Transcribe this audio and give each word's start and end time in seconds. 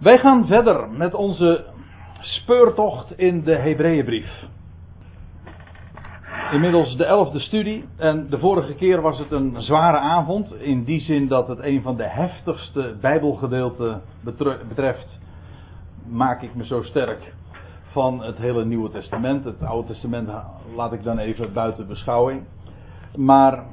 Wij 0.00 0.18
gaan 0.18 0.46
verder 0.46 0.90
met 0.90 1.14
onze 1.14 1.64
speurtocht 2.20 3.18
in 3.18 3.42
de 3.42 3.54
Hebreeënbrief. 3.54 4.44
Inmiddels 6.52 6.96
de 6.96 7.04
elfde 7.04 7.38
studie 7.38 7.84
en 7.96 8.26
de 8.30 8.38
vorige 8.38 8.74
keer 8.74 9.00
was 9.00 9.18
het 9.18 9.30
een 9.30 9.62
zware 9.62 9.98
avond. 9.98 10.54
In 10.54 10.84
die 10.84 11.00
zin 11.00 11.28
dat 11.28 11.48
het 11.48 11.58
een 11.58 11.82
van 11.82 11.96
de 11.96 12.08
heftigste 12.08 12.96
Bijbelgedeelten 13.00 14.02
betreft. 14.68 15.18
Maak 16.06 16.42
ik 16.42 16.54
me 16.54 16.64
zo 16.64 16.82
sterk 16.82 17.34
van 17.90 18.22
het 18.22 18.36
hele 18.36 18.64
Nieuwe 18.64 18.90
Testament. 18.90 19.44
Het 19.44 19.62
Oude 19.62 19.86
Testament 19.86 20.28
laat 20.76 20.92
ik 20.92 21.02
dan 21.02 21.18
even 21.18 21.52
buiten 21.52 21.86
beschouwing. 21.86 22.42
Maar 23.16 23.64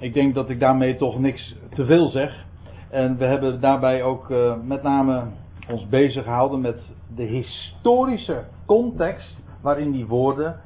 ik 0.00 0.14
denk 0.14 0.34
dat 0.34 0.50
ik 0.50 0.60
daarmee 0.60 0.96
toch 0.96 1.18
niks 1.18 1.56
te 1.74 1.84
veel 1.84 2.08
zeg. 2.08 2.44
En 2.90 3.16
we 3.16 3.24
hebben 3.24 3.60
daarbij 3.60 4.02
ook 4.02 4.30
uh, 4.30 4.54
met 4.64 4.82
name 4.82 5.22
ons 5.68 5.88
bezig 5.88 6.24
gehouden 6.24 6.60
met 6.60 6.80
de 7.14 7.22
historische 7.22 8.44
context 8.66 9.36
waarin 9.60 9.90
die 9.90 10.06
woorden 10.06 10.60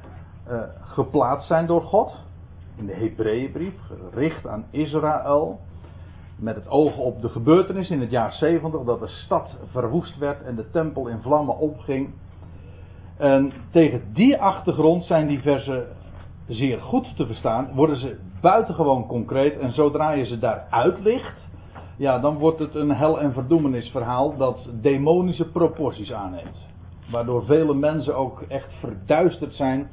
uh, 0.49 0.61
geplaatst 0.81 1.47
zijn 1.47 1.65
door 1.65 1.81
God. 1.81 2.13
In 2.75 2.85
de 2.85 2.93
Hebreeënbrief, 2.93 3.73
gericht 3.87 4.47
aan 4.47 4.65
Israël. 4.69 5.59
Met 6.35 6.55
het 6.55 6.69
oog 6.69 6.97
op 6.97 7.21
de 7.21 7.29
gebeurtenis 7.29 7.89
in 7.89 8.01
het 8.01 8.09
jaar 8.09 8.33
70 8.33 8.83
dat 8.83 8.99
de 8.99 9.07
stad 9.07 9.57
verwoest 9.71 10.17
werd 10.17 10.43
en 10.43 10.55
de 10.55 10.69
tempel 10.71 11.07
in 11.07 11.21
vlammen 11.21 11.57
opging. 11.57 12.13
En 13.17 13.51
tegen 13.71 14.13
die 14.13 14.37
achtergrond 14.37 15.05
zijn 15.05 15.27
die 15.27 15.41
versen 15.41 15.87
zeer 16.47 16.81
goed 16.81 17.15
te 17.15 17.25
verstaan. 17.25 17.73
Worden 17.73 17.99
ze 17.99 18.17
buitengewoon 18.41 19.07
concreet 19.07 19.59
en 19.59 19.73
zodra 19.73 20.11
je 20.11 20.25
ze 20.25 20.39
daaruit 20.39 20.99
ligt, 20.99 21.40
ja, 22.01 22.19
dan 22.19 22.37
wordt 22.37 22.59
het 22.59 22.75
een 22.75 22.91
hel- 22.91 23.19
en 23.19 23.33
verdoemenisverhaal 23.33 24.37
dat 24.37 24.69
demonische 24.81 25.45
proporties 25.51 26.11
aanneemt. 26.11 26.67
Waardoor 27.11 27.45
vele 27.45 27.73
mensen 27.73 28.15
ook 28.15 28.41
echt 28.41 28.73
verduisterd 28.79 29.53
zijn. 29.53 29.89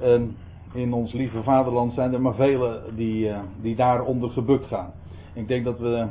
En 0.00 0.36
in 0.72 0.92
ons 0.92 1.12
lieve 1.12 1.42
vaderland 1.42 1.92
zijn 1.92 2.12
er 2.12 2.20
maar 2.20 2.34
velen 2.34 2.82
die, 2.96 3.28
uh, 3.28 3.38
die 3.60 3.76
daaronder 3.76 4.30
gebukt 4.30 4.66
gaan. 4.66 4.92
Ik 5.34 5.48
denk 5.48 5.64
dat 5.64 5.78
we 5.78 6.06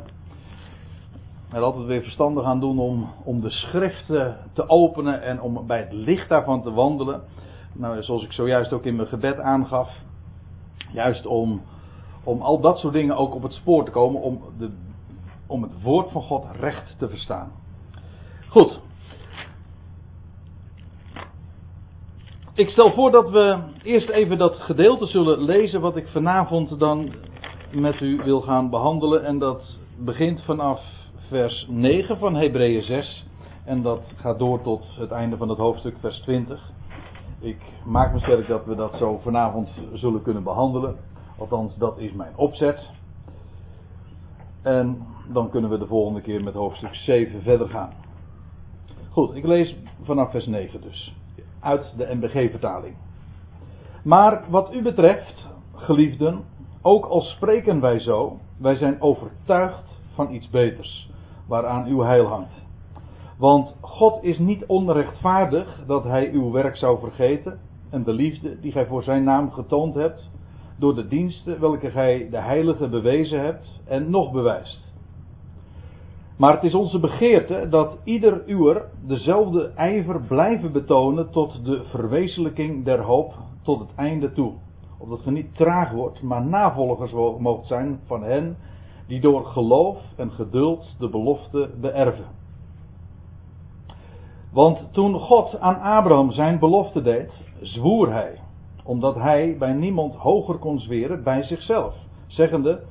er 1.51 1.61
altijd 1.61 1.85
weer 1.85 2.01
verstandig 2.01 2.43
aan 2.43 2.59
doen 2.59 2.79
om, 2.79 3.09
om 3.23 3.41
de 3.41 3.51
schriften 3.51 4.37
te 4.53 4.69
openen 4.69 5.21
en 5.21 5.41
om 5.41 5.67
bij 5.67 5.79
het 5.79 5.91
licht 5.91 6.29
daarvan 6.29 6.61
te 6.61 6.71
wandelen. 6.71 7.21
Nou, 7.73 8.03
zoals 8.03 8.23
ik 8.23 8.31
zojuist 8.31 8.73
ook 8.73 8.85
in 8.85 8.95
mijn 8.95 9.07
gebed 9.07 9.39
aangaf. 9.39 9.89
Juist 10.91 11.25
om, 11.25 11.61
om 12.23 12.41
al 12.41 12.59
dat 12.59 12.77
soort 12.77 12.93
dingen 12.93 13.17
ook 13.17 13.35
op 13.35 13.43
het 13.43 13.53
spoor 13.53 13.85
te 13.85 13.91
komen. 13.91 14.21
Om, 14.21 14.41
de, 14.57 14.71
om 15.49 15.63
het 15.63 15.81
woord 15.81 16.11
van 16.11 16.21
God 16.21 16.45
recht 16.59 16.95
te 16.97 17.09
verstaan. 17.09 17.51
Goed. 18.47 18.79
Ik 22.53 22.69
stel 22.69 22.91
voor 22.93 23.11
dat 23.11 23.29
we 23.29 23.59
eerst 23.83 24.09
even 24.09 24.37
dat 24.37 24.55
gedeelte 24.55 25.05
zullen 25.05 25.41
lezen 25.41 25.81
wat 25.81 25.95
ik 25.95 26.07
vanavond 26.07 26.79
dan 26.79 27.13
met 27.71 28.01
u 28.01 28.21
wil 28.23 28.41
gaan 28.41 28.69
behandelen. 28.69 29.25
En 29.25 29.39
dat 29.39 29.79
begint 29.97 30.41
vanaf 30.43 30.81
vers 31.27 31.65
9 31.69 32.17
van 32.17 32.35
Hebreeën 32.35 32.83
6. 32.83 33.25
En 33.65 33.81
dat 33.81 34.01
gaat 34.15 34.39
door 34.39 34.61
tot 34.61 34.85
het 34.97 35.11
einde 35.11 35.37
van 35.37 35.49
het 35.49 35.57
hoofdstuk, 35.57 35.95
vers 35.99 36.19
20. 36.19 36.71
Ik 37.39 37.57
maak 37.85 38.13
me 38.13 38.19
sterk 38.19 38.47
dat 38.47 38.65
we 38.65 38.75
dat 38.75 38.95
zo 38.97 39.19
vanavond 39.23 39.69
zullen 39.93 40.21
kunnen 40.21 40.43
behandelen. 40.43 40.95
Althans, 41.37 41.77
dat 41.77 41.97
is 41.97 42.11
mijn 42.11 42.33
opzet. 42.35 42.98
En 44.61 45.07
dan 45.27 45.49
kunnen 45.49 45.69
we 45.69 45.77
de 45.77 45.87
volgende 45.87 46.21
keer 46.21 46.43
met 46.43 46.53
hoofdstuk 46.53 46.95
7 46.95 47.41
verder 47.41 47.69
gaan. 47.69 47.93
Goed, 49.09 49.35
ik 49.35 49.45
lees 49.45 49.75
vanaf 50.03 50.31
vers 50.31 50.45
9 50.45 50.81
dus. 50.81 51.15
Uit 51.59 51.93
de 51.97 52.15
MBG-vertaling. 52.15 52.95
Maar 54.03 54.43
wat 54.49 54.73
u 54.73 54.81
betreft, 54.81 55.47
geliefden, 55.73 56.43
ook 56.81 57.05
al 57.05 57.21
spreken 57.21 57.79
wij 57.79 57.99
zo, 57.99 58.37
wij 58.57 58.75
zijn 58.75 59.01
overtuigd 59.01 59.83
van 60.13 60.33
iets 60.33 60.49
beters, 60.49 61.11
waaraan 61.47 61.85
uw 61.85 62.01
heil 62.01 62.25
hangt. 62.25 62.67
Want 63.37 63.75
God 63.81 64.23
is 64.23 64.37
niet 64.37 64.65
onrechtvaardig 64.65 65.83
dat 65.87 66.03
Hij 66.03 66.31
uw 66.31 66.51
werk 66.51 66.77
zou 66.77 66.99
vergeten 66.99 67.59
en 67.89 68.03
de 68.03 68.13
liefde 68.13 68.59
die 68.59 68.71
gij 68.71 68.85
voor 68.85 69.03
Zijn 69.03 69.23
naam 69.23 69.51
getoond 69.51 69.95
hebt, 69.95 70.29
door 70.79 70.95
de 70.95 71.07
diensten 71.07 71.59
welke 71.59 71.89
gij 71.91 72.27
de 72.29 72.37
Heilige 72.37 72.87
bewezen 72.87 73.41
hebt 73.41 73.81
en 73.87 74.09
nog 74.09 74.31
bewijst. 74.31 74.87
Maar 76.37 76.53
het 76.53 76.63
is 76.63 76.73
onze 76.73 76.99
begeerte 76.99 77.67
dat 77.69 77.97
ieder 78.03 78.43
uwer 78.45 78.85
dezelfde 79.07 79.71
ijver 79.75 80.21
blijven 80.21 80.71
betonen 80.71 81.29
tot 81.31 81.65
de 81.65 81.83
verwezenlijking 81.83 82.85
der 82.85 83.01
hoop 83.01 83.33
tot 83.61 83.79
het 83.79 83.89
einde 83.95 84.31
toe. 84.31 84.53
Opdat 84.97 85.19
ge 85.19 85.31
niet 85.31 85.55
traag 85.55 85.91
wordt, 85.91 86.21
maar 86.21 86.45
navolgers 86.45 87.11
moogt 87.39 87.67
zijn 87.67 87.99
van 88.05 88.23
hen 88.23 88.57
die 89.07 89.21
door 89.21 89.45
geloof 89.45 89.97
en 90.15 90.31
geduld 90.31 90.95
de 90.99 91.09
belofte 91.09 91.69
beërven. 91.81 92.25
Want 94.51 94.93
toen 94.93 95.19
God 95.19 95.59
aan 95.59 95.81
Abraham 95.81 96.31
zijn 96.31 96.59
belofte 96.59 97.01
deed, 97.01 97.31
zwoer 97.61 98.11
hij, 98.11 98.39
omdat 98.89 99.15
hij 99.15 99.55
bij 99.57 99.73
niemand 99.73 100.15
hoger 100.15 100.57
kon 100.57 100.79
zweren 100.79 101.23
bij 101.23 101.43
zichzelf, 101.43 101.95
zeggende: 102.27 102.83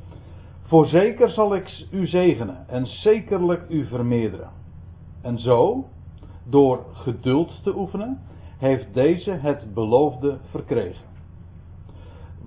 Voorzeker 0.62 1.30
zal 1.30 1.54
ik 1.54 1.86
u 1.90 2.06
zegenen 2.06 2.68
en 2.68 2.86
zekerlijk 2.86 3.68
u 3.68 3.86
vermeerderen. 3.86 4.50
En 5.22 5.38
zo, 5.38 5.84
door 6.44 6.84
geduld 6.92 7.62
te 7.62 7.76
oefenen, 7.76 8.20
heeft 8.58 8.94
deze 8.94 9.30
het 9.30 9.74
beloofde 9.74 10.38
verkregen. 10.50 11.04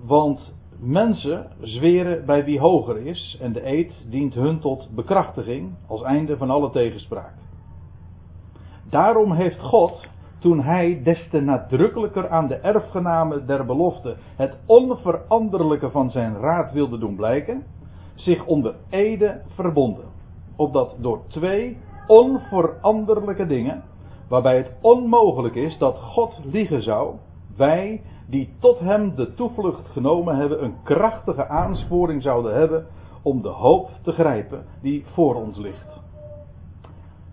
Want 0.04 0.54
mensen 0.78 1.50
zweren 1.60 2.26
bij 2.26 2.44
wie 2.44 2.60
hoger 2.60 3.06
is 3.06 3.38
en 3.40 3.52
de 3.52 3.66
eed 3.66 3.92
dient 4.08 4.34
hun 4.34 4.60
tot 4.60 4.88
bekrachtiging 4.94 5.74
als 5.86 6.02
einde 6.02 6.36
van 6.36 6.50
alle 6.50 6.70
tegenspraak. 6.70 7.34
Daarom 8.90 9.32
heeft 9.32 9.60
God, 9.60 10.10
toen 10.42 10.60
hij 10.60 11.00
des 11.02 11.28
te 11.28 11.40
nadrukkelijker 11.40 12.28
aan 12.28 12.46
de 12.46 12.54
erfgenamen 12.54 13.46
der 13.46 13.66
belofte 13.66 14.16
het 14.36 14.56
onveranderlijke 14.66 15.90
van 15.90 16.10
zijn 16.10 16.36
raad 16.36 16.72
wilde 16.72 16.98
doen 16.98 17.16
blijken, 17.16 17.62
zich 18.14 18.46
onder 18.46 18.74
ede 18.88 19.40
verbonden. 19.54 20.04
Opdat 20.56 20.96
door 20.98 21.20
twee 21.28 21.78
onveranderlijke 22.06 23.46
dingen, 23.46 23.82
waarbij 24.28 24.56
het 24.56 24.70
onmogelijk 24.80 25.54
is 25.54 25.78
dat 25.78 25.98
God 25.98 26.38
liegen 26.44 26.82
zou, 26.82 27.14
wij 27.56 28.02
die 28.26 28.54
tot 28.60 28.78
hem 28.78 29.14
de 29.14 29.34
toevlucht 29.34 29.88
genomen 29.88 30.36
hebben, 30.36 30.64
een 30.64 30.74
krachtige 30.82 31.48
aansporing 31.48 32.22
zouden 32.22 32.54
hebben 32.54 32.86
om 33.22 33.42
de 33.42 33.48
hoop 33.48 33.90
te 34.02 34.12
grijpen 34.12 34.64
die 34.80 35.04
voor 35.12 35.34
ons 35.34 35.58
ligt. 35.58 36.00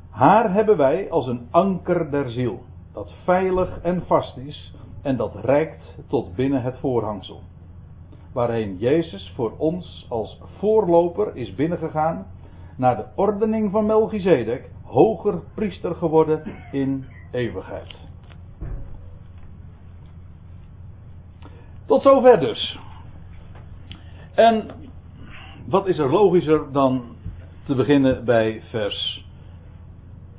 Haar 0.09 0.53
hebben 0.53 0.77
wij 0.77 1.11
als 1.11 1.27
een 1.27 1.47
anker 1.51 2.11
der 2.11 2.29
ziel, 2.29 2.59
dat 2.93 3.13
veilig 3.23 3.81
en 3.81 4.05
vast 4.05 4.37
is 4.37 4.73
en 5.01 5.17
dat 5.17 5.35
reikt 5.35 5.95
tot 6.07 6.35
binnen 6.35 6.61
het 6.61 6.77
voorhangsel. 6.79 7.41
Waarheen 8.33 8.77
Jezus 8.77 9.31
voor 9.35 9.53
ons 9.57 10.05
als 10.09 10.39
voorloper 10.57 11.35
is 11.35 11.55
binnengegaan 11.55 12.27
naar 12.75 12.95
de 12.95 13.05
ordening 13.15 13.71
van 13.71 13.85
Melchizedek, 13.85 14.69
hoger 14.83 15.41
priester 15.53 15.95
geworden 15.95 16.43
in 16.71 17.05
eeuwigheid. 17.31 17.95
Tot 21.85 22.01
zover 22.01 22.39
dus. 22.39 22.79
En 24.33 24.69
wat 25.65 25.87
is 25.87 25.97
er 25.97 26.09
logischer 26.09 26.71
dan 26.71 27.03
te 27.63 27.75
beginnen 27.75 28.25
bij 28.25 28.61
vers 28.69 29.28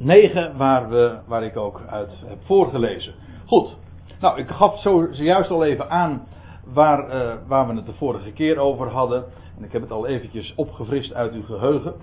9, 0.02 0.56
waar, 0.56 0.88
we, 0.88 1.18
waar 1.26 1.44
ik 1.44 1.56
ook 1.56 1.80
uit 1.90 2.22
heb 2.26 2.38
voorgelezen. 2.44 3.14
Goed, 3.46 3.76
nou 4.20 4.38
ik 4.38 4.48
gaf 4.48 4.80
zo, 4.80 5.08
zojuist 5.10 5.50
al 5.50 5.64
even 5.64 5.90
aan 5.90 6.26
waar, 6.64 7.14
uh, 7.14 7.32
waar 7.46 7.66
we 7.66 7.74
het 7.74 7.86
de 7.86 7.92
vorige 7.92 8.32
keer 8.32 8.58
over 8.58 8.88
hadden. 8.88 9.24
En 9.58 9.64
ik 9.64 9.72
heb 9.72 9.82
het 9.82 9.90
al 9.90 10.06
eventjes 10.06 10.54
opgefrist 10.54 11.14
uit 11.14 11.32
uw 11.32 11.42
geheugen. 11.42 11.94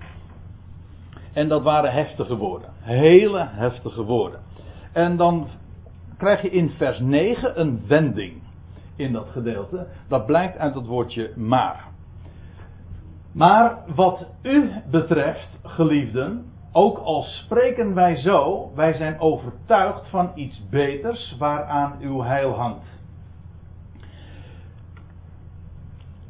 En 1.32 1.48
dat 1.48 1.62
waren 1.62 1.92
heftige 1.92 2.36
woorden. 2.36 2.70
Hele 2.80 3.46
heftige 3.50 4.02
woorden. 4.02 4.40
En 4.92 5.16
dan 5.16 5.48
krijg 6.18 6.42
je 6.42 6.50
in 6.50 6.70
vers 6.70 6.98
9 6.98 7.60
een 7.60 7.82
wending 7.86 8.42
in 8.96 9.12
dat 9.12 9.28
gedeelte. 9.28 9.86
Dat 10.08 10.26
blijkt 10.26 10.58
uit 10.58 10.74
het 10.74 10.86
woordje 10.86 11.32
maar. 11.36 11.86
Maar 13.32 13.78
wat 13.94 14.26
u 14.42 14.70
betreft, 14.90 15.58
geliefden, 15.62 16.44
ook 16.78 16.98
al 16.98 17.22
spreken 17.22 17.94
wij 17.94 18.16
zo, 18.16 18.70
wij 18.74 18.92
zijn 18.92 19.20
overtuigd 19.20 20.08
van 20.08 20.30
iets 20.34 20.68
beters 20.70 21.36
waaraan 21.38 21.96
uw 22.00 22.22
heil 22.22 22.52
hangt. 22.52 22.86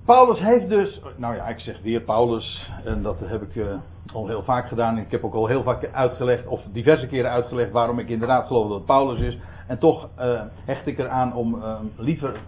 Paulus 0.05 0.39
heeft 0.39 0.69
dus, 0.69 1.01
nou 1.17 1.35
ja, 1.35 1.49
ik 1.49 1.59
zeg 1.59 1.81
weer 1.83 2.01
Paulus, 2.01 2.71
en 2.85 3.03
dat 3.03 3.17
heb 3.25 3.43
ik 3.43 3.55
uh, 3.55 3.67
al 4.13 4.27
heel 4.27 4.43
vaak 4.43 4.69
gedaan. 4.69 4.99
Ik 4.99 5.11
heb 5.11 5.25
ook 5.25 5.35
al 5.35 5.47
heel 5.47 5.63
vaak 5.63 5.91
uitgelegd, 5.93 6.47
of 6.47 6.63
diverse 6.73 7.07
keren 7.07 7.31
uitgelegd, 7.31 7.71
waarom 7.71 7.99
ik 7.99 8.09
inderdaad 8.09 8.47
geloof 8.47 8.69
dat 8.69 8.77
het 8.77 8.87
Paulus 8.87 9.21
is. 9.21 9.39
En 9.67 9.79
toch 9.79 10.09
uh, 10.19 10.43
hecht 10.65 10.87
ik 10.87 10.99
eraan 10.99 11.35
om 11.35 11.55
uh, 11.55 11.79
liever 11.97 12.41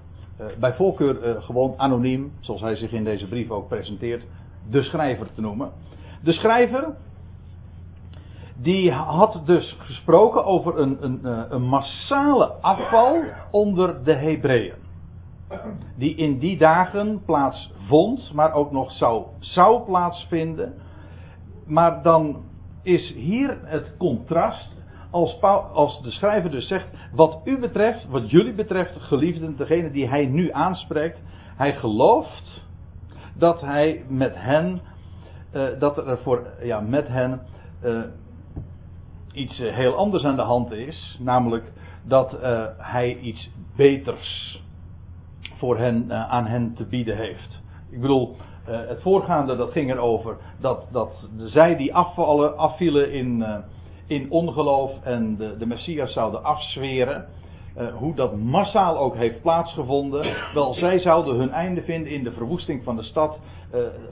bij 0.58 0.75
voorkeur 0.75 1.43
gewoon 1.43 1.75
anoniem, 1.76 2.32
zoals 2.41 2.61
hij 2.61 2.76
zich 2.76 2.93
in 2.93 3.05
deze 3.05 3.29
brief 3.29 3.50
ook 3.50 3.69
presenteert, 3.69 4.25
de 4.70 4.82
schrijver 4.82 5.32
te 5.32 5.41
noemen. 5.41 5.70
De 6.23 6.32
schrijver, 6.32 6.94
die 8.62 8.92
had 8.92 9.42
dus 9.44 9.76
gesproken 9.78 10.44
over 10.44 10.78
een, 10.78 10.96
een, 11.00 11.20
een 11.54 11.62
massale 11.62 12.46
afval 12.60 13.22
onder 13.50 14.04
de 14.04 14.14
Hebreeën 14.14 14.88
die 15.96 16.14
in 16.14 16.38
die 16.38 16.58
dagen 16.58 17.22
plaatsvond, 17.24 18.32
maar 18.34 18.52
ook 18.52 18.72
nog 18.72 18.92
zou, 18.92 19.24
zou 19.38 19.84
plaatsvinden. 19.84 20.74
Maar 21.66 22.02
dan 22.02 22.42
is 22.82 23.14
hier 23.14 23.58
het 23.62 23.96
contrast, 23.96 24.68
als, 25.10 25.40
als 25.72 26.02
de 26.02 26.10
schrijver 26.10 26.50
dus 26.50 26.68
zegt, 26.68 26.88
wat 27.12 27.40
u 27.44 27.58
betreft, 27.58 28.08
wat 28.08 28.30
jullie 28.30 28.54
betreft, 28.54 28.96
geliefden, 28.96 29.56
degene 29.56 29.90
die 29.90 30.08
hij 30.08 30.26
nu 30.26 30.52
aanspreekt, 30.52 31.18
hij 31.56 31.74
gelooft 31.74 32.68
dat 33.34 33.60
hij 33.60 34.04
met 34.08 34.34
hen, 34.34 34.80
uh, 35.52 35.68
dat 35.78 35.96
er 35.96 36.18
voor, 36.18 36.46
ja, 36.62 36.80
met 36.80 37.08
hen 37.08 37.40
uh, 37.84 38.02
iets 39.32 39.61
uh, 39.61 39.75
heel 39.75 39.94
anders 39.94 40.25
aan 40.25 40.37
de 40.37 40.43
hand 40.43 40.73
is, 40.73 41.19
namelijk 41.21 41.73
dat 42.03 42.37
hij 42.79 43.19
iets 43.19 43.50
beters 43.77 44.61
voor 45.56 45.79
hen, 45.79 46.05
uh, 46.09 46.31
aan 46.31 46.47
hen 46.47 46.75
te 46.75 46.85
bieden 46.85 47.17
heeft. 47.17 47.61
Ik 47.91 48.00
bedoel, 48.00 48.37
het 48.65 49.03
voorgaande 49.03 49.56
dat 49.56 49.73
ging 49.73 49.91
erover 49.91 50.37
dat, 50.61 50.87
dat 50.93 51.29
zij 51.37 51.77
die 51.77 51.94
afvallen, 51.94 52.56
afvielen 52.56 53.12
in, 53.12 53.44
in 54.06 54.31
ongeloof 54.31 54.93
en 55.03 55.37
de, 55.37 55.56
de 55.59 55.67
Messias 55.67 56.12
zouden 56.12 56.44
afzweren. 56.44 57.27
hoe 57.94 58.15
dat 58.15 58.37
massaal 58.37 58.99
ook 58.99 59.15
heeft 59.17 59.43
plaatsgevonden. 59.43 60.35
Wel, 60.55 60.75
zij 60.75 60.99
zouden 60.99 61.35
hun 61.35 61.50
einde 61.50 61.82
vinden 61.82 62.12
in 62.12 62.25
de 62.25 62.32
verwoesting 62.32 62.85
van 62.85 62.97
de 62.97 63.03
stad. 63.03 63.38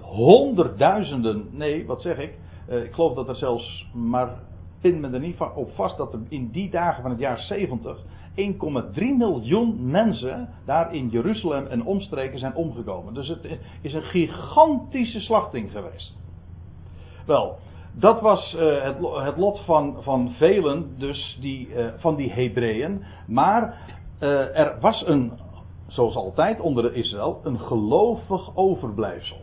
honderdduizenden, 0.00 1.48
nee, 1.50 1.86
wat 1.86 2.02
zeg 2.02 2.18
ik? 2.18 2.38
ik 2.68 2.92
geloof 2.92 3.14
dat 3.14 3.28
er 3.28 3.36
zelfs, 3.36 3.86
maar 3.92 4.28
pin 4.80 5.00
me 5.00 5.10
er 5.10 5.20
niet 5.20 5.40
op 5.54 5.70
vast, 5.74 5.96
dat 5.96 6.12
er 6.12 6.20
in 6.28 6.50
die 6.50 6.70
dagen 6.70 7.02
van 7.02 7.10
het 7.10 7.20
jaar 7.20 7.38
70 7.38 7.98
1,3 8.38 9.16
miljoen 9.16 9.90
mensen 9.90 10.48
daar 10.64 10.94
in 10.94 11.08
Jeruzalem 11.08 11.66
en 11.66 11.84
omstreken 11.84 12.38
zijn 12.38 12.54
omgekomen. 12.54 13.14
Dus 13.14 13.28
het 13.28 13.58
is 13.80 13.92
een 13.92 14.02
gigantische 14.02 15.20
slachting 15.20 15.70
geweest. 15.70 16.16
Wel, 17.26 17.58
dat 17.92 18.20
was 18.20 18.54
uh, 18.54 18.82
het, 19.24 19.36
lot 19.36 19.60
van, 19.64 19.96
van 20.00 20.32
velen, 20.36 20.94
dus 20.98 21.38
die, 21.40 21.68
uh, 21.68 21.86
van 21.96 22.16
die 22.16 22.32
Hebreeën. 22.32 23.04
Maar 23.26 23.76
uh, 24.20 24.58
er 24.58 24.76
was 24.80 25.06
een, 25.06 25.32
zoals 25.86 26.14
altijd 26.14 26.60
onder 26.60 26.94
Israël, 26.94 27.40
een 27.44 27.58
gelovig 27.58 28.56
overblijfsel. 28.56 29.38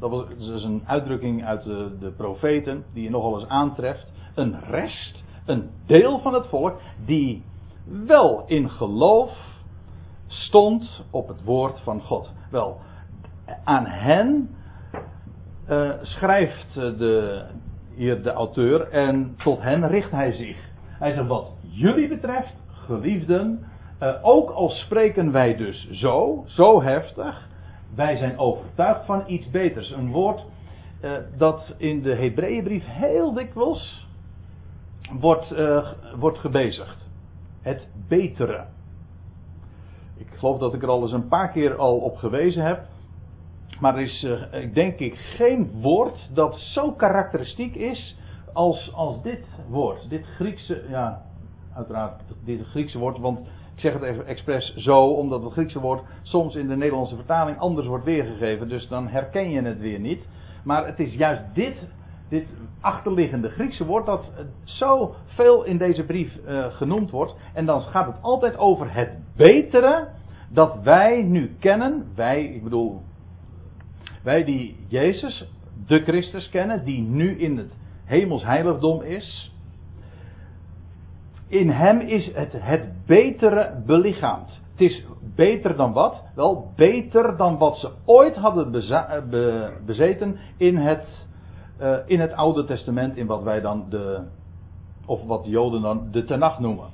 Dat, 0.00 0.10
was, 0.10 0.24
is 0.38 0.64
een 0.64 0.82
uitdrukking 0.86 1.44
uit 1.44 1.62
de, 1.62 1.96
de 2.00 2.10
profeten 2.10 2.84
die 2.92 3.02
je 3.02 3.10
nogal 3.10 3.40
eens 3.40 3.48
aantreft. 3.48 4.06
Een 4.38 4.60
rest, 4.70 5.24
een 5.46 5.70
deel 5.86 6.18
van 6.18 6.34
het 6.34 6.46
volk 6.46 6.80
die 7.04 7.42
wel 8.06 8.44
in 8.46 8.70
geloof 8.70 9.30
stond 10.26 11.04
op 11.10 11.28
het 11.28 11.44
woord 11.44 11.80
van 11.80 12.00
God. 12.00 12.32
Wel, 12.50 12.80
aan 13.64 13.86
hen 13.86 14.50
uh, 15.68 15.90
schrijft 16.02 16.74
de, 16.74 17.44
hier 17.94 18.22
de 18.22 18.32
auteur 18.32 18.88
en 18.90 19.34
tot 19.36 19.60
hen 19.60 19.88
richt 19.88 20.10
hij 20.10 20.32
zich. 20.32 20.56
Hij 20.86 21.12
zegt 21.12 21.26
wat 21.26 21.50
jullie 21.60 22.08
betreft, 22.08 22.54
geliefden, 22.66 23.66
uh, 24.02 24.14
ook 24.22 24.50
al 24.50 24.68
spreken 24.68 25.32
wij 25.32 25.56
dus 25.56 25.90
zo, 25.90 26.44
zo 26.46 26.82
heftig, 26.82 27.48
wij 27.94 28.16
zijn 28.16 28.38
overtuigd 28.38 29.04
van 29.04 29.22
iets 29.26 29.50
beters. 29.50 29.90
Een 29.90 30.10
woord 30.10 30.44
dat 31.36 31.74
in 31.76 32.02
de 32.02 32.14
Hebreeënbrief 32.14 32.84
heel 32.86 33.32
dikwijls 33.32 34.07
wordt, 35.20 35.54
wordt 36.16 36.38
gebezigd 36.38 37.08
het 37.68 37.88
betere. 38.08 38.64
Ik 40.16 40.28
geloof 40.34 40.58
dat 40.58 40.74
ik 40.74 40.82
er 40.82 40.88
al 40.88 41.02
eens 41.02 41.12
een 41.12 41.28
paar 41.28 41.50
keer 41.50 41.76
al 41.76 41.98
op 41.98 42.16
gewezen 42.16 42.64
heb. 42.64 42.86
Maar 43.80 43.94
er 43.94 44.02
is, 44.02 44.22
uh, 44.22 44.74
denk 44.74 44.98
ik, 44.98 45.14
geen 45.14 45.70
woord 45.80 46.30
dat 46.34 46.56
zo 46.56 46.92
karakteristiek 46.92 47.74
is 47.74 48.16
als, 48.52 48.92
als 48.94 49.22
dit 49.22 49.46
woord. 49.68 50.10
Dit 50.10 50.26
Griekse, 50.26 50.84
ja, 50.88 51.22
uiteraard 51.74 52.22
dit 52.44 52.66
Griekse 52.66 52.98
woord, 52.98 53.18
want 53.18 53.38
ik 53.74 53.80
zeg 53.80 53.92
het 53.92 54.02
even 54.02 54.26
expres 54.26 54.74
zo, 54.74 55.04
omdat 55.04 55.42
het 55.42 55.52
Griekse 55.52 55.80
woord 55.80 56.02
soms 56.22 56.54
in 56.54 56.68
de 56.68 56.76
Nederlandse 56.76 57.16
vertaling 57.16 57.58
anders 57.58 57.86
wordt 57.86 58.04
weergegeven. 58.04 58.68
Dus 58.68 58.88
dan 58.88 59.08
herken 59.08 59.50
je 59.50 59.62
het 59.62 59.78
weer 59.78 60.00
niet. 60.00 60.26
Maar 60.64 60.86
het 60.86 60.98
is 60.98 61.14
juist 61.14 61.42
dit 61.54 61.76
dit 62.28 62.46
achterliggende 62.80 63.48
Griekse 63.48 63.84
woord 63.84 64.06
dat 64.06 64.32
zo 64.64 65.14
veel 65.26 65.64
in 65.64 65.78
deze 65.78 66.04
brief 66.04 66.36
uh, 66.36 66.66
genoemd 66.66 67.10
wordt. 67.10 67.34
En 67.54 67.66
dan 67.66 67.82
gaat 67.82 68.06
het 68.06 68.22
altijd 68.22 68.56
over 68.56 68.94
het 68.94 69.10
betere 69.36 70.08
dat 70.50 70.82
wij 70.82 71.22
nu 71.22 71.56
kennen. 71.58 72.06
Wij, 72.14 72.44
ik 72.44 72.62
bedoel, 72.62 73.02
wij 74.22 74.44
die 74.44 74.76
Jezus, 74.88 75.48
de 75.86 75.98
Christus 75.98 76.48
kennen, 76.48 76.84
die 76.84 77.02
nu 77.02 77.38
in 77.38 77.56
het 77.56 77.72
hemels 78.04 78.44
heiligdom 78.44 79.02
is. 79.02 79.52
In 81.48 81.70
hem 81.70 82.00
is 82.00 82.30
het 82.34 82.52
het 82.52 83.06
betere 83.06 83.82
belichaamd. 83.86 84.60
Het 84.70 84.80
is 84.80 85.04
beter 85.34 85.76
dan 85.76 85.92
wat? 85.92 86.22
Wel, 86.34 86.72
beter 86.76 87.36
dan 87.36 87.58
wat 87.58 87.76
ze 87.76 87.90
ooit 88.04 88.36
hadden 88.36 88.70
bezeten 89.86 90.38
in 90.56 90.76
het 90.76 91.27
uh, 91.80 91.96
in 92.06 92.20
het 92.20 92.32
Oude 92.32 92.64
Testament, 92.64 93.16
in 93.16 93.26
wat 93.26 93.42
wij 93.42 93.60
dan 93.60 93.86
de, 93.88 94.26
of 95.06 95.24
wat 95.24 95.44
de 95.44 95.50
Joden 95.50 95.82
dan 95.82 96.08
de 96.10 96.24
Tenach 96.24 96.58
noemen. 96.58 96.88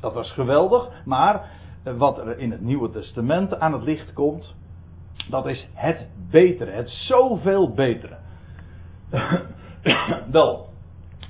Dat 0.00 0.14
was 0.14 0.32
geweldig, 0.32 0.88
maar 1.04 1.50
uh, 1.84 1.96
wat 1.96 2.18
er 2.18 2.38
in 2.38 2.50
het 2.50 2.60
Nieuwe 2.60 2.90
Testament 2.90 3.58
aan 3.58 3.72
het 3.72 3.82
licht 3.82 4.12
komt, 4.12 4.54
dat 5.30 5.46
is 5.46 5.68
het 5.72 6.08
betere, 6.30 6.70
het 6.70 6.88
zoveel 6.88 7.72
betere. 7.74 8.16
Wel, 10.30 10.66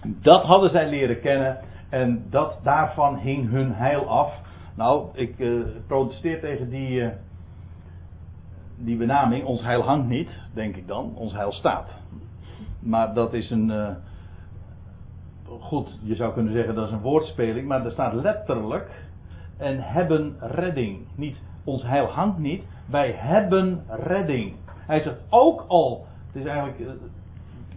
dat 0.06 0.42
hadden 0.42 0.70
zij 0.70 0.88
leren 0.88 1.20
kennen 1.20 1.58
en 1.90 2.26
dat, 2.30 2.58
daarvan 2.62 3.16
hing 3.16 3.50
hun 3.50 3.72
heil 3.72 4.08
af. 4.08 4.34
Nou, 4.76 5.08
ik 5.12 5.38
uh, 5.38 5.66
protesteer 5.86 6.40
tegen 6.40 6.70
die, 6.70 7.10
die 8.76 8.96
benaming. 8.96 9.44
Ons 9.44 9.62
heil 9.62 9.82
hangt 9.82 10.08
niet, 10.08 10.30
denk 10.54 10.76
ik 10.76 10.86
dan. 10.86 11.14
Ons 11.14 11.32
heil 11.32 11.52
staat. 11.52 11.88
Maar 12.84 13.14
dat 13.14 13.32
is 13.32 13.50
een. 13.50 13.68
Uh, 13.68 13.88
goed, 15.60 15.98
je 16.02 16.14
zou 16.14 16.32
kunnen 16.32 16.52
zeggen 16.52 16.74
dat 16.74 16.86
is 16.86 16.92
een 16.92 17.00
woordspeling, 17.00 17.68
maar 17.68 17.84
er 17.84 17.92
staat 17.92 18.12
letterlijk. 18.12 18.90
En 19.56 19.78
hebben 19.80 20.36
redding. 20.40 20.98
Niet, 21.14 21.36
ons 21.64 21.82
heil 21.82 22.06
hangt 22.06 22.38
niet. 22.38 22.64
Wij 22.86 23.12
hebben 23.12 23.84
redding. 23.88 24.54
Hij 24.66 25.02
zegt 25.02 25.20
ook 25.28 25.64
al. 25.68 26.06
Het 26.26 26.42
is 26.42 26.48
eigenlijk. 26.48 26.78
Uh, 26.78 26.90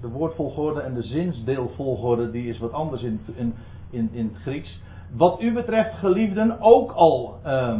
de 0.01 0.07
woordvolgorde 0.07 0.81
en 0.81 0.93
de 0.93 1.03
zinsdeelvolgorde 1.03 2.31
die 2.31 2.49
is 2.49 2.59
wat 2.59 2.71
anders 2.71 3.01
in, 3.01 3.19
in, 3.35 3.53
in, 3.89 4.09
in 4.11 4.31
het 4.33 4.41
Grieks. 4.41 4.81
Wat 5.11 5.41
u 5.41 5.53
betreft, 5.53 5.93
geliefden, 5.93 6.61
ook 6.61 6.91
al. 6.91 7.39
Uh, 7.45 7.79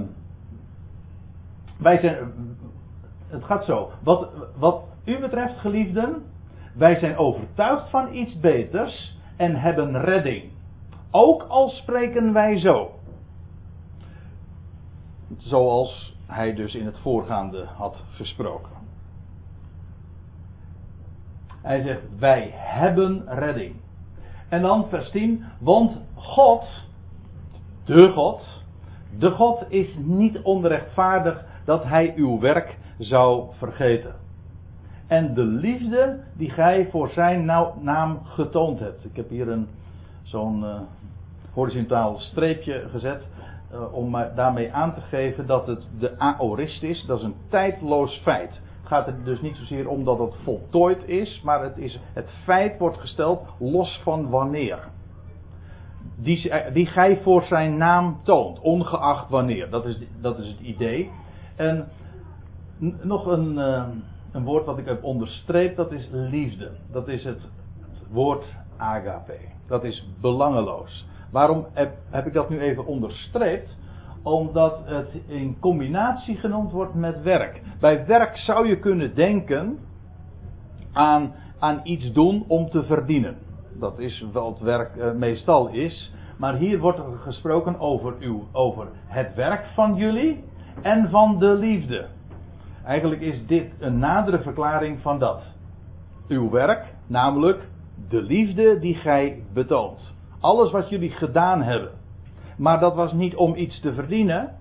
wij 1.78 2.00
zijn. 2.00 2.18
Het 3.28 3.44
gaat 3.44 3.66
zo. 3.66 3.92
Wat, 4.04 4.30
wat 4.58 4.84
u 5.04 5.20
betreft, 5.20 5.58
geliefden 5.58 6.24
wij 6.78 7.00
zijn 7.00 7.18
overtuigd 7.18 7.90
van 7.90 8.14
iets 8.14 8.40
beters 8.40 9.18
en 9.36 9.56
hebben 9.56 10.02
redding. 10.02 10.44
Ook 11.12 11.44
al 11.44 11.70
spreken 11.70 12.34
wij 12.34 12.60
zo. 12.60 12.92
Zoals 15.38 16.16
hij 16.26 16.54
dus 16.54 16.76
in 16.76 16.86
het 16.86 17.00
voorgaande 17.00 17.66
had 17.66 18.04
gesproken. 18.12 18.72
Hij 21.62 21.82
zegt: 21.82 22.02
Wij 22.20 22.52
hebben 22.54 23.24
redding. 23.28 23.76
En 24.50 24.62
dan 24.62 24.90
vers 24.90 25.10
10: 25.10 25.44
Want 25.60 26.02
God, 26.16 26.86
de 27.86 28.12
God, 28.12 28.64
de 29.18 29.32
God 29.32 29.66
is 29.70 29.96
niet 29.98 30.42
onrechtvaardig 30.42 31.46
dat 31.66 31.84
hij 31.84 32.14
uw 32.16 32.40
werk 32.40 32.78
zou 32.98 33.50
vergeten 33.58 34.27
en 35.08 35.34
de 35.34 35.44
liefde 35.44 36.20
die 36.34 36.50
gij 36.50 36.88
voor 36.92 37.10
zijn 37.10 37.46
naam 37.82 38.20
getoond 38.24 38.80
hebt. 38.80 39.06
Ik 39.06 39.16
heb 39.16 39.30
hier 39.30 39.48
een, 39.48 39.68
zo'n 40.24 40.64
uh, 40.64 40.80
horizontaal 41.54 42.20
streepje 42.20 42.88
gezet 42.92 43.22
uh, 43.74 43.94
om 43.94 44.12
daarmee 44.36 44.74
aan 44.74 44.94
te 44.94 45.02
geven 45.02 45.48
dat 45.48 45.68
het 45.68 45.90
de 46.00 46.20
aorist 46.20 46.84
is. 46.84 47.06
Dat 47.06 47.18
is 47.20 47.24
een 47.24 47.36
tijdloos 47.50 48.20
feit. 48.24 48.62
gaat 48.84 49.08
er 49.08 49.24
dus 49.24 49.42
niet 49.42 49.56
zozeer 49.56 49.88
om 49.88 50.04
dat 50.04 50.20
het 50.20 50.34
voltooid 50.44 51.08
is, 51.08 51.42
maar 51.44 51.64
het, 51.64 51.78
is, 51.78 52.00
het 52.14 52.30
feit 52.44 52.80
wordt 52.80 52.98
gesteld 52.98 53.48
los 53.60 54.02
van 54.04 54.30
wanneer. 54.30 54.80
Die, 56.16 56.52
die 56.74 56.86
gij 56.86 57.20
voor 57.24 57.44
zijn 57.44 57.78
naam 57.78 58.20
toont, 58.24 58.60
ongeacht 58.60 59.30
wanneer. 59.30 59.70
Dat 59.70 59.86
is, 59.86 59.98
dat 60.22 60.40
is 60.40 60.48
het 60.48 60.60
idee. 60.60 61.12
En 61.56 61.88
nog 63.02 63.26
een, 63.26 63.60
eh, 63.60 63.84
een 64.32 64.44
woord 64.44 64.66
wat 64.66 64.78
ik 64.78 64.86
heb 64.86 65.04
onderstreept, 65.04 65.76
dat 65.76 65.92
is 65.92 66.10
liefde. 66.12 66.72
Dat 66.92 67.08
is 67.08 67.24
het, 67.24 67.42
woord 68.10 68.46
agape. 68.78 69.38
Dat 69.68 69.84
is 69.84 70.08
belangeloos. 70.22 71.06
Waarom 71.32 71.66
heb, 72.10 72.26
ik 72.26 72.34
dat 72.34 72.50
nu 72.50 72.60
even 72.60 72.86
onderstreept? 72.86 73.78
Omdat 74.24 74.82
het 74.86 75.10
in 75.28 75.60
combinatie 75.60 76.36
genoemd 76.36 76.72
wordt 76.72 76.94
met 76.94 77.22
werk. 77.22 77.62
Bij 77.80 78.06
werk 78.06 78.38
zou 78.38 78.68
je 78.68 78.80
kunnen 78.80 79.16
denken 79.16 79.80
aan, 80.92 81.34
aan 81.60 81.80
iets 81.84 82.12
doen 82.12 82.46
om 82.48 82.70
te 82.70 82.84
verdienen. 82.84 83.38
Dat 83.80 84.00
is 84.00 84.26
wat 84.32 84.60
werk 84.60 84.96
uh, 84.96 85.12
meestal 85.12 85.68
is. 85.68 86.14
Maar 86.38 86.56
hier 86.56 86.80
wordt 86.80 87.00
gesproken 87.20 87.80
over, 87.80 88.16
uw, 88.20 88.44
over 88.52 88.88
het 89.06 89.36
werk 89.36 89.66
van 89.66 89.96
jullie 89.96 90.44
en 90.82 91.10
van 91.10 91.40
de 91.40 91.54
liefde. 91.54 92.08
Eigenlijk 92.88 93.22
is 93.22 93.46
dit 93.46 93.72
een 93.80 94.00
nadere 94.00 94.42
verklaring 94.42 95.02
van 95.02 95.20
dat. 95.20 95.42
Uw 96.28 96.50
werk, 96.50 96.94
namelijk 97.08 97.70
de 98.10 98.22
liefde 98.22 98.80
die 98.80 98.96
gij 98.96 99.44
betoont. 99.54 100.14
Alles 100.40 100.72
wat 100.72 100.90
jullie 100.90 101.12
gedaan 101.12 101.64
hebben. 101.64 101.92
Maar 102.58 102.80
dat 102.80 102.96
was 102.96 103.14
niet 103.14 103.36
om 103.36 103.56
iets 103.56 103.80
te 103.80 103.94
verdienen. 103.94 104.56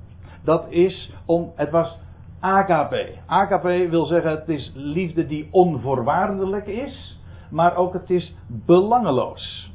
Dat 0.45 0.67
is 0.69 1.13
om, 1.27 1.53
het 1.55 1.71
was 1.71 1.99
agape. 2.41 3.15
Agape 3.27 3.89
wil 3.91 4.05
zeggen 4.05 4.31
het 4.31 4.49
is 4.49 4.73
liefde 4.75 5.27
die 5.27 5.49
onvoorwaardelijk 5.51 6.67
is. 6.67 7.21
Maar 7.51 7.77
ook 7.77 7.93
het 7.93 8.11
is 8.11 8.35
belangeloos. 8.47 9.73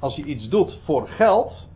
Als 0.00 0.16
je 0.16 0.24
iets 0.24 0.48
doet 0.48 0.80
voor 0.84 1.08
geld, 1.08 1.67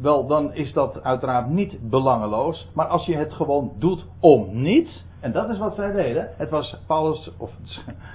wel 0.00 0.26
dan 0.26 0.54
is 0.54 0.72
dat 0.72 1.02
uiteraard 1.02 1.48
niet 1.48 1.90
belangeloos. 1.90 2.68
Maar 2.74 2.86
als 2.86 3.06
je 3.06 3.16
het 3.16 3.32
gewoon 3.32 3.72
doet 3.78 4.06
om 4.20 4.62
niet, 4.62 5.04
en 5.20 5.32
dat 5.32 5.48
is 5.48 5.58
wat 5.58 5.74
zij 5.74 5.92
deden. 5.92 6.30
Het 6.36 6.50
was 6.50 6.76
Paulus, 6.86 7.30
of 7.38 7.50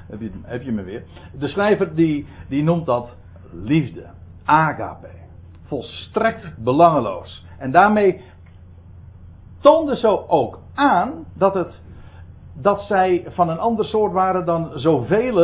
heb 0.43 0.62
je, 0.62 0.72
me 0.72 0.84
weer. 0.84 1.03
De 1.39 1.48
schrijver 1.48 1.96
die, 1.96 2.27
die 2.50 2.63
noemt 2.63 2.86
dat 2.86 3.15
liefde. 3.51 4.05
Agape. 4.46 5.10
Volstrekt 5.65 6.57
belangeloos. 6.57 7.46
En 7.57 7.72
daarmee 7.72 8.22
toonde 9.60 9.96
zo 9.96 10.25
ook 10.27 10.60
aan 10.74 11.25
dat 11.34 11.53
het 11.53 11.81
dat 12.62 12.81
zij 12.81 13.25
van 13.27 13.50
een 13.50 13.60
ander 13.60 13.86
soort 13.86 14.13
waren 14.13 14.46
dan 14.46 14.72
zoveel 14.74 15.39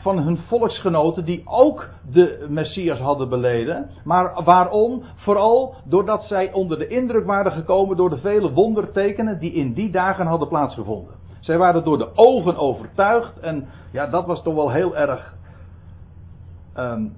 van 0.00 0.18
hun 0.18 0.38
volksgenoten 0.38 1.24
die 1.24 1.42
ook 1.44 1.88
de 2.12 2.46
Messias 2.48 2.98
hadden 2.98 3.28
beleden. 3.28 3.90
Maar 4.04 4.42
waarom? 4.44 5.02
Vooral 5.16 5.74
doordat 5.84 6.24
zij 6.24 6.52
onder 6.52 6.78
de 6.78 6.88
indruk 6.88 7.26
waren 7.26 7.52
gekomen 7.52 7.96
door 7.96 8.10
de 8.10 8.18
vele 8.18 8.52
wondertekenen 8.52 9.38
die 9.38 9.52
in 9.52 9.72
die 9.72 9.90
dagen 9.90 10.26
hadden 10.26 10.48
plaatsgevonden. 10.48 11.14
Zij 11.40 11.58
waren 11.58 11.84
door 11.84 11.98
de 11.98 12.16
ogen 12.16 12.56
overtuigd 12.56 13.40
en 13.40 13.68
ja, 13.92 14.06
dat 14.06 14.26
was 14.26 14.42
toch 14.42 14.54
wel 14.54 14.70
heel 14.70 14.96
erg 14.96 15.34
um, 16.76 17.14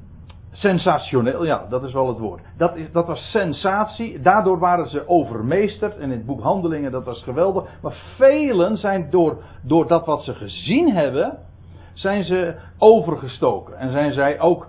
sensationeel. 0.53 1.45
Ja, 1.45 1.67
dat 1.69 1.83
is 1.83 1.93
wel 1.93 2.09
het 2.09 2.19
woord. 2.19 2.43
Dat, 2.57 2.77
is, 2.77 2.93
dat 2.93 3.07
was 3.07 3.31
sensatie. 3.31 4.21
Daardoor 4.21 4.59
waren 4.59 4.87
ze 4.87 5.09
overmeesterd. 5.09 5.97
En 5.97 6.03
in 6.03 6.11
het 6.11 6.27
boek 6.27 6.41
Handelingen, 6.41 6.93
dat 6.93 7.05
was 7.05 7.23
geweldig. 7.23 7.65
Maar 7.83 7.97
velen 8.17 8.77
zijn 8.77 9.11
door, 9.11 9.43
door 9.63 9.87
dat 9.87 10.07
wat 10.07 10.23
ze 10.23 10.35
gezien 10.35 10.93
hebben, 10.93 11.39
zijn 11.93 12.25
ze 12.25 12.55
overgestoken. 12.79 13.79
En 13.79 13.91
zijn 13.91 14.13
zij 14.13 14.41
ook 14.41 14.69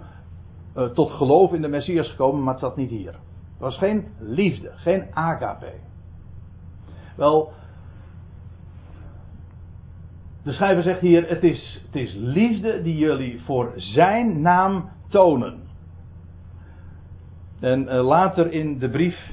uh, 0.78 0.86
tot 0.86 1.12
geloof 1.12 1.54
in 1.54 1.62
de 1.62 1.68
Messias 1.68 2.10
gekomen, 2.10 2.44
maar 2.44 2.54
het 2.54 2.64
zat 2.64 2.78
niet 2.78 2.90
hier. 2.90 3.12
Het 3.12 3.60
was 3.60 3.78
geen 3.78 4.08
liefde, 4.20 4.72
geen 4.76 5.06
agape. 5.14 5.74
Wel, 7.16 7.52
de 10.44 10.52
schrijver 10.52 10.84
zegt 10.84 11.00
hier: 11.00 11.30
het 11.30 11.44
is, 11.44 11.82
het 11.86 11.96
is 11.96 12.14
liefde 12.16 12.82
die 12.82 12.98
jullie 12.98 13.42
voor 13.42 13.74
zijn 13.76 14.42
naam 14.42 14.90
tonen. 15.10 15.60
En 17.60 17.84
uh, 17.84 18.08
later 18.08 18.52
in 18.52 18.80
de 18.80 18.90
brief 18.90 19.32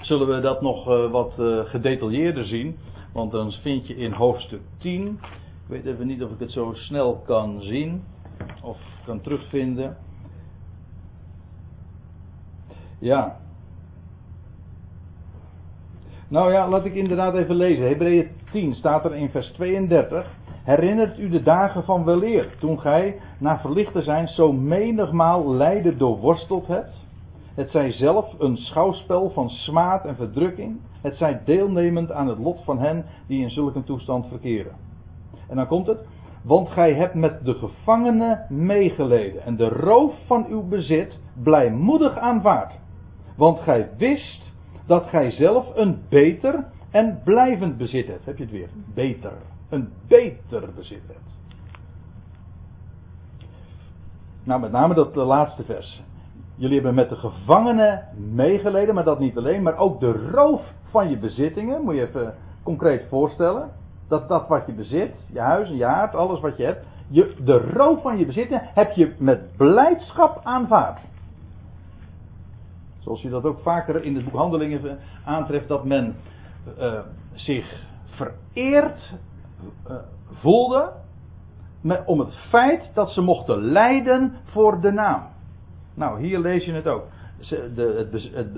zullen 0.00 0.28
we 0.28 0.40
dat 0.40 0.62
nog 0.62 0.88
uh, 0.88 1.10
wat 1.10 1.32
gedetailleerder 1.64 2.46
zien. 2.46 2.76
Want 3.14 3.32
dan 3.32 3.52
vind 3.52 3.86
je 3.86 3.96
in 3.96 4.12
hoofdstuk 4.12 4.60
10. 4.78 5.20
Ik 5.64 5.70
weet 5.70 5.86
even 5.86 6.06
niet 6.06 6.22
of 6.22 6.30
ik 6.30 6.38
het 6.38 6.50
zo 6.50 6.72
snel 6.74 7.22
kan 7.26 7.60
zien. 7.60 8.04
Of 8.62 8.78
kan 9.04 9.20
terugvinden. 9.20 9.96
Ja. 12.98 13.36
Nou 16.28 16.52
ja, 16.52 16.68
laat 16.68 16.84
ik 16.84 16.94
inderdaad 16.94 17.34
even 17.34 17.54
lezen. 17.54 17.88
Hebreeën 17.88 18.28
10 18.52 18.74
staat 18.74 19.04
er 19.04 19.14
in 19.14 19.30
vers 19.30 19.50
32. 19.50 20.26
Herinnert 20.62 21.18
u 21.18 21.28
de 21.28 21.42
dagen 21.42 21.84
van 21.84 22.04
weleer, 22.04 22.56
toen 22.58 22.80
gij, 22.80 23.20
na 23.38 23.60
verlicht 23.60 23.92
te 23.92 24.02
zijn, 24.02 24.28
zo 24.28 24.52
menigmaal 24.52 25.54
lijden 25.54 25.98
doorworsteld 25.98 26.66
hebt? 26.66 26.94
Het 27.54 27.70
zij 27.70 27.92
zelf 27.92 28.34
een 28.38 28.56
schouwspel 28.56 29.30
van 29.30 29.48
smaad 29.48 30.04
en 30.04 30.16
verdrukking. 30.16 30.80
Het 31.02 31.16
zij 31.16 31.40
deelnemend 31.44 32.12
aan 32.12 32.28
het 32.28 32.38
lot 32.38 32.64
van 32.64 32.78
hen 32.78 33.04
die 33.26 33.42
in 33.42 33.50
zulke 33.50 33.84
toestand 33.84 34.26
verkeren. 34.26 34.83
En 35.48 35.56
dan 35.56 35.66
komt 35.66 35.86
het. 35.86 36.06
Want 36.42 36.68
gij 36.68 36.94
hebt 36.94 37.14
met 37.14 37.44
de 37.44 37.54
gevangenen 37.54 38.46
meegeleden 38.48 39.42
en 39.42 39.56
de 39.56 39.68
roof 39.68 40.14
van 40.26 40.46
uw 40.48 40.68
bezit 40.68 41.18
blijmoedig 41.42 42.18
aanvaard. 42.18 42.78
Want 43.36 43.60
gij 43.60 43.90
wist 43.96 44.52
dat 44.86 45.06
gij 45.06 45.30
zelf 45.30 45.66
een 45.74 46.02
beter 46.08 46.64
en 46.90 47.20
blijvend 47.24 47.76
bezit 47.76 48.06
hebt. 48.06 48.24
Heb 48.24 48.36
je 48.36 48.42
het 48.42 48.52
weer? 48.52 48.68
Beter. 48.94 49.32
Een 49.68 49.88
beter 50.08 50.72
bezit 50.76 51.02
hebt. 51.06 51.34
Nou, 54.44 54.60
met 54.60 54.72
name 54.72 54.94
dat 54.94 55.14
laatste 55.14 55.64
vers. 55.64 56.02
Jullie 56.56 56.74
hebben 56.74 56.94
met 56.94 57.08
de 57.08 57.16
gevangenen 57.16 58.04
meegeleden, 58.34 58.94
maar 58.94 59.04
dat 59.04 59.18
niet 59.18 59.36
alleen, 59.36 59.62
maar 59.62 59.76
ook 59.76 60.00
de 60.00 60.30
roof 60.30 60.62
van 60.90 61.10
je 61.10 61.18
bezittingen. 61.18 61.82
Moet 61.82 61.94
je 61.94 62.06
even 62.06 62.34
concreet 62.62 63.06
voorstellen. 63.08 63.70
Dat 64.14 64.28
dat 64.28 64.48
wat 64.48 64.66
je 64.66 64.72
bezit, 64.72 65.14
je 65.32 65.40
huis 65.40 65.68
en 65.68 65.76
je 65.76 65.84
haard, 65.84 66.14
alles 66.14 66.40
wat 66.40 66.56
je 66.56 66.64
hebt. 66.64 66.86
Je, 67.08 67.34
de 67.44 67.70
roof 67.72 68.02
van 68.02 68.18
je 68.18 68.26
bezittingen 68.26 68.62
heb 68.74 68.92
je 68.92 69.14
met 69.18 69.56
blijdschap 69.56 70.40
aanvaard. 70.42 71.00
Zoals 72.98 73.22
je 73.22 73.28
dat 73.28 73.44
ook 73.44 73.60
vaker 73.60 74.04
in 74.04 74.14
het 74.14 74.24
boek 74.24 74.34
Handelingen 74.34 74.98
aantreft, 75.24 75.68
dat 75.68 75.84
men 75.84 76.16
uh, 76.78 76.98
zich 77.32 77.86
vereerd 78.04 79.18
uh, 79.88 79.96
voelde 80.32 80.92
met, 81.80 82.02
om 82.06 82.18
het 82.20 82.34
feit 82.34 82.90
dat 82.94 83.10
ze 83.10 83.20
mochten 83.20 83.62
lijden 83.62 84.34
voor 84.44 84.80
de 84.80 84.92
naam. 84.92 85.22
Nou, 85.94 86.20
hier 86.20 86.38
lees 86.38 86.64
je 86.64 86.72
het 86.72 86.86
ook. 86.86 87.04
De, 87.48 88.08
het, 88.34 88.50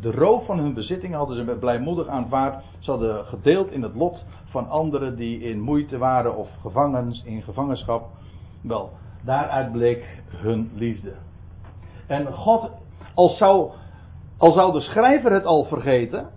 de 0.00 0.10
roof 0.10 0.46
van 0.46 0.58
hun 0.58 0.74
bezittingen 0.74 1.18
hadden 1.18 1.36
ze 1.36 1.44
met 1.44 1.60
blijmoedig 1.60 2.06
aanvaard. 2.06 2.64
Ze 2.78 2.90
hadden 2.90 3.24
gedeeld 3.24 3.70
in 3.70 3.82
het 3.82 3.94
lot 3.94 4.24
van 4.44 4.68
anderen 4.68 5.16
die 5.16 5.40
in 5.40 5.60
moeite 5.60 5.98
waren 5.98 6.36
of 6.36 6.48
gevangens 6.60 7.22
in 7.24 7.42
gevangenschap. 7.42 8.08
Wel, 8.62 8.90
daaruit 9.24 9.72
bleek 9.72 10.22
hun 10.28 10.70
liefde. 10.74 11.12
En 12.06 12.32
God, 12.32 12.70
zou, 13.14 13.70
al 14.36 14.52
zou 14.52 14.72
de 14.72 14.80
schrijver 14.80 15.32
het 15.32 15.44
al 15.44 15.64
vergeten, 15.64 16.28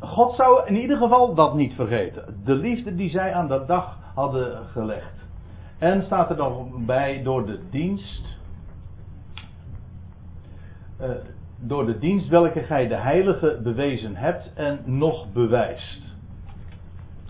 God 0.00 0.34
zou 0.34 0.66
in 0.66 0.74
ieder 0.74 0.96
geval 0.96 1.34
dat 1.34 1.54
niet 1.54 1.74
vergeten. 1.74 2.40
De 2.44 2.54
liefde 2.54 2.94
die 2.94 3.10
zij 3.10 3.34
aan 3.34 3.48
dat 3.48 3.66
dag 3.66 3.98
hadden 4.14 4.66
gelegd. 4.66 5.26
En 5.78 6.02
staat 6.02 6.30
er 6.30 6.36
dan 6.36 6.82
bij 6.86 7.22
door 7.22 7.46
de 7.46 7.60
dienst 7.70 8.40
uh, 11.02 11.10
door 11.58 11.86
de 11.86 11.98
dienst 11.98 12.28
welke 12.28 12.60
gij 12.60 12.88
de 12.88 12.96
heilige 12.96 13.60
bewezen 13.62 14.16
hebt 14.16 14.52
en 14.54 14.80
nog 14.84 15.32
bewijst. 15.32 16.02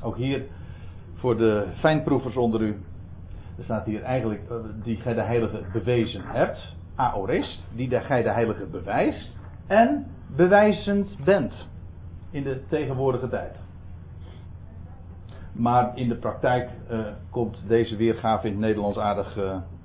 Ook 0.02 0.17
hier 0.17 0.43
voor 1.14 1.37
de 1.37 1.67
fijnproevers 1.79 2.37
onder 2.37 2.61
u. 2.61 2.81
Er 3.59 3.64
staat 3.64 3.87
hier 3.87 4.02
eigenlijk 4.02 4.43
uh, 4.50 4.57
die 4.83 4.97
gij 4.97 5.14
de 5.14 5.23
heilige 5.23 5.62
bewezen 5.73 6.23
hebt. 6.25 6.75
Aorist, 6.95 7.64
die 7.75 8.00
gij 8.00 8.23
de 8.23 8.31
heilige 8.31 8.67
bewijst 8.67 9.31
en 9.67 10.07
bewijzend 10.37 11.17
bent 11.25 11.69
in 12.31 12.43
de 12.43 12.62
tegenwoordige 12.69 13.29
tijd. 13.29 13.57
Maar 15.52 15.93
in 15.95 16.09
de 16.09 16.17
praktijk 16.17 16.71
uh, 16.91 17.07
komt 17.31 17.62
deze 17.67 17.97
weergave 17.97 18.47
in 18.47 18.52
het 18.52 18.61
Nederlands 18.61 18.99
aardig 18.99 19.38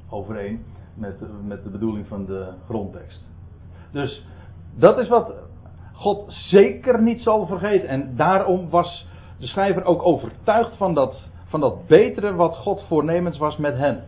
overeen 0.10 0.64
met, 0.94 1.20
met 1.48 1.64
de 1.64 1.70
bedoeling 1.70 2.08
van 2.08 2.26
de 2.26 2.54
grondtekst. 2.66 3.24
Dus 3.92 4.26
dat 4.76 4.98
is 4.98 5.08
wat 5.08 5.34
God 5.94 6.26
zeker 6.28 7.02
niet 7.02 7.22
zal 7.22 7.46
vergeten. 7.46 7.90
En 7.90 8.16
daarom 8.16 8.70
was 8.70 9.08
de 9.40 9.48
schrijver 9.48 9.84
ook 9.84 10.06
overtuigd 10.06 10.78
van 10.78 10.94
dat, 10.94 11.30
van 11.46 11.60
dat 11.60 11.88
betere 11.88 12.36
wat 12.36 12.56
God 12.56 12.84
voornemens 12.88 13.38
was 13.38 13.58
met 13.58 13.78
hen. 13.78 14.04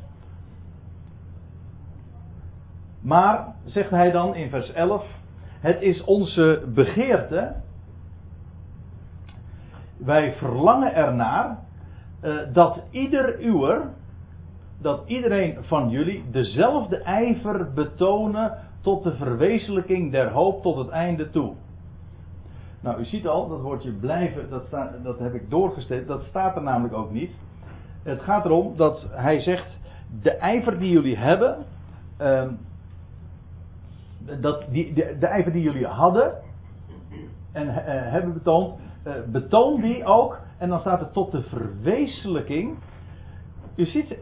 Maar, 3.02 3.56
zegt 3.66 3.90
hij 3.90 4.12
dan 4.12 4.36
in 4.36 4.50
vers 4.50 4.72
11, 4.72 5.06
het 5.60 5.82
is 5.82 6.04
onze 6.04 6.64
begeerte, 6.74 7.56
wij 9.98 10.34
verlangen 10.34 10.96
ernaar, 10.96 11.60
uh, 12.24 12.40
dat 12.54 12.82
ieder 12.92 13.46
uwer, 13.46 13.82
dat 14.82 15.02
iedereen 15.06 15.58
van 15.62 15.90
jullie 15.90 16.24
dezelfde 16.32 16.98
ijver 16.98 17.74
betonen 17.74 18.58
tot 18.82 19.04
de 19.04 19.16
verwezenlijking 19.16 20.12
der 20.12 20.32
hoop 20.32 20.62
tot 20.62 20.78
het 20.78 20.90
einde 20.90 21.30
toe. 21.30 21.54
Nou, 22.80 23.00
u 23.00 23.06
ziet 23.06 23.28
al, 23.28 23.50
dat 23.50 23.62
woordje 23.62 23.92
blijven, 23.92 24.50
dat, 24.50 24.70
dat 25.04 25.20
heb 25.20 25.34
ik 25.34 25.50
doorgesteld, 25.50 26.08
dat 26.08 26.24
staat 26.24 26.56
er 26.56 26.62
namelijk 26.62 26.94
ook 26.94 27.12
niet. 27.12 27.32
Het 28.04 28.22
gaat 28.22 28.46
erom 28.46 28.78
dat 28.78 29.06
hij 29.10 29.40
zegt, 29.40 29.68
de 30.22 30.32
ijver 30.32 30.80
die 30.80 30.92
jullie 30.92 31.18
hebben, 31.18 31.66
uh, 32.22 32.44
dat 34.40 34.64
die, 34.70 34.94
de, 34.94 35.28
ijver 35.28 35.52
die 35.52 35.62
jullie 35.62 35.86
hadden 35.86 36.34
en 37.52 37.68
uh, 37.68 37.74
hebben 37.86 38.34
betoond, 38.34 38.80
uh, 39.08 39.14
betoon 39.26 39.82
die 39.82 40.06
ook, 40.06 40.40
en 40.58 40.70
dan 40.70 40.80
staat 40.80 41.00
het 41.00 41.14
tot 41.14 41.32
de 41.32 41.42
verwezenlijking. 41.42 42.78
U 43.76 43.86
ziet, 43.86 44.16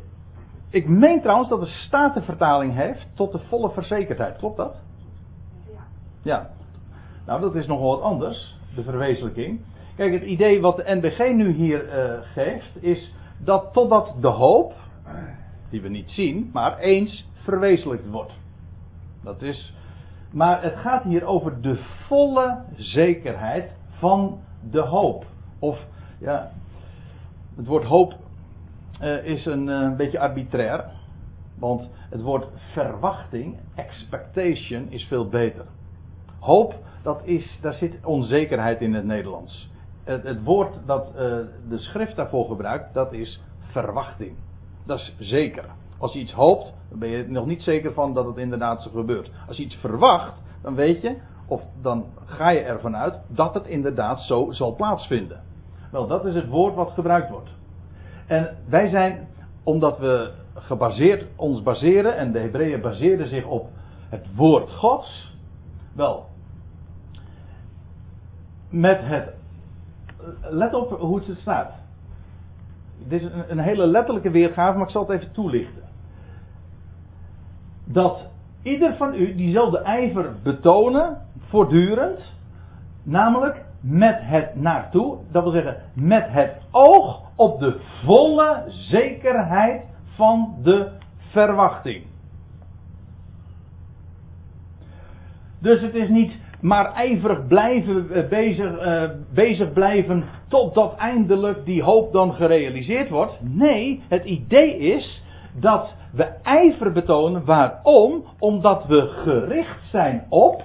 ik 0.70 0.88
meen 0.88 1.22
trouwens 1.22 1.50
dat 1.50 1.60
de 1.60 1.66
Statenvertaling 1.66 2.74
heeft 2.74 3.08
tot 3.14 3.32
de 3.32 3.40
volle 3.40 3.70
verzekerdheid. 3.70 4.38
Klopt 4.38 4.58
dat? 4.58 4.76
Ja. 5.72 5.80
Ja. 6.22 6.50
Nou, 7.26 7.42
dat 7.42 7.56
is 7.56 7.68
nogal 7.68 7.90
wat 7.90 8.02
anders, 8.02 8.58
de 8.76 8.84
verwezenlijking. 8.84 9.62
Kijk, 9.96 10.14
het 10.14 10.24
idee 10.24 10.62
wat 10.62 10.76
de 10.76 10.96
NBG 10.96 11.34
nu 11.34 11.52
hier 11.52 11.86
uh, 11.86 12.20
geeft, 12.22 12.84
is 12.84 13.14
dat 13.38 13.74
totdat 13.74 14.16
de 14.22 14.28
hoop, 14.28 14.74
die 15.70 15.82
we 15.82 15.90
niet 15.90 16.12
zien, 16.12 16.50
maar 16.54 16.78
eens 16.78 17.30
verwezenlijkt 17.34 18.10
wordt. 18.10 18.34
Dat 19.24 19.42
is. 19.42 19.74
Maar 20.32 20.64
het 20.64 20.76
gaat 20.76 21.04
hier 21.04 21.26
over 21.26 21.62
de 21.62 21.76
volle 22.08 22.64
zekerheid 22.76 23.72
van 23.90 24.40
de 24.72 24.82
hoop. 24.82 25.26
Of, 25.60 25.86
ja, 26.20 26.52
het 27.56 27.68
woord 27.68 27.84
hoop 27.84 28.14
uh, 29.02 29.26
is 29.26 29.46
een 29.46 29.68
uh, 29.68 29.96
beetje 29.96 30.20
arbitrair. 30.20 30.86
Want 31.60 31.90
het 32.10 32.22
woord 32.22 32.48
verwachting, 32.72 33.58
expectation, 33.76 34.92
is 34.92 35.04
veel 35.04 35.28
beter. 35.30 35.66
Hoop, 36.40 36.76
dat 37.04 37.22
is, 37.24 37.60
daar 37.62 37.74
zit 37.74 38.06
onzekerheid 38.06 38.82
in 38.82 38.94
het 38.94 39.06
Nederlands. 39.06 39.70
Het, 40.04 40.24
het 40.24 40.44
woord 40.44 40.80
dat 40.86 41.08
uh, 41.08 41.16
de 41.70 41.78
schrift 41.78 42.16
daarvoor 42.16 42.48
gebruikt, 42.48 42.94
dat 42.94 43.14
is 43.14 43.42
verwachting. 43.60 44.36
Dat 44.86 45.00
is 45.00 45.16
zeker. 45.20 45.66
Als 45.98 46.14
je 46.14 46.20
iets 46.20 46.34
hoopt, 46.34 46.74
dan 46.90 47.00
ben 47.00 47.10
je 47.10 47.28
nog 47.28 47.46
niet 47.46 47.62
zeker 47.62 47.94
van 47.94 48.14
dat 48.14 48.26
het 48.26 48.38
inderdaad 48.38 48.82
zo 48.82 48.90
gebeurt. 48.90 49.32
Als 49.48 49.58
je 49.58 49.64
iets 49.64 49.76
verwacht, 49.76 50.34
dan 50.62 50.76
weet 50.76 51.02
je, 51.02 51.18
of 51.48 51.62
dan 51.82 52.06
ga 52.26 52.50
je 52.50 52.60
ervan 52.60 52.96
uit 52.96 53.16
dat 53.28 53.54
het 53.54 53.68
inderdaad 53.68 54.20
zo 54.20 54.52
zal 54.52 54.76
plaatsvinden. 54.76 55.42
Wel, 55.92 56.08
dat 56.08 56.26
is 56.26 56.36
het 56.36 56.48
woord 56.48 56.76
wat 56.76 56.92
gebruikt 56.92 57.30
wordt. 57.30 57.50
En 58.28 58.58
wij 58.70 58.90
zijn, 58.90 59.28
omdat 59.64 59.98
we 59.98 60.32
gebaseerd, 60.54 61.26
ons 61.36 61.64
baseren, 61.64 62.18
en 62.18 62.32
de 62.32 62.40
Hebreeën 62.40 62.82
baseerden 62.82 63.28
zich 63.28 63.46
op 63.46 63.70
het 64.10 64.36
woord 64.36 64.72
Gods, 64.72 65.36
wel, 65.96 66.26
met 68.70 69.00
het, 69.02 69.34
let 70.42 70.74
op 70.74 71.00
hoe 71.00 71.22
het 71.26 71.38
staat. 71.38 71.72
Dit 73.08 73.22
is 73.22 73.32
een, 73.32 73.52
een 73.52 73.60
hele 73.60 73.88
letterlijke 73.88 74.30
weergave, 74.30 74.78
maar 74.78 74.88
ik 74.88 74.94
zal 74.94 75.08
het 75.08 75.22
even 75.22 75.34
toelichten. 75.34 75.84
Dat 77.86 78.30
ieder 78.62 78.96
van 78.96 79.14
u 79.14 79.36
diezelfde 79.36 79.80
ijver 79.80 80.36
betonen, 80.44 81.22
voortdurend, 81.40 82.20
namelijk 83.04 83.66
met 83.82 84.18
het 84.20 84.56
naartoe, 84.56 85.18
dat 85.32 85.44
wil 85.44 85.52
zeggen 85.52 85.78
met 85.94 86.26
het 86.28 86.62
oog 86.72 87.22
op 87.36 87.60
de 87.60 87.80
volle 88.06 88.64
zekerheid 88.68 89.82
van 90.16 90.56
de 90.64 90.92
verwachting. 91.32 92.06
Dus 95.60 95.82
het 95.82 95.96
is 95.96 96.10
niet 96.10 96.38
maar 96.62 96.94
ijverig 96.94 97.48
blijven 97.48 98.12
eh, 98.12 98.28
bezig, 98.28 98.82
uh, 98.82 99.10
bezig 99.34 99.74
blijven 99.74 100.24
totdat 100.48 100.96
eindelijk 100.96 101.66
die 101.66 101.84
hoop 101.84 102.12
dan 102.12 102.34
gerealiseerd 102.34 103.10
wordt. 103.10 103.38
Nee, 103.42 104.04
het 104.08 104.26
idee 104.26 104.78
is 104.78 105.24
dat 105.60 105.94
we 106.12 106.24
ijver 106.44 106.92
betonen. 106.92 107.46
Waarom? 107.46 108.24
Omdat 108.40 108.86
we 108.86 109.02
gericht 109.02 109.86
zijn 109.90 110.26
op. 110.30 110.64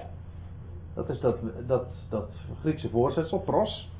Dat 0.95 1.09
is 1.09 1.19
dat, 1.19 1.35
dat, 1.67 1.85
dat 2.09 2.29
Griekse 2.61 2.89
voorzetsel, 2.89 3.39
pros 3.39 3.91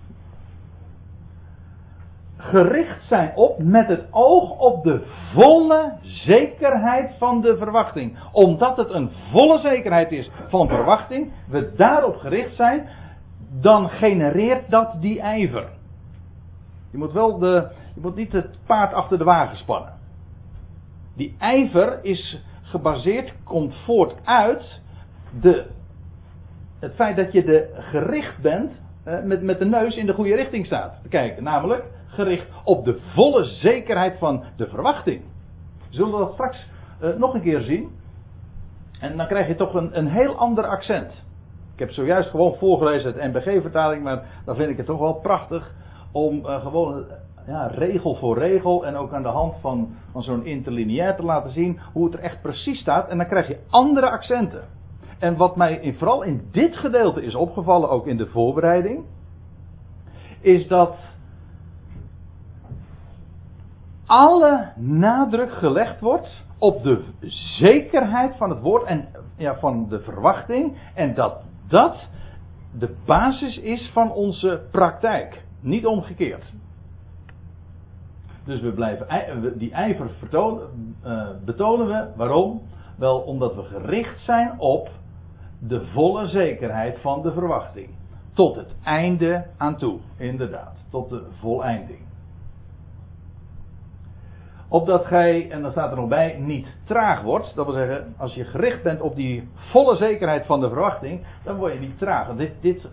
gericht 2.43 3.03
zijn 3.03 3.31
op 3.35 3.63
met 3.63 3.87
het 3.87 4.05
oog 4.11 4.59
op 4.59 4.83
de 4.83 5.03
volle 5.33 5.93
zekerheid 6.01 7.11
van 7.17 7.41
de 7.41 7.57
verwachting. 7.57 8.17
Omdat 8.31 8.77
het 8.77 8.89
een 8.89 9.09
volle 9.31 9.59
zekerheid 9.59 10.11
is 10.11 10.31
van 10.47 10.67
verwachting, 10.67 11.31
we 11.47 11.73
daarop 11.75 12.15
gericht 12.15 12.55
zijn, 12.55 12.89
dan 13.61 13.89
genereert 13.89 14.69
dat 14.69 14.95
die 14.99 15.19
ijver. 15.19 15.69
Je 16.91 16.97
moet 16.97 17.11
wel 17.11 17.37
de, 17.39 17.71
je 17.95 18.01
moet 18.01 18.15
niet 18.15 18.31
het 18.31 18.57
paard 18.65 18.93
achter 18.93 19.17
de 19.17 19.23
wagen 19.23 19.57
spannen. 19.57 19.93
Die 21.15 21.35
ijver 21.39 21.99
is 22.03 22.43
gebaseerd, 22.61 23.33
komt 23.43 23.75
voort 23.85 24.15
uit 24.23 24.81
de, 25.41 25.65
het 26.83 26.95
feit 26.95 27.15
dat 27.15 27.31
je 27.31 27.69
gericht 27.73 28.41
bent, 28.41 28.71
eh, 29.03 29.23
met, 29.23 29.41
met 29.41 29.59
de 29.59 29.65
neus 29.65 29.95
in 29.95 30.05
de 30.05 30.13
goede 30.13 30.35
richting 30.35 30.65
staat. 30.65 31.01
Kijken, 31.09 31.43
namelijk 31.43 31.83
gericht 32.07 32.47
op 32.63 32.85
de 32.85 32.99
volle 33.13 33.45
zekerheid 33.45 34.17
van 34.17 34.43
de 34.57 34.67
verwachting. 34.67 35.21
Zullen 35.89 36.11
we 36.11 36.17
dat 36.17 36.33
straks 36.33 36.67
uh, 37.01 37.15
nog 37.15 37.33
een 37.33 37.41
keer 37.41 37.61
zien? 37.61 37.89
En 38.99 39.17
dan 39.17 39.27
krijg 39.27 39.47
je 39.47 39.55
toch 39.55 39.73
een, 39.73 39.97
een 39.97 40.07
heel 40.07 40.35
ander 40.35 40.65
accent. 40.65 41.11
Ik 41.73 41.79
heb 41.79 41.91
zojuist 41.91 42.29
gewoon 42.29 42.55
voorgelezen 42.55 43.13
uit 43.13 43.33
NBG-vertaling, 43.33 44.03
maar 44.03 44.23
dan 44.45 44.55
vind 44.55 44.69
ik 44.69 44.77
het 44.77 44.85
toch 44.85 44.99
wel 44.99 45.13
prachtig 45.13 45.71
om 46.11 46.39
uh, 46.39 46.61
gewoon 46.61 47.05
ja, 47.47 47.67
regel 47.67 48.15
voor 48.15 48.37
regel 48.37 48.85
en 48.85 48.95
ook 48.95 49.13
aan 49.13 49.23
de 49.23 49.27
hand 49.27 49.55
van, 49.61 49.95
van 50.11 50.23
zo'n 50.23 50.45
interlineair 50.45 51.15
te 51.15 51.23
laten 51.23 51.51
zien 51.51 51.79
hoe 51.93 52.05
het 52.05 52.13
er 52.13 52.19
echt 52.19 52.41
precies 52.41 52.79
staat. 52.79 53.09
En 53.09 53.17
dan 53.17 53.27
krijg 53.27 53.47
je 53.47 53.59
andere 53.69 54.09
accenten. 54.09 54.61
En 55.23 55.37
wat 55.37 55.55
mij 55.55 55.93
vooral 55.97 56.23
in 56.23 56.47
dit 56.51 56.75
gedeelte 56.75 57.23
is 57.23 57.35
opgevallen, 57.35 57.89
ook 57.89 58.07
in 58.07 58.17
de 58.17 58.27
voorbereiding, 58.27 59.05
is 60.41 60.67
dat 60.67 60.95
alle 64.05 64.71
nadruk 64.75 65.51
gelegd 65.51 65.99
wordt 65.99 66.43
op 66.57 66.83
de 66.83 67.03
zekerheid 67.57 68.35
van 68.37 68.49
het 68.49 68.59
woord 68.59 68.83
en 68.83 69.07
ja, 69.37 69.59
van 69.59 69.89
de 69.89 69.99
verwachting. 69.99 70.77
En 70.95 71.13
dat 71.13 71.41
dat 71.67 72.07
de 72.79 72.95
basis 73.05 73.57
is 73.57 73.89
van 73.93 74.11
onze 74.11 74.67
praktijk. 74.71 75.43
Niet 75.61 75.85
omgekeerd. 75.85 76.53
Dus 78.45 78.61
we 78.61 78.71
blijven, 78.71 79.57
die 79.57 79.71
ijver 79.71 80.09
vertonen, 80.09 80.95
uh, 81.05 81.27
betonen 81.45 81.87
we. 81.87 82.07
Waarom? 82.15 82.61
Wel 82.97 83.19
omdat 83.19 83.55
we 83.55 83.63
gericht 83.63 84.21
zijn 84.21 84.59
op 84.59 84.89
de 85.67 85.85
volle 85.85 86.27
zekerheid 86.27 86.99
van 86.99 87.21
de 87.21 87.31
verwachting. 87.31 87.89
Tot 88.33 88.55
het 88.55 88.75
einde 88.83 89.45
aan 89.57 89.77
toe, 89.77 89.99
inderdaad. 90.17 90.75
Tot 90.89 91.09
de 91.09 91.23
voleinding. 91.39 91.99
Opdat 94.67 95.05
gij, 95.05 95.51
en 95.51 95.61
dan 95.61 95.71
staat 95.71 95.91
er 95.91 95.97
nog 95.97 96.07
bij, 96.07 96.37
niet 96.39 96.67
traag 96.83 97.21
wordt. 97.21 97.55
Dat 97.55 97.65
wil 97.65 97.75
zeggen, 97.75 98.13
als 98.17 98.33
je 98.33 98.43
gericht 98.43 98.83
bent 98.83 99.01
op 99.01 99.15
die 99.15 99.49
volle 99.53 99.95
zekerheid 99.95 100.45
van 100.45 100.59
de 100.59 100.67
verwachting, 100.67 101.25
dan 101.43 101.55
word 101.55 101.73
je 101.73 101.79
niet 101.79 101.97
traag. 101.97 102.35
Dit, 102.35 102.51
dit 102.61 102.87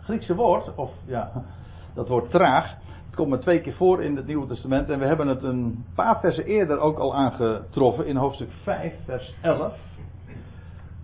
Griekse 0.00 0.34
woord, 0.34 0.74
of 0.74 0.90
ja, 1.04 1.30
dat 1.94 2.08
woord 2.08 2.30
traag, 2.30 2.74
het 3.06 3.14
komt 3.16 3.28
maar 3.28 3.38
twee 3.38 3.60
keer 3.60 3.74
voor 3.74 4.02
in 4.02 4.16
het 4.16 4.26
Nieuwe 4.26 4.46
Testament. 4.46 4.90
En 4.90 4.98
we 4.98 5.04
hebben 5.04 5.28
het 5.28 5.42
een 5.42 5.84
paar 5.94 6.20
versen 6.20 6.44
eerder 6.44 6.78
ook 6.78 6.98
al 6.98 7.14
aangetroffen 7.14 8.06
in 8.06 8.16
hoofdstuk 8.16 8.50
5, 8.62 8.94
vers 9.04 9.34
11. 9.42 9.72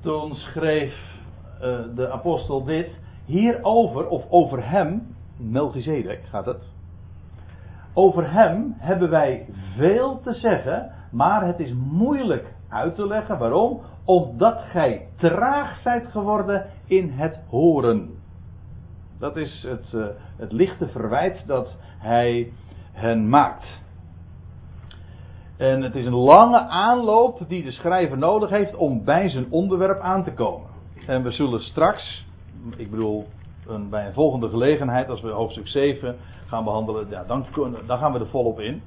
Toen 0.07 0.35
schreef 0.35 0.95
uh, 1.63 1.79
de 1.95 2.11
apostel 2.11 2.65
dit. 2.65 2.91
Hierover, 3.25 4.09
of 4.09 4.25
over 4.31 4.69
hem, 4.71 5.17
Melchizedek 5.37 6.21
gaat 6.31 6.47
het. 6.47 6.63
Over 7.95 8.33
hem 8.33 8.75
hebben 8.79 9.11
wij 9.11 9.47
veel 9.77 10.21
te 10.21 10.33
zeggen, 10.35 10.93
maar 11.11 11.47
het 11.47 11.59
is 11.61 11.73
moeilijk 11.73 12.55
uit 12.69 12.95
te 12.95 13.07
leggen. 13.07 13.39
Waarom? 13.39 13.81
Omdat 14.05 14.59
gij 14.59 15.09
traag 15.17 15.81
zijt 15.81 16.07
geworden 16.07 16.67
in 16.85 17.11
het 17.11 17.39
horen. 17.49 18.11
Dat 19.19 19.37
is 19.37 19.67
het, 19.69 19.93
uh, 19.93 20.07
het 20.37 20.53
lichte 20.53 20.89
verwijt 20.89 21.47
dat 21.47 21.77
hij 21.99 22.53
hen 22.93 23.29
maakt. 23.29 23.85
En 25.57 25.83
het 25.83 25.95
is 25.95 26.07
een 26.07 26.15
lange 26.15 26.59
aanloop 26.59 27.41
die 27.49 27.65
de 27.65 27.71
schrijver 27.71 28.19
nodig 28.19 28.51
heeft 28.51 28.75
om 28.75 29.05
bij 29.05 29.29
zijn 29.29 29.47
onderwerp 29.51 30.01
aan 30.01 30.25
te 30.25 30.33
komen. 30.33 30.69
En 31.07 31.23
we 31.23 31.31
zullen 31.31 31.61
straks, 31.61 32.27
ik 32.77 32.91
bedoel 32.91 33.27
een, 33.67 33.89
bij 33.89 34.07
een 34.07 34.13
volgende 34.13 34.49
gelegenheid, 34.49 35.09
als 35.09 35.21
we 35.21 35.31
hoofdstuk 35.31 35.69
7 35.69 36.17
gaan 36.47 36.65
behandelen, 36.65 37.07
ja, 37.11 37.25
dan, 37.25 37.47
dan 37.87 37.99
gaan 37.99 38.13
we 38.13 38.19
er 38.19 38.29
volop 38.29 38.61
in. 38.61 38.83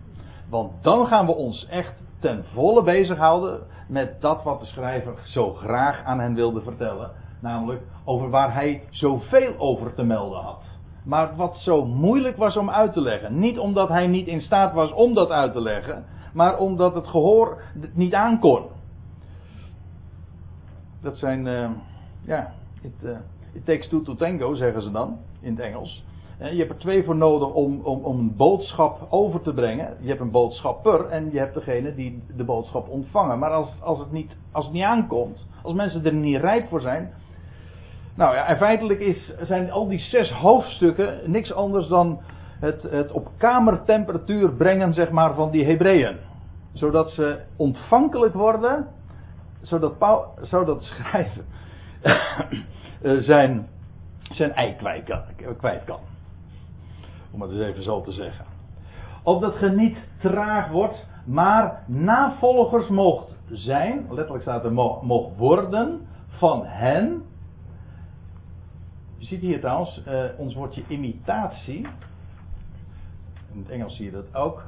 Want 0.49 0.71
dan 0.81 1.07
gaan 1.07 1.25
we 1.25 1.35
ons 1.35 1.67
echt 1.69 1.93
ten 2.19 2.43
volle 2.53 2.83
bezighouden 2.83 3.59
met 3.87 4.21
dat 4.21 4.43
wat 4.43 4.59
de 4.59 4.65
schrijver 4.65 5.13
zo 5.23 5.53
graag 5.53 6.03
aan 6.03 6.19
hen 6.19 6.35
wilde 6.35 6.61
vertellen. 6.61 7.11
Namelijk 7.41 7.81
over 8.05 8.29
waar 8.29 8.53
hij 8.53 8.83
zoveel 8.89 9.53
over 9.57 9.93
te 9.93 10.03
melden 10.03 10.39
had. 10.39 10.61
Maar 11.05 11.35
wat 11.35 11.57
zo 11.57 11.85
moeilijk 11.85 12.37
was 12.37 12.57
om 12.57 12.69
uit 12.69 12.93
te 12.93 13.01
leggen. 13.01 13.39
Niet 13.39 13.59
omdat 13.59 13.89
hij 13.89 14.07
niet 14.07 14.27
in 14.27 14.41
staat 14.41 14.73
was 14.73 14.91
om 14.91 15.13
dat 15.13 15.29
uit 15.29 15.53
te 15.53 15.61
leggen, 15.61 16.05
maar 16.33 16.57
omdat 16.57 16.95
het 16.95 17.07
gehoor 17.07 17.61
het 17.79 17.95
niet 17.95 18.13
aankon. 18.13 18.63
Dat 21.01 21.17
zijn, 21.17 21.45
uh, 21.45 21.69
ja, 22.25 22.53
it, 22.81 23.65
takes 23.65 23.87
two 23.87 24.01
to 24.01 24.15
tango, 24.15 24.53
zeggen 24.53 24.81
ze 24.81 24.91
dan 24.91 25.17
in 25.41 25.51
het 25.51 25.59
Engels. 25.59 26.03
Je 26.39 26.57
hebt 26.57 26.69
er 26.69 26.77
twee 26.77 27.03
voor 27.03 27.15
nodig 27.15 27.53
om, 27.53 27.81
om, 27.83 28.03
om 28.03 28.19
een 28.19 28.35
boodschap 28.35 29.07
over 29.09 29.41
te 29.41 29.53
brengen. 29.53 29.97
Je 29.99 30.07
hebt 30.07 30.19
een 30.19 30.31
boodschapper 30.31 31.05
en 31.05 31.31
je 31.31 31.39
hebt 31.39 31.53
degene 31.53 31.95
die 31.95 32.23
de 32.35 32.43
boodschap 32.43 32.89
ontvangen. 32.89 33.39
Maar 33.39 33.51
als, 33.51 33.69
als, 33.81 33.99
het, 33.99 34.11
niet, 34.11 34.31
als 34.51 34.65
het 34.65 34.73
niet 34.73 34.83
aankomt, 34.83 35.47
als 35.63 35.73
mensen 35.73 36.05
er 36.05 36.13
niet 36.13 36.41
rijp 36.41 36.67
voor 36.67 36.81
zijn. 36.81 37.13
Nou 38.15 38.35
ja, 38.35 38.45
en 38.45 38.57
feitelijk 38.57 38.99
is, 38.99 39.33
zijn 39.41 39.71
al 39.71 39.87
die 39.87 39.99
zes 39.99 40.31
hoofdstukken 40.31 41.31
niks 41.31 41.53
anders 41.53 41.87
dan 41.87 42.19
het, 42.59 42.81
het 42.81 43.11
op 43.11 43.29
kamertemperatuur 43.37 44.53
brengen 44.53 44.93
zeg 44.93 45.09
maar, 45.09 45.33
van 45.33 45.51
die 45.51 45.65
Hebreeën. 45.65 46.17
Zodat 46.73 47.09
ze 47.09 47.39
ontvankelijk 47.55 48.33
worden, 48.33 48.87
zodat, 49.61 49.97
Paul, 49.97 50.25
zodat 50.41 50.81
schrijven 50.81 51.45
zijn, 53.31 53.67
zijn 54.31 54.53
ei 54.53 54.75
kwijt 55.57 55.83
kan. 55.85 55.99
Om 57.31 57.41
het 57.41 57.51
eens 57.51 57.61
even 57.61 57.83
zo 57.83 58.01
te 58.01 58.11
zeggen. 58.11 58.45
Opdat 59.23 59.55
ge 59.55 59.69
niet 59.69 59.97
traag 60.19 60.69
wordt, 60.69 61.05
maar 61.25 61.83
navolgers 61.87 62.87
moogt 62.87 63.35
zijn, 63.51 64.05
letterlijk 64.09 64.41
staat 64.41 64.63
er 64.63 64.73
mocht 65.01 65.37
worden, 65.37 66.07
van 66.27 66.65
hen. 66.65 67.23
Je 69.17 69.25
ziet 69.25 69.41
hier 69.41 69.59
trouwens 69.59 70.03
uh, 70.07 70.23
ons 70.37 70.55
woordje 70.55 70.83
imitatie. 70.87 71.87
In 73.53 73.59
het 73.59 73.69
Engels 73.69 73.95
zie 73.95 74.05
je 74.05 74.11
dat 74.11 74.35
ook. 74.35 74.63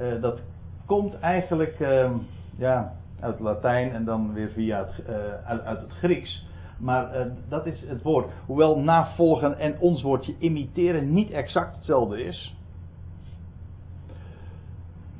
Uh, 0.00 0.20
dat 0.20 0.40
komt 0.86 1.18
eigenlijk 1.18 1.80
uh, 1.80 2.10
ja, 2.56 2.92
uit 3.20 3.40
Latijn 3.40 3.92
en 3.92 4.04
dan 4.04 4.32
weer 4.32 4.48
via 4.48 4.78
het, 4.78 5.06
uit, 5.44 5.62
uit, 5.64 5.80
het 5.80 5.92
Grieks. 5.92 6.46
Maar 6.78 7.18
uh, 7.18 7.32
dat 7.48 7.66
is 7.66 7.84
het 7.86 8.02
woord. 8.02 8.30
Hoewel 8.46 8.78
navolgen 8.78 9.58
en 9.58 9.78
ons 9.78 10.02
woordje 10.02 10.34
imiteren 10.38 11.12
niet 11.12 11.30
exact 11.30 11.76
hetzelfde 11.76 12.24
is. 12.24 12.56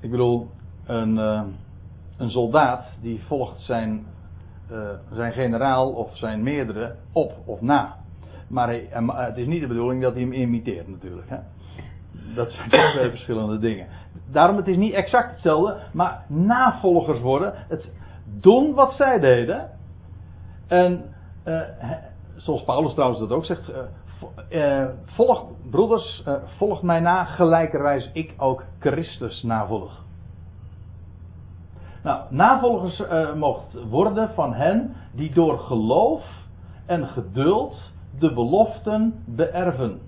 Ik 0.01 0.11
bedoel, 0.11 0.48
een, 0.87 1.16
een 2.16 2.31
soldaat 2.31 2.87
die 3.01 3.22
volgt 3.27 3.61
zijn, 3.61 4.07
zijn 5.12 5.33
generaal 5.33 5.90
of 5.90 6.16
zijn 6.16 6.42
meerdere 6.42 6.96
op 7.12 7.33
of 7.44 7.61
na. 7.61 7.96
Maar 8.48 8.75
het 9.27 9.37
is 9.37 9.46
niet 9.46 9.61
de 9.61 9.66
bedoeling 9.66 10.03
dat 10.03 10.12
hij 10.12 10.22
hem 10.22 10.33
imiteert 10.33 10.88
natuurlijk. 10.88 11.29
Hè? 11.29 11.38
Dat 12.34 12.52
zijn 12.52 12.68
twee 12.68 13.10
verschillende 13.16 13.58
dingen. 13.58 13.86
Daarom 14.30 14.56
het 14.56 14.68
is 14.68 14.76
niet 14.76 14.92
exact 14.92 15.30
hetzelfde, 15.30 15.76
maar 15.92 16.24
navolgers 16.28 17.20
worden. 17.20 17.54
Het 17.68 17.90
doen 18.40 18.74
wat 18.74 18.94
zij 18.94 19.18
deden. 19.18 19.70
En 20.68 21.14
uh, 21.44 21.60
zoals 22.36 22.64
Paulus 22.64 22.92
trouwens 22.92 23.20
dat 23.20 23.30
ook 23.30 23.44
zegt. 23.44 23.72
Uh, 24.50 24.84
volg, 25.04 25.44
broeders, 25.70 26.22
volg 26.56 26.82
mij 26.82 27.00
na, 27.00 27.24
gelijkerwijs 27.24 28.10
ik 28.12 28.34
ook 28.36 28.64
Christus 28.78 29.42
navolg. 29.42 30.00
Nou, 32.02 32.22
navolgers 32.30 33.02
mocht 33.34 33.84
worden 33.88 34.30
van 34.34 34.54
hen 34.54 34.94
die 35.12 35.32
door 35.32 35.58
geloof 35.58 36.24
en 36.86 37.06
geduld 37.06 37.92
de 38.18 38.32
beloften 38.32 39.22
beërven. 39.26 40.00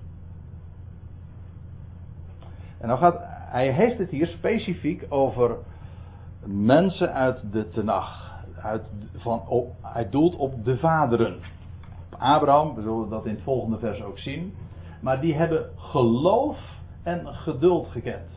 En 2.85 2.99
gaat, 2.99 3.20
hij 3.29 3.70
heeft 3.70 3.99
het 3.99 4.11
hier 4.11 4.27
specifiek 4.27 5.07
over 5.09 5.57
mensen 6.47 7.12
uit 7.12 7.53
de 7.53 7.68
Tenach 7.68 8.42
uit, 8.62 8.92
van, 9.16 9.42
op, 9.49 9.73
hij 9.83 10.09
doelt 10.11 10.37
op 10.37 10.64
de 10.64 10.77
vaderen. 10.77 11.35
Op 12.12 12.20
Abraham, 12.20 12.75
we 12.75 12.83
zullen 12.83 13.09
dat 13.09 13.27
in 13.27 13.35
het 13.35 13.42
volgende 13.42 13.79
vers 13.79 14.03
ook 14.03 14.18
zien. 14.18 14.55
Maar 15.01 15.20
die 15.20 15.35
hebben 15.35 15.70
geloof 15.77 16.59
en 17.03 17.27
geduld 17.27 17.88
gekend. 17.88 18.31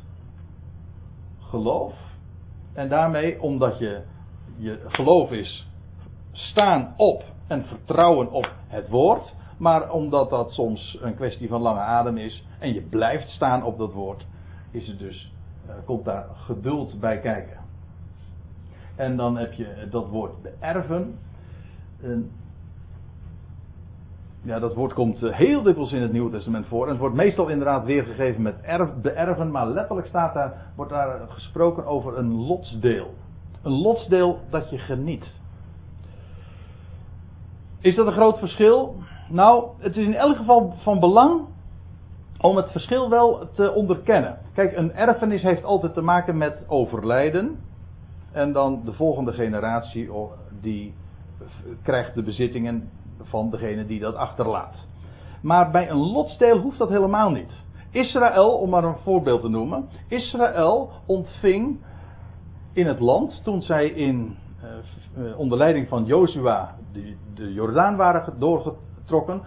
Geloof. 1.40 1.94
En 2.74 2.90
daarmee, 2.90 3.42
omdat 3.42 3.80
je, 3.80 4.02
je 4.58 4.84
geloof 4.88 5.32
is 5.32 5.68
staan 6.32 6.94
op 6.98 7.24
en 7.48 7.66
vertrouwen 7.66 8.32
op 8.32 8.52
het 8.68 8.90
woord. 8.90 9.36
Maar 9.58 9.92
omdat 9.92 10.30
dat 10.30 10.52
soms 10.52 10.98
een 11.02 11.16
kwestie 11.16 11.48
van 11.48 11.62
lange 11.62 11.80
adem 11.80 12.18
is 12.18 12.46
en 12.60 12.74
je 12.74 12.82
blijft 12.82 13.30
staan 13.30 13.64
op 13.64 13.78
dat 13.78 13.94
woord, 13.94 14.26
is 14.72 14.88
het 14.88 15.00
dus, 15.00 15.34
uh, 15.68 15.74
komt 15.86 16.06
daar 16.06 16.26
geduld 16.34 17.00
bij 17.00 17.20
kijken. 17.20 17.58
En 18.96 19.16
dan 19.16 19.38
heb 19.38 19.54
je 19.54 19.88
dat 19.90 20.10
woord 20.10 20.42
beërven. 20.42 21.20
En 22.02 22.32
ja, 24.42 24.60
dat 24.60 24.74
woord 24.74 24.94
komt 24.94 25.24
eh, 25.24 25.36
heel 25.36 25.62
dikwijls 25.62 25.92
in 25.92 26.02
het 26.02 26.12
Nieuwe 26.12 26.32
Testament 26.32 26.66
voor. 26.66 26.84
En 26.84 26.90
het 26.90 27.00
wordt 27.00 27.16
meestal 27.16 27.48
inderdaad 27.48 27.86
weergegeven 27.86 28.42
met 28.42 28.62
erf, 28.62 28.90
beërven. 29.02 29.52
Maar 29.52 29.68
letterlijk 29.68 30.08
staat 30.08 30.34
daar, 30.34 30.72
wordt 30.76 30.92
daar 30.92 31.20
gesproken 31.28 31.86
over 31.86 32.18
een 32.18 32.34
lotsdeel. 32.34 33.14
Een 33.62 33.72
lotsdeel 33.82 34.40
dat 34.50 34.70
je 34.70 34.78
geniet. 34.78 35.36
Is 37.80 37.96
dat 37.96 38.08
een 38.08 38.14
groot 38.14 38.40
verschil? 38.40 38.96
Nou, 39.30 39.68
het 39.78 39.98
is 39.98 40.06
in 40.06 40.16
elk 40.16 40.38
geval 40.38 40.74
van 40.82 41.00
belang 41.00 41.42
om 42.42 42.56
het 42.56 42.72
verschil 42.72 43.10
wel 43.10 43.50
te 43.54 43.74
onderkennen. 43.74 44.38
Kijk, 44.54 44.78
een 44.78 44.94
erfenis 44.94 45.42
heeft 45.42 45.64
altijd 45.64 45.94
te 45.94 46.02
maken 46.02 46.38
met 46.38 46.66
overlijden. 46.68 47.60
En 48.32 48.52
dan 48.54 48.82
de 48.86 48.94
volgende 48.94 49.34
generatie 49.34 50.14
oh, 50.14 50.32
die 50.62 50.94
krijgt 51.84 52.16
de 52.16 52.24
bezittingen 52.24 52.90
van 53.24 53.50
degene 53.50 53.86
die 53.86 54.00
dat 54.00 54.16
achterlaat. 54.16 54.76
Maar 55.42 55.72
bij 55.72 55.90
een 55.90 56.12
lotsteel 56.12 56.58
hoeft 56.58 56.78
dat 56.78 56.90
helemaal 56.90 57.30
niet. 57.30 57.66
Israël, 57.92 58.50
om 58.50 58.70
maar 58.70 58.84
een 58.84 58.98
voorbeeld 59.04 59.42
te 59.42 59.48
noemen. 59.48 59.90
Israël 60.08 60.92
ontving 61.06 61.80
in 62.74 62.88
het 62.88 63.00
land, 63.00 63.44
toen 63.44 63.62
zij 63.62 63.88
in, 63.88 64.36
uh, 65.18 65.40
onder 65.40 65.58
leiding 65.58 65.88
van 65.88 66.06
Jozua 66.06 66.76
de, 66.94 67.16
de 67.34 67.54
Jordaan 67.54 67.96
waren 67.96 68.40
doorgetrokken, 68.40 69.42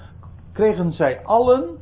kregen 0.52 0.92
zij 0.92 1.24
allen 1.24 1.78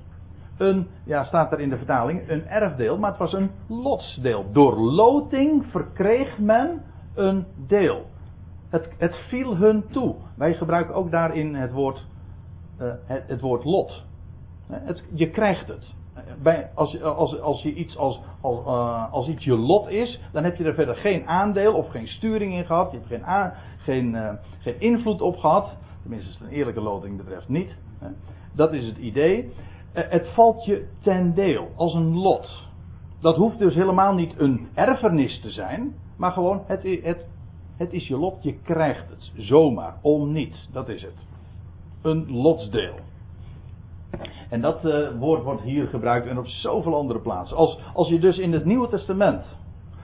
een, 0.59 0.87
ja 1.05 1.25
staat 1.25 1.53
er 1.53 1.61
in 1.61 1.69
de 1.69 1.77
vertaling, 1.77 2.29
een 2.29 2.47
erfdeel, 2.47 2.99
maar 2.99 3.11
het 3.11 3.19
was 3.19 3.33
een 3.33 3.51
lotsdeel. 3.69 4.45
Door 4.53 4.79
loting 4.81 5.65
verkreeg 5.71 6.39
men 6.39 6.83
een 7.15 7.47
deel. 7.67 8.07
Het, 8.69 8.91
het 8.99 9.17
viel 9.29 9.57
hun 9.57 9.85
toe. 9.91 10.15
Wij 10.37 10.55
gebruiken 10.55 10.95
ook 10.95 11.11
daarin 11.11 11.55
het 11.55 11.73
woord, 11.73 12.07
uh, 12.81 12.93
het, 13.07 13.41
woord 13.41 13.65
lot. 13.65 14.05
Het, 14.67 15.05
je 15.15 15.31
krijgt 15.31 15.69
het. 15.69 15.95
Bij, 16.43 16.71
als, 16.75 17.03
als, 17.03 17.41
als, 17.41 17.63
je 17.63 17.75
iets 17.75 17.97
als, 17.97 18.21
als, 18.41 18.67
uh, 18.67 19.13
als 19.13 19.29
iets 19.29 19.45
je 19.45 19.57
lot 19.57 19.89
is, 19.89 20.21
dan 20.33 20.45
heb 20.45 20.57
je 20.57 20.65
er 20.65 20.75
verder 20.75 20.95
geen 20.95 21.27
aandeel 21.27 21.75
of 21.75 21.91
geen 21.91 22.09
sturing 22.09 22.53
in 22.53 22.65
gehad. 22.65 22.91
Je 22.91 22.97
hebt 22.97 23.09
geen, 23.09 23.53
geen, 23.79 24.39
geen 24.59 24.81
invloed 24.81 25.21
op 25.21 25.37
gehad. 25.37 25.77
Tenminste, 26.01 26.29
als 26.29 26.39
het 26.39 26.49
een 26.49 26.55
eerlijke 26.55 26.81
loting 26.81 27.17
betreft 27.17 27.49
niet. 27.49 27.77
Dat 28.53 28.73
is 28.73 28.87
het 28.87 28.97
idee. 28.97 29.53
Het 30.09 30.29
valt 30.29 30.65
je 30.65 30.89
ten 31.03 31.35
deel 31.35 31.69
als 31.77 31.95
een 31.95 32.17
lot. 32.17 32.67
Dat 33.21 33.37
hoeft 33.37 33.59
dus 33.59 33.75
helemaal 33.75 34.15
niet 34.15 34.35
een 34.39 34.69
erfenis 34.75 35.41
te 35.41 35.51
zijn. 35.51 35.95
Maar 36.17 36.33
gewoon, 36.33 36.63
het, 36.67 36.83
het, 37.03 37.27
het 37.77 37.93
is 37.93 38.09
je 38.09 38.17
lot, 38.17 38.43
je 38.43 38.59
krijgt 38.63 39.09
het. 39.11 39.33
Zomaar, 39.37 39.97
om 40.03 40.33
niets, 40.33 40.69
dat 40.73 40.89
is 40.89 41.03
het. 41.03 41.27
Een 42.03 42.33
lotsdeel. 42.33 42.95
En 44.51 44.61
dat 44.61 44.85
uh, 44.85 45.09
woord 45.19 45.43
wordt 45.43 45.63
hier 45.63 45.87
gebruikt 45.87 46.27
en 46.27 46.39
op 46.39 46.47
zoveel 46.47 46.95
andere 46.95 47.21
plaatsen. 47.21 47.57
Als, 47.57 47.79
als 47.95 48.09
je 48.09 48.19
dus 48.19 48.39
in 48.39 48.53
het 48.53 48.65
Nieuwe 48.65 48.89
Testament 48.89 49.45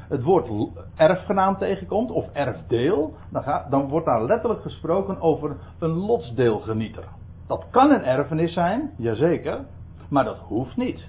het 0.08 0.22
woord 0.22 0.72
erfgenaam 0.96 1.56
tegenkomt, 1.56 2.10
of 2.10 2.28
erfdeel, 2.32 3.14
dan, 3.30 3.42
gaat, 3.42 3.70
dan 3.70 3.88
wordt 3.88 4.06
daar 4.06 4.24
letterlijk 4.24 4.62
gesproken 4.62 5.20
over 5.20 5.56
een 5.78 5.90
lotsdeelgenieter. 5.90 7.04
Dat 7.46 7.66
kan 7.70 7.90
een 7.90 8.04
erfenis 8.04 8.52
zijn, 8.52 8.90
jazeker, 8.96 9.64
maar 10.08 10.24
dat 10.24 10.38
hoeft 10.38 10.76
niet. 10.76 11.08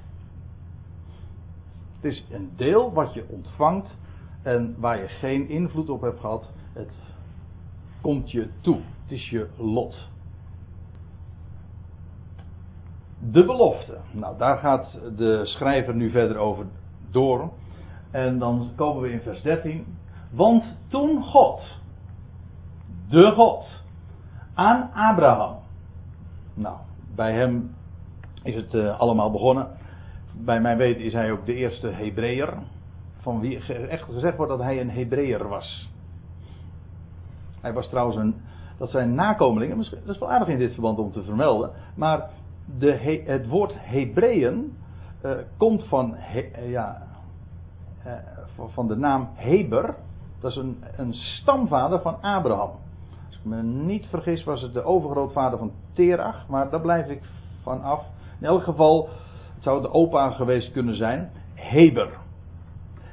Het 1.96 2.14
is 2.14 2.26
een 2.32 2.52
deel 2.56 2.94
wat 2.94 3.14
je 3.14 3.26
ontvangt 3.30 3.98
en 4.44 4.76
waar 4.80 4.98
je 4.98 5.08
geen 5.08 5.50
invloed 5.50 5.90
op 5.90 6.02
hebt 6.02 6.20
gehad. 6.20 6.52
Het 6.74 6.94
komt 8.02 8.32
je 8.32 8.50
toe. 8.62 8.80
Het 9.02 9.12
is 9.12 9.30
je 9.30 9.50
lot. 9.58 10.10
De 13.20 13.46
belofte. 13.46 13.98
Nou, 14.12 14.38
daar 14.38 14.58
gaat 14.58 15.00
de 15.18 15.46
schrijver 15.46 15.96
nu 15.96 16.12
verder 16.12 16.38
over 16.38 16.66
door. 17.12 17.52
En 18.12 18.40
dan 18.40 18.72
komen 18.76 19.02
we 19.02 19.12
in 19.12 19.22
vers 19.22 19.42
13. 19.42 19.86
Want 20.32 20.64
toen 20.88 21.24
God, 21.24 21.62
de 23.10 23.32
God, 23.36 23.84
aan 24.54 24.90
Abraham. 24.94 25.58
Nou, 26.54 26.78
bij 27.16 27.34
hem 27.34 27.75
is 28.46 28.56
het 28.56 28.74
uh, 28.74 29.00
allemaal 29.00 29.32
begonnen. 29.32 29.68
Bij 30.32 30.62
mijn 30.62 30.78
weten 30.78 31.04
is 31.04 31.14
hij 31.14 31.32
ook 31.32 31.46
de 31.46 31.54
eerste 31.54 31.88
Hebreeër. 31.88 32.54
Van 33.18 33.40
wie 33.40 33.60
echt 33.90 34.04
gezegd 34.04 34.38
wordt 34.38 34.52
dat 34.52 34.62
hij 34.62 34.82
een 34.82 34.90
Hebreeër 34.90 35.48
was. 35.48 35.90
Hij 37.62 37.74
was 37.74 37.90
trouwens 37.90 38.18
een. 38.18 38.36
Dat 38.78 38.90
zijn 38.90 39.16
nakomelingen. 39.16 39.78
Dat 39.78 40.16
is 40.16 40.20
wel 40.20 40.32
aardig 40.32 40.48
in 40.48 40.58
dit 40.58 40.74
verband 40.74 41.00
om 41.00 41.12
te 41.12 41.24
vermelden. 41.24 41.72
Maar 41.96 42.30
de, 42.80 43.22
het 43.26 43.48
woord 43.48 43.74
Hebreeën 43.78 44.78
uh, 45.26 45.32
komt 45.58 45.84
van, 45.84 46.14
he, 46.16 46.50
uh, 46.60 46.72
ja, 46.72 47.02
van 48.56 48.88
de 48.88 48.96
naam 48.96 49.30
Heber. 49.34 49.96
Dat 50.40 50.52
is 50.52 50.58
een, 50.58 50.84
een 50.98 51.14
stamvader 51.14 52.02
van 52.02 52.22
Abraham. 52.22 52.72
Als 53.28 53.36
ik 53.36 53.46
me 53.46 53.62
niet 53.64 54.06
vergis 54.06 54.44
was 54.44 54.62
het 54.62 54.74
de 54.74 54.84
overgrootvader 54.84 55.60
van 55.60 55.72
Terach. 55.94 56.48
Maar 56.48 56.70
daar 56.70 56.82
blijf 56.82 57.08
ik 57.08 57.22
van 57.62 57.82
af. 57.82 58.06
In 58.40 58.48
elk 58.48 58.64
geval, 58.64 59.10
het 59.54 59.64
zou 59.64 59.82
de 59.82 59.92
opa 59.92 60.30
geweest 60.30 60.72
kunnen 60.72 60.96
zijn. 60.96 61.32
Heber. 61.54 62.10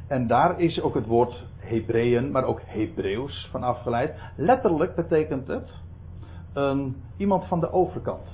En 0.09 0.27
daar 0.27 0.61
is 0.61 0.81
ook 0.81 0.95
het 0.95 1.07
woord 1.07 1.45
Hebreeën, 1.57 2.31
maar 2.31 2.45
ook 2.45 2.61
Hebreeuws 2.65 3.49
van 3.51 3.63
afgeleid. 3.63 4.15
Letterlijk 4.37 4.95
betekent 4.95 5.47
het 5.47 5.71
iemand 7.17 7.45
van 7.45 7.61
de 7.61 7.73
overkant. 7.73 8.29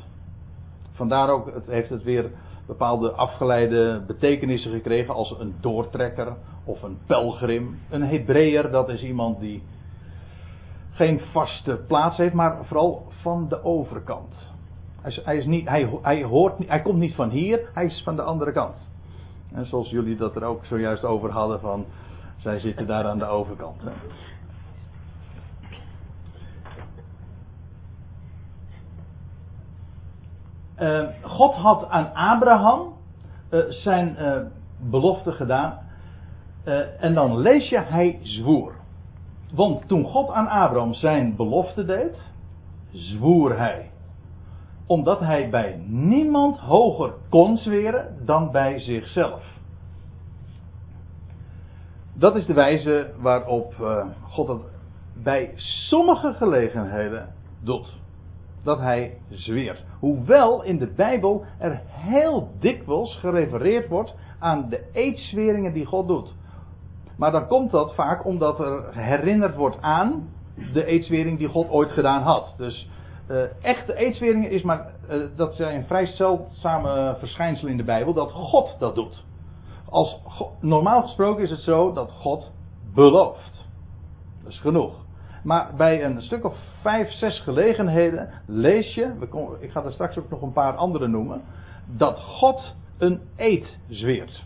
Vandaar 0.93 1.29
ook 1.31 1.55
het, 1.55 1.67
heeft 1.67 1.89
het 1.89 2.03
weer 2.03 2.31
bepaalde 2.67 3.11
afgeleide 3.11 4.05
betekenissen 4.07 4.71
gekregen 4.71 5.15
als 5.15 5.39
een 5.39 5.55
doortrekker 5.61 6.37
of 6.65 6.83
een 6.83 6.99
pelgrim. 7.07 7.79
Een 7.91 8.03
Hebreeër, 8.03 8.71
dat 8.71 8.89
is 8.89 9.03
iemand 9.03 9.41
die 9.41 9.63
geen 10.91 11.21
vaste 11.33 11.85
plaats 11.87 12.17
heeft, 12.17 12.35
maar 12.35 12.65
vooral 12.65 13.07
van 13.23 13.49
de 13.49 13.63
overkant. 13.63 14.35
Hij, 15.17 15.37
is, 15.37 15.47
niet, 15.47 15.69
hij, 15.69 15.89
hij, 16.03 16.23
hoort, 16.23 16.69
hij 16.69 16.83
komt 16.83 16.99
niet 16.99 17.15
van 17.15 17.31
hier, 17.31 17.71
hij 17.75 17.85
is 17.85 18.03
van 18.05 18.17
de 18.17 18.23
andere 18.23 18.53
kant. 18.53 18.77
En 19.53 19.67
zoals 19.67 19.91
jullie 19.91 20.17
dat 20.17 20.37
er 20.37 20.45
ook 20.45 20.65
zojuist 20.65 21.05
over 21.05 21.31
hadden 21.31 21.61
van, 21.61 21.85
zij 22.37 22.59
zitten 22.59 22.87
daar 22.87 23.05
aan 23.05 23.19
de 23.19 23.27
overkant. 23.27 23.83
Uh, 30.81 31.07
God 31.23 31.55
had 31.55 31.89
aan 31.89 32.15
Abraham 32.15 32.93
uh, 33.51 33.65
zijn 33.69 34.17
uh, 34.19 34.37
belofte 34.91 35.33
gedaan. 35.33 35.79
en 37.01 37.15
dan 37.15 37.39
lees 37.39 37.69
je, 37.69 37.81
hij 37.81 38.19
zwoer. 38.23 38.73
Want 39.53 39.89
toen 39.89 40.05
God 40.05 40.31
aan 40.31 40.49
Abraham 40.49 40.95
zijn 40.95 41.37
belofte 41.37 41.85
deed, 41.85 42.17
zwoer 42.91 43.59
hij. 43.59 43.88
Omdat 44.89 45.21
hij 45.21 45.49
bij 45.51 45.83
niemand 45.87 46.59
hoger 46.59 47.13
kon 47.29 47.57
zweren 47.57 48.17
dan 48.25 48.51
bij 48.51 48.81
zichzelf. 48.81 49.57
Dat 52.13 52.37
is 52.37 52.47
de 52.47 52.55
wijze 52.55 53.11
waarop 53.19 53.75
God 54.23 54.49
het 54.49 54.61
bij 55.23 55.53
sommige 55.57 56.33
gelegenheden 56.33 57.29
doet 57.61 57.99
dat 58.63 58.79
hij 58.79 59.19
zweert. 59.29 59.85
Hoewel 59.99 60.63
in 60.63 60.79
de 60.79 60.93
Bijbel 60.97 61.45
er 61.59 61.81
heel 61.87 62.51
dikwijls 62.61 63.17
gerefereerd 63.17 63.89
wordt 63.89 64.15
aan 64.39 64.69
de 64.69 64.91
eetzweringen 64.93 65.73
die 65.73 65.85
God 65.85 66.09
doet. 66.09 66.35
Maar 67.17 67.31
dan 67.33 67.47
komt 67.47 67.71
dat 67.71 67.95
vaak 67.95 68.25
omdat 68.25 68.59
er 68.59 68.95
herinnerd 68.95 69.57
wordt 69.57 69.81
aan 69.81 70.29
de 70.73 70.85
eetzwering 70.85 71.39
die 71.39 71.49
God 71.49 71.69
ooit 71.69 71.91
gedaan 71.91 72.23
had. 72.23 72.55
Dus 72.57 72.91
echte 73.61 73.95
eetzweringen 73.95 74.51
is 74.51 74.63
maar, 74.63 74.91
uh, 75.11 75.25
dat 75.37 75.55
zijn 75.55 75.85
vrij 75.87 76.07
zeldzame 76.07 77.17
verschijnselen 77.19 77.71
in 77.71 77.77
de 77.77 77.85
Bijbel, 77.85 78.13
dat 78.13 78.31
God 78.31 78.77
dat 78.79 78.95
doet. 78.95 79.25
Als, 79.91 80.21
normaal 80.61 81.03
gesproken 81.03 81.43
is 81.43 81.51
het 81.51 81.61
zo 81.61 81.93
dat 81.93 82.13
God 82.13 82.51
belooft. 82.95 83.67
Dat 84.43 84.53
is 84.53 84.61
genoeg. 84.61 84.95
Maar 85.43 85.71
bij 85.77 86.05
een 86.05 86.23
stuk 86.23 86.45
of 86.45 86.57
vijf, 86.81 87.11
zes 87.11 87.41
gelegenheden 87.41 88.31
lees 88.47 88.95
je, 88.95 89.13
ik 89.61 89.71
ga 89.71 89.85
er 89.85 89.93
straks 89.93 90.19
ook 90.19 90.31
nog 90.31 90.43
een 90.43 90.53
paar 90.53 90.75
andere 90.75 91.09
noemen, 91.09 91.43
dat 91.87 92.19
God 92.19 92.75
een 92.99 93.21
eed 93.37 93.79
zweert. 93.89 94.45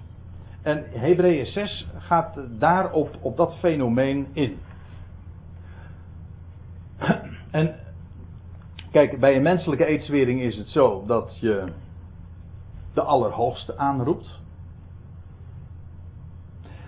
En 0.62 0.84
Hebreeën 0.90 1.46
6 1.46 1.88
gaat 1.98 2.38
daarop 2.58 3.10
op 3.20 3.36
dat 3.36 3.54
fenomeen 3.58 4.26
in. 4.32 4.58
En 7.50 7.74
kijk, 8.92 9.20
bij 9.20 9.36
een 9.36 9.42
menselijke 9.42 9.84
eedzwering 9.84 10.40
is 10.40 10.56
het 10.56 10.68
zo 10.68 11.04
dat 11.06 11.38
je 11.40 11.72
de 12.94 13.02
Allerhoogste 13.02 13.76
aanroept. 13.78 14.40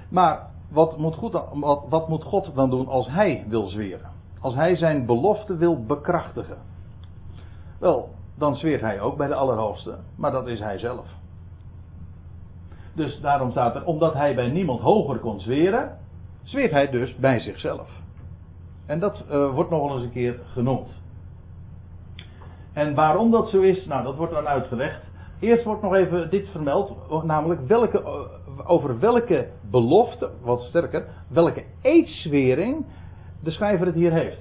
Maar 0.08 0.50
wat 0.70 0.98
moet, 0.98 1.14
goed, 1.14 1.32
wat, 1.52 1.84
wat 1.88 2.08
moet 2.08 2.24
God 2.24 2.54
dan 2.54 2.70
doen 2.70 2.88
als 2.88 3.08
hij 3.08 3.44
wil 3.48 3.68
zweren? 3.68 4.10
Als 4.40 4.54
hij 4.54 4.76
zijn 4.76 5.06
belofte 5.06 5.56
wil 5.56 5.84
bekrachtigen? 5.84 6.58
Wel, 7.78 8.08
dan 8.34 8.56
zweert 8.56 8.80
hij 8.80 9.00
ook 9.00 9.16
bij 9.16 9.26
de 9.26 9.34
Allerhoogste, 9.34 9.98
maar 10.16 10.32
dat 10.32 10.46
is 10.46 10.60
hij 10.60 10.78
zelf. 10.78 11.06
Dus 12.94 13.20
daarom 13.20 13.50
staat 13.50 13.74
er, 13.74 13.84
omdat 13.84 14.14
hij 14.14 14.34
bij 14.34 14.48
niemand 14.48 14.80
hoger 14.80 15.18
kon 15.18 15.40
zweren, 15.40 15.98
zweert 16.42 16.70
hij 16.70 16.90
dus 16.90 17.16
bij 17.16 17.40
zichzelf. 17.40 17.90
En 18.86 19.00
dat 19.00 19.24
uh, 19.30 19.54
wordt 19.54 19.70
nog 19.70 19.86
wel 19.86 19.96
eens 19.96 20.04
een 20.04 20.12
keer 20.12 20.40
genoemd. 20.52 20.88
En 22.74 22.94
waarom 22.94 23.30
dat 23.30 23.48
zo 23.48 23.60
is, 23.60 23.86
nou 23.86 24.04
dat 24.04 24.16
wordt 24.16 24.32
dan 24.32 24.46
uitgelegd. 24.46 25.00
Eerst 25.40 25.64
wordt 25.64 25.82
nog 25.82 25.94
even 25.94 26.30
dit 26.30 26.48
vermeld, 26.48 26.96
namelijk 27.24 27.66
welke, 27.66 28.02
eh, 28.02 28.70
over 28.70 28.98
welke 28.98 29.48
belofte, 29.70 30.30
wat 30.42 30.60
sterker, 30.60 31.04
welke 31.28 31.64
eedswering 31.82 32.86
de 33.42 33.50
schrijver 33.50 33.86
het 33.86 33.94
hier 33.94 34.12
heeft. 34.12 34.38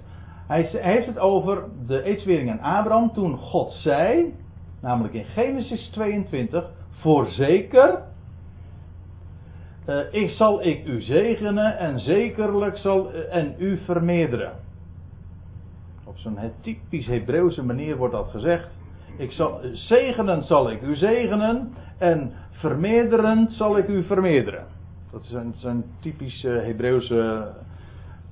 Hij 0.47 0.69
heeft 0.71 1.07
het 1.07 1.19
over 1.19 1.63
de 1.87 2.03
eedswering 2.03 2.49
aan 2.49 2.77
Abraham 2.77 3.13
toen 3.13 3.37
God 3.37 3.71
zei, 3.71 4.33
namelijk 4.81 5.13
in 5.13 5.25
Genesis 5.25 5.89
22, 5.91 6.69
voorzeker, 6.89 8.01
uh, 9.87 10.13
ik 10.13 10.29
zal 10.29 10.63
ik 10.63 10.85
u 10.85 11.01
zegenen 11.01 11.77
en 11.77 11.99
zekerlijk 11.99 12.77
zal 12.77 13.13
uh, 13.13 13.35
en 13.35 13.55
u 13.57 13.77
vermeerderen. 13.85 14.51
Zo'n 16.13 16.39
typisch 16.61 17.07
Hebreeuwse 17.07 17.63
manier 17.63 17.97
wordt 17.97 18.13
dat 18.13 18.29
gezegd. 18.29 18.69
Ik 19.17 19.31
zal, 19.31 19.59
zegenen 19.73 20.43
zal 20.43 20.71
ik 20.71 20.81
u 20.81 20.95
zegenen 20.95 21.73
en 21.97 22.33
vermeerderen 22.51 23.51
zal 23.51 23.77
ik 23.77 23.87
u 23.87 24.03
vermeerderen. 24.03 24.65
Dat 25.11 25.25
zijn, 25.25 25.53
zijn 25.57 25.83
typische 25.99 26.49
Hebreeuwse 26.49 27.51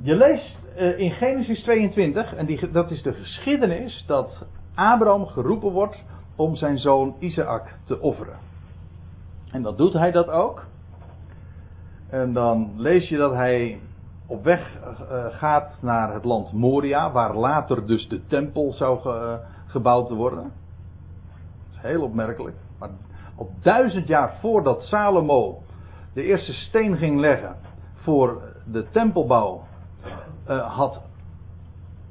Je 0.00 0.14
leest 0.14 0.58
uh, 0.76 0.98
in 0.98 1.10
Genesis 1.10 1.62
22, 1.62 2.34
en 2.34 2.46
die, 2.46 2.70
dat 2.70 2.90
is 2.90 3.02
de 3.02 3.12
geschiedenis 3.12 4.04
dat 4.06 4.46
Abraham 4.74 5.26
geroepen 5.26 5.70
wordt 5.70 6.04
om 6.36 6.56
zijn 6.56 6.78
zoon 6.78 7.16
Isaac 7.18 7.74
te 7.84 8.00
offeren. 8.00 8.38
En 9.50 9.62
dat 9.62 9.78
doet 9.78 9.92
hij 9.92 10.10
dat 10.10 10.28
ook. 10.28 10.66
En 12.10 12.32
dan 12.32 12.72
lees 12.76 13.08
je 13.08 13.16
dat 13.16 13.32
hij 13.32 13.80
op 14.26 14.44
weg 14.44 14.78
uh, 14.82 15.26
gaat 15.30 15.76
naar 15.80 16.14
het 16.14 16.24
land 16.24 16.52
Moria, 16.52 17.12
waar 17.12 17.36
later 17.36 17.86
dus 17.86 18.08
de 18.08 18.26
tempel 18.26 18.72
zou 18.72 19.00
ge, 19.68 19.70
gebouwd 19.70 20.10
worden. 20.10 20.42
Dat 20.42 20.52
is 21.72 21.80
heel 21.80 22.02
opmerkelijk. 22.02 22.56
Maar 22.78 22.90
op 23.36 23.50
duizend 23.62 24.08
jaar 24.08 24.36
voordat 24.40 24.82
Salomo 24.82 25.58
de 26.12 26.22
eerste 26.22 26.52
steen 26.52 26.96
ging 26.96 27.20
leggen 27.20 27.56
voor 27.94 28.42
de 28.64 28.86
tempelbouw, 28.90 29.62
uh, 30.48 30.76
had, 30.76 31.00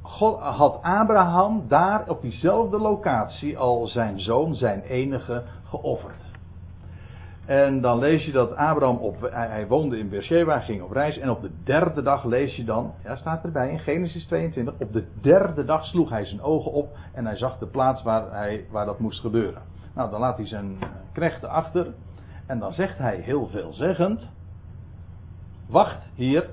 God, 0.02 0.40
had 0.40 0.80
Abraham 0.82 1.64
daar 1.68 2.10
op 2.10 2.22
diezelfde 2.22 2.78
locatie 2.78 3.58
al 3.58 3.88
zijn 3.88 4.20
zoon, 4.20 4.56
zijn 4.56 4.82
enige, 4.82 5.44
geofferd. 5.64 6.27
En 7.48 7.82
dan 7.82 8.00
lees 8.00 8.26
je 8.26 8.32
dat 8.32 8.56
Abraham 8.56 8.98
op, 8.98 9.30
hij, 9.32 9.68
woonde 9.68 9.98
in 9.98 10.10
Beersheba, 10.10 10.60
ging 10.60 10.82
op 10.82 10.92
reis. 10.92 11.18
En 11.18 11.30
op 11.30 11.42
de 11.42 11.52
derde 11.64 12.02
dag 12.02 12.24
lees 12.24 12.56
je 12.56 12.64
dan, 12.64 12.94
ja 13.04 13.16
staat 13.16 13.44
erbij 13.44 13.72
in 13.72 13.80
Genesis 13.80 14.26
22, 14.26 14.74
op 14.80 14.94
de 14.94 15.06
derde 15.22 15.66
dag 15.66 15.86
sloeg 15.86 16.10
hij 16.10 16.26
zijn 16.26 16.42
ogen 16.42 16.72
op 16.72 16.98
en 17.14 17.26
hij 17.26 17.38
zag 17.38 17.58
de 17.58 17.68
plaats 17.68 18.04
waar, 18.04 18.32
hij, 18.32 18.66
waar 18.72 18.86
dat 18.86 19.00
moest 19.00 19.20
gebeuren. 19.20 19.62
Nou, 19.94 20.10
dan 20.12 20.20
laat 20.20 20.38
hij 20.38 20.48
zijn 20.48 20.78
knechten 21.14 21.50
achter 21.50 21.94
en 22.46 22.60
dan 22.60 22.74
zegt 22.74 22.98
hij 22.98 23.16
heel 23.16 23.48
veelzeggend, 23.48 24.22
wacht 25.68 26.02
hier, 26.16 26.50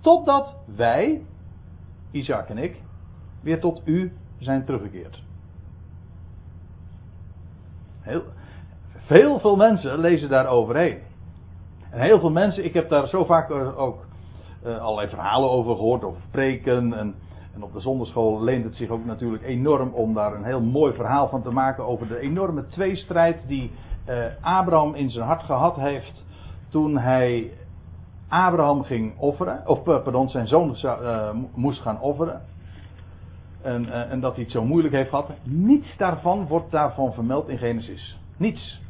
totdat 0.00 0.54
wij, 0.76 1.22
Isaac 2.10 2.48
en 2.48 2.58
ik, 2.58 2.82
weer 3.40 3.60
tot 3.60 3.82
u 3.84 4.12
zijn 4.38 4.64
teruggekeerd. 4.64 5.22
Heel, 8.00 8.22
heel 9.06 9.40
veel 9.40 9.56
mensen 9.56 9.98
lezen 9.98 10.28
daar 10.28 10.46
overheen. 10.46 10.98
En 11.90 12.00
heel 12.00 12.20
veel 12.20 12.30
mensen, 12.30 12.64
ik 12.64 12.74
heb 12.74 12.88
daar 12.88 13.08
zo 13.08 13.24
vaak 13.24 13.50
ook 13.76 14.04
uh, 14.66 14.78
allerlei 14.78 15.08
verhalen 15.08 15.50
over 15.50 15.74
gehoord, 15.74 16.04
over 16.04 16.20
preken. 16.30 16.92
En, 16.92 17.14
en 17.54 17.62
op 17.62 17.72
de 17.72 17.80
zonderschool 17.80 18.42
leent 18.42 18.64
het 18.64 18.76
zich 18.76 18.88
ook 18.88 19.04
natuurlijk 19.04 19.44
enorm 19.44 19.88
om 19.88 20.14
daar 20.14 20.34
een 20.34 20.44
heel 20.44 20.60
mooi 20.60 20.94
verhaal 20.94 21.28
van 21.28 21.42
te 21.42 21.50
maken 21.50 21.84
over 21.84 22.08
de 22.08 22.18
enorme 22.18 22.66
tweestrijd 22.66 23.40
die 23.46 23.70
uh, 24.08 24.24
Abraham 24.40 24.94
in 24.94 25.10
zijn 25.10 25.26
hart 25.26 25.42
gehad 25.42 25.76
heeft 25.76 26.24
toen 26.68 26.98
hij 26.98 27.50
Abraham 28.28 28.82
ging 28.82 29.18
offeren, 29.18 29.62
of 29.66 29.88
eh, 29.88 30.02
pardon, 30.02 30.28
zijn 30.28 30.46
zoon 30.46 30.76
moest 31.54 31.80
gaan 31.80 32.00
offeren. 32.00 32.40
En, 33.62 34.10
en, 34.10 34.20
dat 34.20 34.34
hij 34.34 34.42
het 34.42 34.52
zo 34.52 34.64
moeilijk 34.64 34.94
heeft 34.94 35.08
gehad. 35.08 35.30
Niets 35.42 35.96
daarvan 35.96 36.46
wordt 36.46 36.70
daarvan 36.70 37.12
vermeld 37.12 37.48
in 37.48 37.58
Genesis. 37.58 38.18
Niets. 38.36 38.80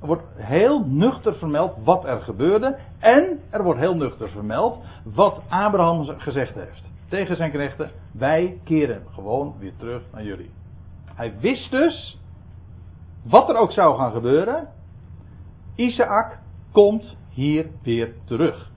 Er 0.00 0.06
wordt 0.06 0.24
heel 0.36 0.84
nuchter 0.86 1.34
vermeld 1.34 1.76
wat 1.84 2.04
er 2.04 2.20
gebeurde. 2.20 2.78
En 2.98 3.40
er 3.50 3.62
wordt 3.62 3.80
heel 3.80 3.96
nuchter 3.96 4.28
vermeld 4.28 4.84
wat 5.04 5.42
Abraham 5.48 6.04
gezegd 6.04 6.54
heeft. 6.54 6.84
Tegen 7.08 7.36
zijn 7.36 7.50
knechten: 7.50 7.90
Wij 8.12 8.60
keren 8.64 9.02
gewoon 9.14 9.54
weer 9.58 9.76
terug 9.76 10.02
naar 10.12 10.24
jullie. 10.24 10.50
Hij 11.14 11.38
wist 11.40 11.70
dus, 11.70 12.18
wat 13.24 13.48
er 13.48 13.56
ook 13.56 13.72
zou 13.72 13.96
gaan 13.96 14.12
gebeuren, 14.12 14.68
Isaac 15.74 16.38
komt 16.72 17.16
hier 17.28 17.66
weer 17.82 18.14
terug. 18.24 18.70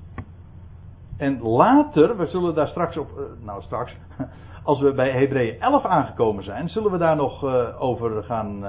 En 1.17 1.41
later, 1.41 2.17
we 2.17 2.27
zullen 2.27 2.55
daar 2.55 2.67
straks 2.67 2.97
op, 2.97 3.09
eh, 3.17 3.23
nou 3.45 3.61
straks, 3.61 3.95
als 4.63 4.79
we 4.79 4.93
bij 4.93 5.11
Hebreeën 5.11 5.59
11 5.59 5.85
aangekomen 5.85 6.43
zijn, 6.43 6.69
zullen 6.69 6.91
we 6.91 6.97
daar 6.97 7.15
nog 7.15 7.43
uh, 7.43 7.81
over 7.81 8.23
gaan, 8.23 8.63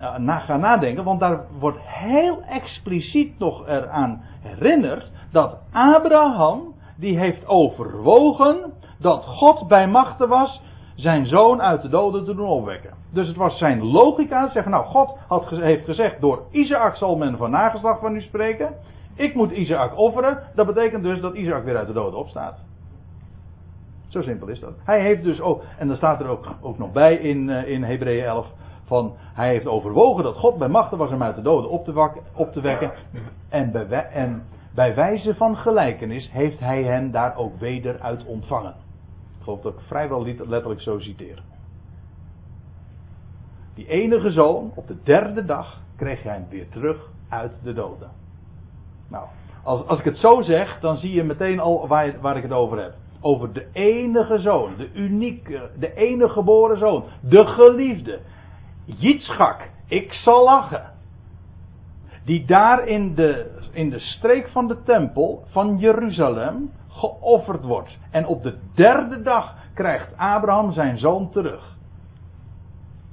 uh, 0.00 0.16
na, 0.16 0.38
gaan 0.38 0.60
nadenken. 0.60 1.04
Want 1.04 1.20
daar 1.20 1.40
wordt 1.58 1.78
heel 1.80 2.42
expliciet 2.42 3.38
nog 3.38 3.66
eraan 3.66 4.22
herinnerd 4.40 5.10
dat 5.32 5.58
Abraham, 5.72 6.74
die 6.96 7.18
heeft 7.18 7.46
overwogen 7.46 8.72
dat 8.98 9.24
God 9.24 9.68
bij 9.68 9.88
machten 9.88 10.28
was 10.28 10.62
zijn 10.94 11.26
zoon 11.26 11.62
uit 11.62 11.82
de 11.82 11.88
doden 11.88 12.24
te 12.24 12.34
doen 12.34 12.48
opwekken. 12.48 12.90
Dus 13.12 13.26
het 13.28 13.36
was 13.36 13.58
zijn 13.58 13.84
logica, 13.84 14.48
zeggen 14.48 14.72
nou 14.72 14.84
God 14.84 15.18
had, 15.28 15.48
heeft 15.50 15.84
gezegd 15.84 16.20
door 16.20 16.42
Isaac 16.50 16.96
zal 16.96 17.16
men 17.16 17.36
van 17.36 17.50
nageslacht 17.50 18.00
van 18.00 18.14
u 18.14 18.20
spreken. 18.20 18.74
Ik 19.14 19.34
moet 19.34 19.50
Isaac 19.50 19.98
offeren. 19.98 20.42
Dat 20.54 20.66
betekent 20.66 21.02
dus 21.02 21.20
dat 21.20 21.34
Isaac 21.34 21.64
weer 21.64 21.76
uit 21.76 21.86
de 21.86 21.92
doden 21.92 22.18
opstaat. 22.18 22.58
Zo 24.08 24.22
simpel 24.22 24.48
is 24.48 24.60
dat. 24.60 24.72
Hij 24.84 25.00
heeft 25.00 25.22
dus 25.22 25.40
ook, 25.40 25.62
en 25.78 25.88
dan 25.88 25.96
staat 25.96 26.20
er 26.20 26.26
ook, 26.26 26.46
ook 26.60 26.78
nog 26.78 26.92
bij 26.92 27.14
in, 27.14 27.48
uh, 27.48 27.68
in 27.68 27.82
Hebreeën 27.82 28.24
11, 28.24 28.46
van 28.86 29.14
hij 29.34 29.48
heeft 29.48 29.66
overwogen 29.66 30.24
dat 30.24 30.36
God 30.36 30.58
bij 30.58 30.68
machten 30.68 30.98
was 30.98 31.10
hem 31.10 31.22
uit 31.22 31.36
de 31.36 31.42
doden 31.42 31.70
op 31.70 31.84
te, 31.84 31.92
wakken, 31.92 32.22
op 32.34 32.52
te 32.52 32.60
wekken. 32.60 32.92
En 33.48 33.72
bij, 33.72 34.08
en 34.10 34.42
bij 34.74 34.94
wijze 34.94 35.34
van 35.34 35.56
gelijkenis 35.56 36.30
heeft 36.32 36.58
hij 36.60 36.82
hen 36.82 37.10
daar 37.10 37.36
ook 37.36 37.58
weder 37.58 38.00
uit 38.00 38.24
ontvangen. 38.24 38.74
Ik 39.38 39.42
geloof 39.42 39.60
dat 39.60 39.72
ik 39.72 39.80
vrijwel 39.80 40.24
letterlijk 40.24 40.80
zo 40.80 40.98
citeer. 40.98 41.42
Die 43.74 43.88
enige 43.88 44.30
zoon, 44.30 44.72
op 44.74 44.86
de 44.86 45.02
derde 45.02 45.44
dag, 45.44 45.80
kreeg 45.96 46.22
hij 46.22 46.32
hem 46.32 46.46
weer 46.48 46.68
terug 46.68 47.10
uit 47.28 47.60
de 47.62 47.72
doden. 47.72 48.10
Nou, 49.08 49.26
als, 49.64 49.86
als 49.86 49.98
ik 49.98 50.04
het 50.04 50.16
zo 50.16 50.42
zeg, 50.42 50.80
dan 50.80 50.96
zie 50.96 51.12
je 51.12 51.22
meteen 51.22 51.60
al 51.60 51.88
waar, 51.88 52.20
waar 52.20 52.36
ik 52.36 52.42
het 52.42 52.52
over 52.52 52.82
heb. 52.82 52.94
Over 53.20 53.52
de 53.52 53.66
enige 53.72 54.38
zoon, 54.38 54.76
de 54.76 54.92
unieke, 54.92 55.70
de 55.78 55.94
enige 55.94 56.32
geboren 56.32 56.78
zoon, 56.78 57.04
de 57.20 57.46
geliefde. 57.46 58.20
Jitschak, 58.86 59.70
ik 59.86 60.12
zal 60.12 60.44
lachen. 60.44 60.92
Die 62.24 62.44
daar 62.46 62.88
in 62.88 63.14
de, 63.14 63.60
in 63.72 63.90
de 63.90 63.98
streek 63.98 64.48
van 64.48 64.68
de 64.68 64.82
tempel 64.82 65.44
van 65.50 65.78
Jeruzalem 65.78 66.70
geofferd 66.88 67.64
wordt. 67.64 67.98
En 68.10 68.26
op 68.26 68.42
de 68.42 68.58
derde 68.74 69.22
dag 69.22 69.54
krijgt 69.74 70.16
Abraham 70.16 70.72
zijn 70.72 70.98
zoon 70.98 71.30
terug. 71.30 71.76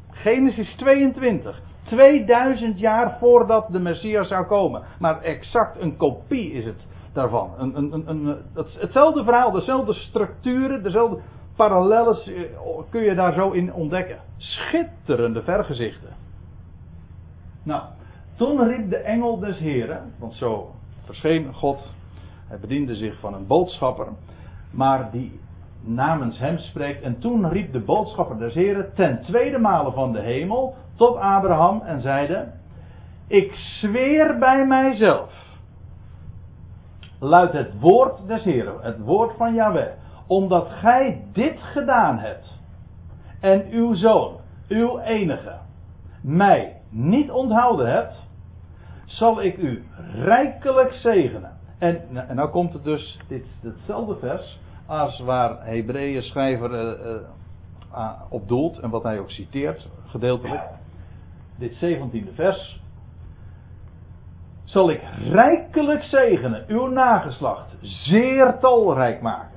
Genesis 0.10 0.76
22. 0.76 1.62
2000 1.84 2.80
jaar 2.80 3.18
voordat 3.20 3.68
de 3.72 3.80
Messias 3.80 4.28
zou 4.28 4.46
komen. 4.46 4.84
Maar 5.00 5.22
exact 5.22 5.80
een 5.80 5.98
kopie 5.98 6.52
is 6.52 6.66
het 6.66 6.88
daarvan. 7.14 7.54
Een, 7.58 7.94
een, 7.94 8.04
een, 8.10 8.38
hetzelfde 8.80 9.24
verhaal, 9.24 9.52
dezelfde 9.52 9.94
structuren, 9.94 10.84
dezelfde 10.84 11.20
parallellen 11.56 12.18
eh, 12.26 12.44
kun 12.90 13.02
je 13.02 13.16
daar 13.16 13.34
zo 13.34 13.50
in 13.50 13.74
ontdekken. 13.74 14.20
Schitterende 14.38 15.44
vergezichten. 15.44 16.10
Nou, 17.64 17.84
toen 18.36 18.68
riep 18.68 18.90
de 18.90 18.98
engel 18.98 19.40
des 19.40 19.60
Heren, 19.60 20.14
want 20.20 20.34
zo 20.34 20.72
verscheen 21.06 21.54
God, 21.54 21.94
hij 22.48 22.60
bediende 22.60 22.96
zich 22.96 23.20
van 23.20 23.34
een 23.34 23.48
boodschapper, 23.48 24.08
maar 24.72 25.12
die 25.12 25.40
namens 25.82 26.40
hem 26.40 26.58
spreekt. 26.58 27.02
En 27.02 27.20
toen 27.20 27.50
riep 27.50 27.72
de 27.72 27.80
boodschapper 27.80 28.38
des 28.38 28.54
Heren 28.54 28.94
ten 28.96 29.22
tweede 29.22 29.58
male 29.58 29.92
van 29.92 30.12
de 30.12 30.20
hemel 30.20 30.76
tot 30.96 31.16
Abraham 31.16 31.82
en 31.82 32.02
zeide: 32.02 32.52
Ik 33.28 33.54
zweer 33.54 34.38
bij 34.38 34.66
mijzelf. 34.66 35.32
Luidt 37.20 37.54
het 37.54 37.80
woord 37.80 38.28
des 38.28 38.44
Heren, 38.44 38.82
het 38.82 39.00
woord 39.00 39.38
van 39.38 39.54
Yahweh, 39.54 39.92
omdat 40.34 40.68
gij 40.70 41.26
dit 41.34 41.60
gedaan 41.60 42.20
hebt 42.20 42.60
en 43.40 43.68
uw 43.70 43.94
zoon, 43.94 44.36
uw 44.68 45.00
enige, 45.00 45.58
mij 46.22 46.82
niet 46.90 47.32
onthouden 47.32 47.92
hebt, 47.92 48.16
zal 49.06 49.42
ik 49.42 49.58
u 49.58 49.86
rijkelijk 50.14 50.92
zegenen. 50.92 51.52
En, 51.78 52.28
en 52.28 52.36
nou 52.36 52.50
komt 52.50 52.74
het 52.74 52.84
dus, 52.84 53.20
dit 53.28 53.46
hetzelfde 53.62 54.16
vers, 54.16 54.60
als 54.86 55.20
waar 55.20 55.66
Hebreeën 55.66 56.22
schrijver 56.22 56.72
uh, 56.72 57.16
uh, 57.94 58.12
op 58.30 58.48
doelt 58.48 58.80
en 58.80 58.90
wat 58.90 59.04
hij 59.04 59.20
ook 59.20 59.32
citeert, 59.32 59.88
gedeeltelijk. 60.06 60.64
Dit 61.58 61.74
17e 61.76 62.36
vers. 62.36 62.82
Zal 64.64 64.90
ik 64.90 65.02
rijkelijk 65.18 66.04
zegenen, 66.04 66.64
uw 66.68 66.88
nageslacht, 66.88 67.76
zeer 67.82 68.58
talrijk 68.60 69.22
maken. 69.22 69.53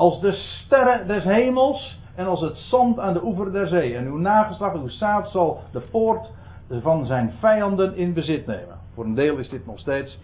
Als 0.00 0.20
de 0.20 0.32
sterren 0.32 1.06
des 1.06 1.24
hemels 1.24 2.00
en 2.14 2.26
als 2.26 2.40
het 2.40 2.56
zand 2.56 2.98
aan 2.98 3.12
de 3.12 3.24
oever 3.24 3.52
der 3.52 3.66
zee. 3.66 3.96
En 3.96 4.06
uw 4.06 4.16
nageslacht, 4.16 4.76
uw 4.76 4.88
zaad 4.88 5.30
zal 5.30 5.60
de 5.72 5.80
poort 5.80 6.30
van 6.68 7.06
zijn 7.06 7.32
vijanden 7.38 7.96
in 7.96 8.12
bezit 8.12 8.46
nemen. 8.46 8.78
Voor 8.94 9.04
een 9.04 9.14
deel 9.14 9.36
is 9.36 9.48
dit 9.48 9.66
nog 9.66 9.78
steeds 9.78 10.18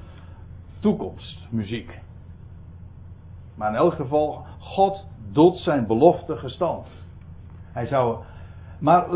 toekomstmuziek. 0.81 1.99
Maar 3.55 3.69
in 3.69 3.77
elk 3.77 3.95
geval, 3.95 4.45
God 4.59 5.07
doet 5.33 5.59
zijn 5.59 5.87
belofte 5.87 6.37
gestand. 6.37 6.87
Hij 7.73 7.87
zou. 7.87 8.19
Maar 8.81 9.09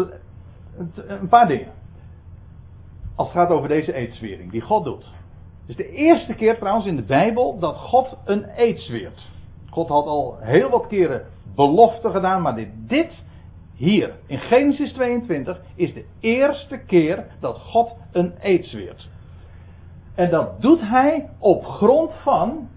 een 0.97 1.29
paar 1.29 1.49
dingen. 1.49 1.73
Als 3.15 3.29
het 3.29 3.37
gaat 3.37 3.51
over 3.51 3.69
deze 3.69 3.93
eedswering 3.93 4.51
die 4.51 4.61
God 4.61 4.85
doet. 4.85 5.05
Het 5.61 5.69
is 5.69 5.77
de 5.77 5.91
eerste 5.91 6.35
keer 6.35 6.59
trouwens 6.59 6.87
in 6.87 6.97
de 6.97 7.03
Bijbel 7.03 7.59
dat 7.59 7.77
God 7.77 8.17
een 8.25 8.47
eed 8.57 8.81
zweert. 8.81 9.39
God 9.71 9.89
had 9.89 10.07
al 10.07 10.37
heel 10.41 10.71
wat 10.71 10.87
keren 10.87 11.27
beloften 11.55 12.11
gedaan, 12.11 12.43
maar 12.43 12.55
dit, 12.55 12.69
dit 12.75 13.11
hier 13.75 14.15
in 14.27 14.39
Genesis 14.39 14.93
22 14.93 15.61
is 15.75 15.95
de 15.95 16.05
eerste 16.21 16.79
keer 16.79 17.27
dat 17.41 17.59
God 17.59 17.93
een 18.13 18.35
eed 18.41 18.65
zweert. 18.65 19.09
En 20.15 20.31
dat 20.31 20.61
doet 20.61 20.81
hij 20.81 21.29
op 21.39 21.65
grond 21.65 22.13
van 22.23 22.69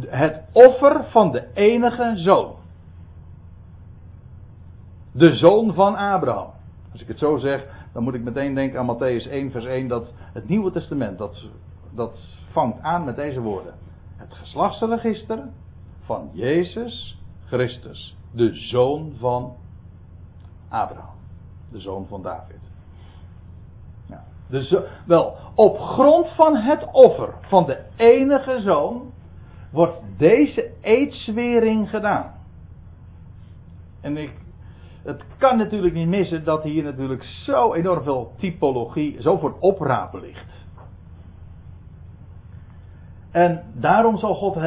het 0.00 0.42
offer 0.52 1.04
van 1.10 1.32
de 1.32 1.52
enige 1.54 2.12
zoon. 2.14 2.54
De 5.12 5.34
zoon 5.34 5.74
van 5.74 5.96
Abraham. 5.96 6.50
Als 6.92 7.00
ik 7.00 7.08
het 7.08 7.18
zo 7.18 7.36
zeg, 7.36 7.66
dan 7.92 8.02
moet 8.02 8.14
ik 8.14 8.22
meteen 8.22 8.54
denken 8.54 8.78
aan 8.78 8.96
Matthäus 8.96 9.30
1, 9.30 9.50
vers 9.50 9.64
1, 9.64 9.88
dat 9.88 10.12
het 10.32 10.48
Nieuwe 10.48 10.70
Testament, 10.70 11.18
dat, 11.18 11.44
dat 11.94 12.18
vangt 12.50 12.80
aan 12.82 13.04
met 13.04 13.16
deze 13.16 13.40
woorden. 13.40 13.74
Het 14.16 14.34
geslachtsregister 14.34 15.48
van 16.06 16.30
Jezus 16.32 17.18
Christus, 17.46 18.16
de 18.30 18.54
zoon 18.54 19.12
van 19.18 19.54
Abraham, 20.68 21.14
de 21.70 21.80
zoon 21.80 22.06
van 22.06 22.22
David. 22.22 22.70
Ja, 24.06 24.24
wel, 25.06 25.36
op 25.54 25.78
grond 25.78 26.28
van 26.28 26.56
het 26.56 26.92
offer 26.92 27.34
van 27.40 27.66
de 27.66 27.84
enige 27.96 28.60
zoon 28.60 29.12
wordt 29.72 30.00
deze 30.16 30.72
eedswering 30.80 31.90
gedaan. 31.90 32.34
En 34.00 34.16
ik, 34.16 34.32
het 35.02 35.24
kan 35.38 35.56
natuurlijk 35.58 35.94
niet 35.94 36.08
missen 36.08 36.44
dat 36.44 36.62
hier 36.62 36.82
natuurlijk 36.82 37.22
zo 37.22 37.74
enorm 37.74 38.02
veel 38.02 38.32
typologie, 38.36 39.22
zo 39.22 39.36
voor 39.38 39.56
oprapen 39.60 40.20
ligt. 40.20 40.64
En 43.30 43.62
daarom 43.74 44.18
zal 44.18 44.34
God 44.34 44.56
uh, 44.56 44.62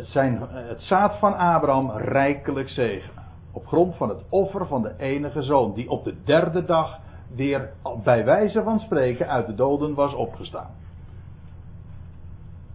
zijn, 0.00 0.40
het 0.50 0.82
zaad 0.82 1.18
van 1.18 1.36
Abraham 1.36 1.90
rijkelijk 1.90 2.68
zegenen. 2.68 3.24
Op 3.52 3.66
grond 3.66 3.96
van 3.96 4.08
het 4.08 4.22
offer 4.28 4.66
van 4.66 4.82
de 4.82 4.94
enige 4.98 5.42
zoon, 5.42 5.74
die 5.74 5.90
op 5.90 6.04
de 6.04 6.22
derde 6.24 6.64
dag 6.64 6.98
weer 7.34 7.70
bij 8.02 8.24
wijze 8.24 8.62
van 8.62 8.80
spreken 8.80 9.28
uit 9.28 9.46
de 9.46 9.54
doden 9.54 9.94
was 9.94 10.14
opgestaan. 10.14 10.70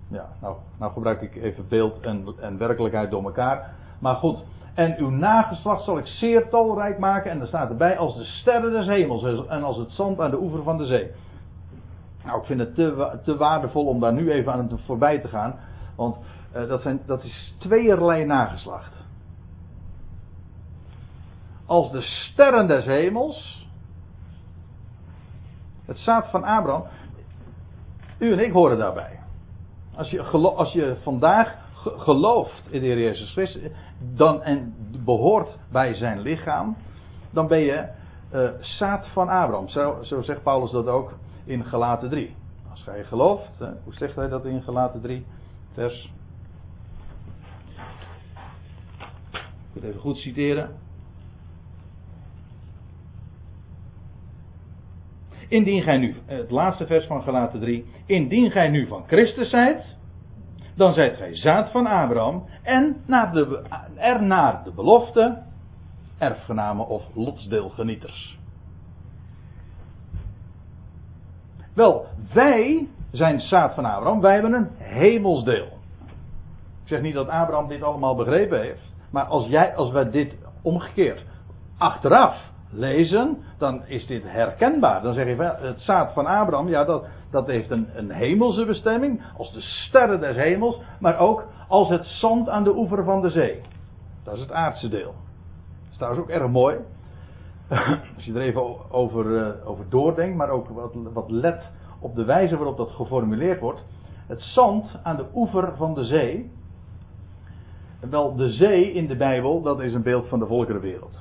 Ja, 0.08 0.26
nou, 0.42 0.56
nou 0.80 0.92
gebruik 0.92 1.22
ik 1.22 1.36
even 1.36 1.68
beeld 1.68 2.00
en, 2.00 2.26
en 2.40 2.58
werkelijkheid 2.58 3.12
door 3.12 3.24
elkaar. 3.24 3.74
Maar 4.00 4.16
goed, 4.16 4.44
en 4.74 4.96
uw 4.98 5.10
nageslacht 5.10 5.84
zal 5.84 5.98
ik 5.98 6.08
zeer 6.08 6.50
talrijk 6.50 7.00
maken. 7.00 7.32
En 7.32 7.42
er 7.42 7.48
staat 7.48 7.70
erbij 7.70 7.98
als 7.98 8.18
de 8.18 8.24
sterren 8.24 8.72
des 8.72 8.88
hemels 8.88 9.48
en 9.48 9.64
als 9.64 9.78
het 9.78 9.92
zand 9.92 10.20
aan 10.20 10.32
de 10.32 10.42
oever 10.42 10.64
van 10.64 10.78
de 10.78 10.86
zee. 10.86 11.12
Nou, 12.24 12.40
ik 12.40 12.46
vind 12.46 12.60
het 12.60 12.76
te, 12.76 13.20
te 13.24 13.38
waardevol 13.38 13.86
om 13.86 14.00
daar 14.00 14.14
nu 14.14 14.32
even 14.32 14.54
aan 14.54 14.80
voorbij 14.86 15.20
te 15.20 15.28
gaan. 15.28 15.56
Want 15.96 16.18
dat, 16.64 16.82
zijn, 16.82 17.02
dat 17.06 17.24
is 17.24 17.56
tweeërlei 17.58 18.26
nageslacht. 18.26 18.94
Als 21.66 21.92
de 21.92 22.02
sterren 22.02 22.68
des 22.68 22.86
hemels. 22.86 23.68
Het 25.86 25.98
zaad 25.98 26.30
van 26.30 26.44
Abraham. 26.44 26.84
U 28.20 28.32
en 28.32 28.40
ik 28.40 28.52
horen 28.52 28.78
daarbij. 28.78 29.20
Als 29.96 30.10
je, 30.10 30.22
als 30.22 30.74
je 30.74 30.98
vandaag 31.04 31.56
gelooft 31.84 32.64
in 32.70 32.80
de 32.82 32.86
Heer 32.86 33.00
Jezus 33.00 33.32
Christus 33.32 33.72
dan, 34.00 34.44
en 34.44 34.74
behoort 35.06 35.58
bij 35.72 35.94
zijn 35.94 36.20
lichaam, 36.20 36.78
dan 37.30 37.48
ben 37.48 37.60
je 37.60 37.88
uh, 38.34 38.50
zaad 38.60 39.08
van 39.08 39.30
Abraham. 39.30 39.68
Zo, 39.68 40.04
zo, 40.04 40.22
zegt 40.22 40.44
Paulus 40.44 40.72
dat 40.72 40.88
ook 40.88 41.14
in 41.44 41.66
Galaten 41.66 42.10
3. 42.10 42.36
Als 42.72 42.84
gij 42.84 43.04
gelooft, 43.04 43.62
uh, 43.62 43.68
hoe 43.84 43.94
zegt 43.94 44.16
hij 44.16 44.28
dat 44.28 44.46
in 44.46 44.62
Galaten 44.62 45.02
3, 45.02 45.26
vers. 45.74 46.14
Ik 49.32 49.65
moet 49.76 49.84
even 49.84 50.00
goed 50.00 50.18
citeren. 50.18 50.70
Indien 55.48 55.82
gij 55.82 55.98
nu, 55.98 56.16
het 56.26 56.52
laatste 56.52 56.86
vers 56.86 57.06
van 57.06 57.24
Galaten 57.24 57.60
3, 57.60 57.86
indien 58.06 58.52
gij 58.52 58.70
nu 58.70 58.88
van 58.88 59.04
Christus 59.08 59.50
zijt, 59.50 59.98
dan 60.76 60.94
zijt 60.94 61.18
gij 61.18 61.36
zaad 61.36 61.72
van 61.72 61.88
Abraham 61.88 62.46
en 62.64 63.02
naar 63.06 63.32
de, 63.32 63.64
er 63.96 64.20
de 64.64 64.72
belofte 64.76 65.42
erfgenamen 66.18 66.88
of 66.88 67.04
lotsdeelgenieters. 67.16 68.38
Wel, 71.74 72.06
wij 72.34 72.88
zijn 73.12 73.40
zaad 73.40 73.74
van 73.74 73.86
Abraham, 73.86 74.22
wij 74.22 74.34
hebben 74.34 74.54
een 74.54 74.70
hemelsdeel. 74.78 75.68
Ik 76.82 76.92
zeg 76.92 77.02
niet 77.02 77.14
dat 77.14 77.28
Abraham 77.28 77.68
dit 77.68 77.82
allemaal 77.82 78.16
begrepen 78.16 78.62
heeft, 78.62 78.95
maar 79.12 79.24
als, 79.24 79.48
jij, 79.48 79.76
als 79.76 79.92
wij 79.92 80.10
dit 80.10 80.36
omgekeerd 80.62 81.26
achteraf 81.78 82.54
lezen, 82.70 83.38
dan 83.58 83.86
is 83.86 84.08
dit 84.08 84.24
herkenbaar. 84.24 85.02
Dan 85.02 85.14
zeg 85.14 85.26
je, 85.26 85.44
het 85.44 85.82
zaad 85.82 86.14
van 86.14 86.26
Abraham, 86.26 86.68
ja, 86.68 86.84
dat, 86.84 87.06
dat 87.32 87.48
heeft 87.48 87.70
een, 87.70 87.88
een 87.94 88.12
hemelse 88.12 88.66
bestemming, 88.66 89.22
als 89.38 89.54
de 89.54 89.62
sterren 89.62 90.20
des 90.20 90.36
hemels, 90.36 90.80
maar 91.00 91.20
ook 91.20 91.46
als 91.68 91.90
het 91.90 92.06
zand 92.06 92.50
aan 92.50 92.64
de 92.64 92.76
oever 92.76 93.04
van 93.04 93.22
de 93.22 93.30
zee. 93.30 93.62
Dat 94.24 94.34
is 94.34 94.40
het 94.40 94.52
aardse 94.52 94.90
deel. 94.90 95.14
Dat 95.82 95.92
is 95.92 95.98
trouwens 95.98 96.24
ook 96.24 96.30
erg 96.30 96.50
mooi. 96.50 96.78
Als 98.16 98.26
je 98.26 98.34
er 98.34 98.42
even 98.42 98.92
over, 98.92 99.26
uh, 99.26 99.68
over 99.70 99.90
doordenkt, 99.90 100.38
maar 100.38 100.50
ook 100.50 100.70
wat, 100.70 100.94
wat 101.14 101.32
let 101.32 101.72
op 102.00 102.16
de 102.16 102.26
wijze 102.26 102.58
waarop 102.58 102.78
dat 102.78 102.92
geformuleerd 102.92 103.60
wordt. 103.60 103.84
Het 104.28 104.42
zand 104.42 105.00
aan 105.04 105.16
de 105.16 105.26
oever 105.34 105.76
van 105.76 105.94
de 105.94 106.04
zee. 106.04 106.52
Wel, 108.00 108.36
de 108.36 108.50
zee 108.50 108.92
in 108.92 109.08
de 109.08 109.16
Bijbel, 109.16 109.62
dat 109.62 109.82
is 109.82 109.94
een 109.94 110.04
beeld 110.04 110.28
van 110.28 110.40
de 110.40 110.46
volkerenwereld. 110.46 111.18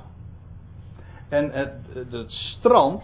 En 1.29 1.51
het, 1.51 1.73
het 2.09 2.31
strand, 2.31 3.03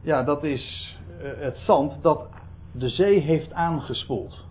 ja, 0.00 0.22
dat 0.22 0.44
is 0.44 0.96
eh, 1.20 1.30
het 1.36 1.58
zand 1.58 2.02
dat 2.02 2.26
de 2.72 2.88
zee 2.88 3.20
heeft 3.20 3.52
aangespoeld. 3.52 4.44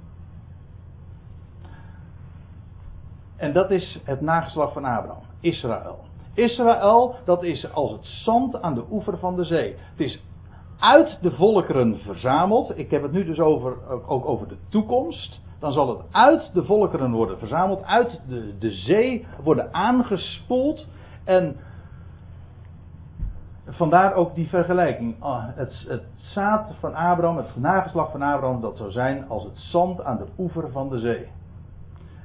En 3.36 3.54
dat 3.54 3.72
is 3.72 4.00
het 4.04 4.22
nageslag 4.22 4.74
van 4.74 4.86
Abraham, 4.86 5.24
Israël. 5.40 6.00
Israël, 6.34 7.16
dat 7.26 7.44
is 7.44 7.72
als 7.74 7.92
het 7.92 8.06
zand 8.06 8.62
aan 8.62 8.74
de 8.74 8.84
oever 8.92 9.18
van 9.18 9.36
de 9.36 9.46
zee. 9.46 9.76
Het 9.92 10.00
is 10.00 10.24
uit 10.80 11.18
de 11.22 11.32
volkeren 11.32 12.00
verzameld. 12.00 12.78
Ik 12.78 12.92
heb 12.92 13.02
het 13.02 13.12
nu 13.12 13.26
dus 13.26 13.40
over, 13.40 14.06
ook 14.08 14.26
over 14.26 14.48
de 14.48 14.58
toekomst. 14.70 15.42
Dan 15.64 15.74
zal 15.74 15.90
het 15.90 16.00
uit 16.12 16.50
de 16.54 16.64
volkeren 16.64 17.12
worden 17.12 17.38
verzameld, 17.38 17.84
uit 17.84 18.20
de, 18.28 18.58
de 18.60 18.72
zee 18.72 19.26
worden 19.44 19.74
aangespoeld. 19.74 20.88
En 21.24 21.56
vandaar 23.68 24.14
ook 24.14 24.36
die 24.36 24.48
vergelijking. 24.48 25.16
Ah, 25.20 25.44
het, 25.46 25.86
het, 25.88 26.04
zaad 26.16 26.76
van 26.80 26.96
Abraham, 26.96 27.38
het 27.38 27.56
nageslag 27.56 28.12
van 28.12 28.22
Abraham, 28.22 28.62
dat 28.62 28.78
zou 28.78 28.92
zijn 28.92 29.26
als 29.28 29.44
het 29.44 29.58
zand 29.58 30.04
aan 30.04 30.18
de 30.18 30.26
oever 30.38 30.72
van 30.72 30.90
de 30.90 31.00
zee. 31.00 31.28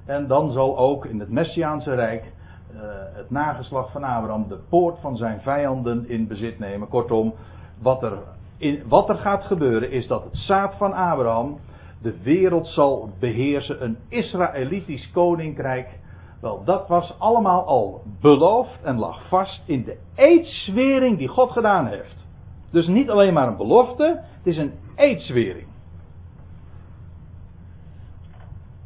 En 0.06 0.26
dan 0.26 0.50
zal 0.50 0.78
ook 0.78 1.04
in 1.04 1.20
het 1.20 1.30
Messiaanse 1.30 1.94
Rijk 1.94 2.32
uh, 2.74 2.80
het 3.12 3.30
nageslag 3.30 3.90
van 3.92 4.04
Abraham 4.04 4.48
de 4.48 4.58
poort 4.68 4.98
van 5.00 5.16
zijn 5.16 5.40
vijanden 5.40 6.08
in 6.08 6.26
bezit 6.26 6.58
nemen. 6.58 6.88
Kortom, 6.88 7.34
wat 7.82 8.02
er, 8.02 8.18
in, 8.56 8.82
wat 8.88 9.08
er 9.08 9.16
gaat 9.16 9.44
gebeuren 9.44 9.90
is 9.90 10.06
dat 10.06 10.24
het 10.24 10.36
zaad 10.36 10.74
van 10.74 10.92
Abraham 10.92 11.58
de 12.02 12.22
wereld 12.22 12.66
zal 12.66 13.10
beheersen. 13.18 13.84
Een 13.84 13.98
Israëlitisch 14.08 15.10
koninkrijk 15.10 15.98
wel, 16.40 16.64
dat 16.64 16.88
was 16.88 17.14
allemaal 17.18 17.64
al 17.64 18.02
beloofd 18.20 18.82
en 18.82 18.98
lag 18.98 19.28
vast 19.28 19.62
in 19.66 19.84
de 19.84 19.96
eedswering 20.14 21.18
die 21.18 21.28
God 21.28 21.50
gedaan 21.50 21.86
heeft. 21.86 22.26
Dus 22.70 22.86
niet 22.86 23.10
alleen 23.10 23.32
maar 23.32 23.48
een 23.48 23.56
belofte, 23.56 24.20
het 24.36 24.46
is 24.46 24.56
een 24.56 24.72
eedswering. 24.96 25.66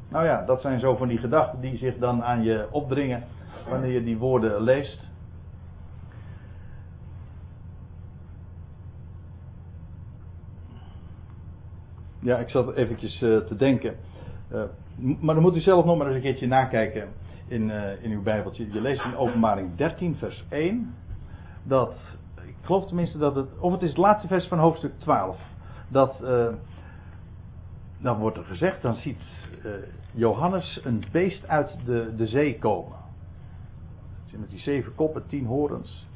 Nou 0.08 0.24
ja, 0.24 0.44
dat 0.44 0.60
zijn 0.60 0.80
zo 0.80 0.96
van 0.96 1.08
die 1.08 1.18
gedachten 1.18 1.60
die 1.60 1.76
zich 1.76 1.98
dan 1.98 2.24
aan 2.24 2.42
je 2.42 2.66
opdringen 2.70 3.24
wanneer 3.68 3.92
je 3.92 4.04
die 4.04 4.18
woorden 4.18 4.62
leest. 4.62 5.10
Ja, 12.22 12.38
ik 12.38 12.48
zat 12.48 12.74
eventjes 12.74 13.22
uh, 13.22 13.38
te 13.38 13.56
denken. 13.56 13.96
Uh, 14.52 14.62
maar 15.20 15.34
dan 15.34 15.42
moet 15.42 15.56
u 15.56 15.60
zelf 15.60 15.84
nog 15.84 15.96
maar 15.96 16.06
eens 16.06 16.16
een 16.16 16.22
keertje 16.22 16.46
nakijken 16.46 17.08
in, 17.46 17.68
uh, 17.68 18.04
in 18.04 18.10
uw 18.10 18.22
Bijbeltje. 18.22 18.72
Je 18.72 18.80
leest 18.80 19.04
in 19.04 19.16
Openbaring 19.16 19.76
13, 19.76 20.16
vers 20.16 20.44
1. 20.48 20.94
Dat, 21.62 21.94
ik 22.46 22.54
geloof 22.62 22.86
tenminste 22.86 23.18
dat 23.18 23.34
het, 23.34 23.58
of 23.58 23.72
het 23.72 23.82
is 23.82 23.88
het 23.88 23.98
laatste 23.98 24.28
vers 24.28 24.46
van 24.46 24.58
hoofdstuk 24.58 24.98
12. 24.98 25.38
Dat, 25.88 26.20
uh, 26.22 26.46
dan 27.98 28.18
wordt 28.18 28.36
er 28.36 28.44
gezegd, 28.44 28.82
dan 28.82 28.94
ziet 28.94 29.22
uh, 29.64 29.72
Johannes 30.12 30.80
een 30.84 31.04
beest 31.12 31.48
uit 31.48 31.76
de, 31.84 32.14
de 32.16 32.26
zee 32.26 32.58
komen. 32.58 33.00
Met 34.36 34.50
die 34.50 34.60
zeven 34.60 34.94
koppen, 34.94 35.26
tien 35.26 35.46
horens. 35.46 36.08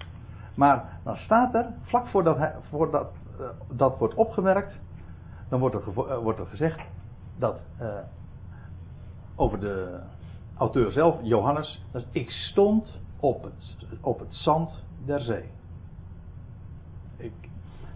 Maar 0.55 0.99
dan 1.05 1.17
staat 1.17 1.55
er, 1.55 1.67
vlak 1.83 2.07
voordat, 2.07 2.37
hij, 2.37 2.55
voordat 2.69 3.13
dat 3.73 3.99
wordt 3.99 4.15
opgemerkt, 4.15 4.79
dan 5.49 5.61
wordt 5.61 5.75
er, 5.75 6.23
wordt 6.23 6.39
er 6.39 6.47
gezegd 6.47 6.81
dat 7.39 7.61
over 9.37 9.61
de 9.61 10.01
auteur 10.57 10.91
zelf, 10.91 11.19
Johannes, 11.23 11.83
dat 11.93 12.05
ik 12.11 12.31
stond 12.31 13.01
op 13.21 13.43
het, 13.43 13.77
op 14.01 14.19
het 14.19 14.35
zand 14.35 14.71
der 15.05 15.21
zee. 15.21 15.45
Ik 17.17 17.33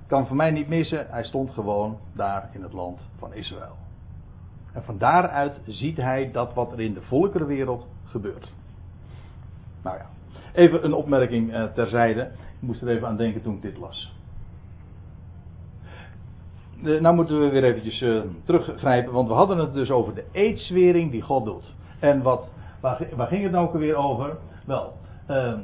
kan 0.07 0.27
voor 0.27 0.37
mij 0.37 0.51
niet 0.51 0.69
missen, 0.69 1.07
hij 1.11 1.25
stond 1.25 1.51
gewoon 1.51 1.99
daar 2.13 2.51
in 2.53 2.63
het 2.63 2.73
land 2.73 3.01
van 3.19 3.35
Israël. 3.35 3.77
En 4.73 4.83
van 4.83 4.99
daaruit 4.99 5.61
ziet 5.67 5.97
hij 5.97 6.31
dat 6.33 6.55
wat 6.55 6.73
er 6.73 6.81
in 6.81 6.95
de 6.95 7.03
volkerenwereld 7.03 7.87
gebeurt. 8.05 8.53
Nou 9.83 9.97
ja, 9.97 10.07
even 10.53 10.85
een 10.85 10.95
opmerking 10.95 11.53
eh, 11.53 11.65
terzijde. 11.65 12.23
Ik 12.23 12.67
moest 12.67 12.83
er 12.83 12.89
even 12.89 13.09
aan 13.09 13.17
denken 13.17 13.43
toen 13.43 13.55
ik 13.55 13.63
dit 13.63 13.77
las. 13.77 14.20
De, 16.83 17.01
nou 17.01 17.15
moeten 17.15 17.41
we 17.41 17.49
weer 17.49 17.65
eventjes 17.65 18.01
uh, 18.01 18.21
teruggrijpen, 18.45 19.13
want 19.13 19.29
we 19.29 19.35
hadden 19.35 19.59
het 19.59 19.75
dus 19.75 19.91
over 19.91 20.15
de 20.15 20.25
eedswering 20.33 21.11
die 21.11 21.23
God 21.23 21.45
doet. 21.45 21.75
En 21.99 22.23
wat, 22.23 22.49
waar, 22.81 23.27
ging 23.29 23.43
het 23.43 23.53
nou 23.53 23.67
ook 23.67 23.75
weer 23.75 23.97
over? 23.97 24.37
Wel, 24.67 24.93
uh, 25.31 25.55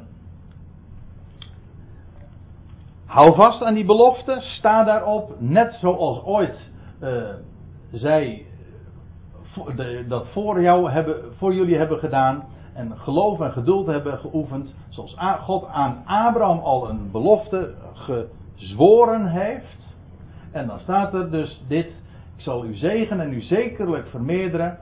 hou 3.05 3.35
vast 3.35 3.63
aan 3.63 3.73
die 3.73 3.85
belofte, 3.85 4.37
sta 4.39 4.83
daarop, 4.83 5.35
net 5.39 5.77
zoals 5.81 6.23
ooit 6.23 6.71
uh, 7.03 7.29
zij 7.91 8.45
de, 9.75 10.05
dat 10.07 10.27
voor, 10.27 10.61
jou 10.61 10.91
hebben, 10.91 11.15
voor 11.37 11.53
jullie 11.53 11.77
hebben 11.77 11.99
gedaan 11.99 12.43
en 12.73 12.97
geloof 12.97 13.39
en 13.39 13.51
geduld 13.51 13.87
hebben 13.87 14.19
geoefend, 14.19 14.73
zoals 14.89 15.15
God 15.41 15.65
aan 15.65 16.03
Abraham 16.05 16.59
al 16.59 16.89
een 16.89 17.11
belofte 17.11 17.73
gezworen 17.93 19.27
heeft. 19.27 19.86
En 20.51 20.67
dan 20.67 20.79
staat 20.79 21.13
er 21.13 21.31
dus 21.31 21.63
dit, 21.67 21.85
ik 22.35 22.43
zal 22.43 22.65
u 22.65 22.75
zegen 22.75 23.19
en 23.19 23.33
u 23.33 23.41
zekerlijk 23.41 24.07
vermeerderen. 24.07 24.77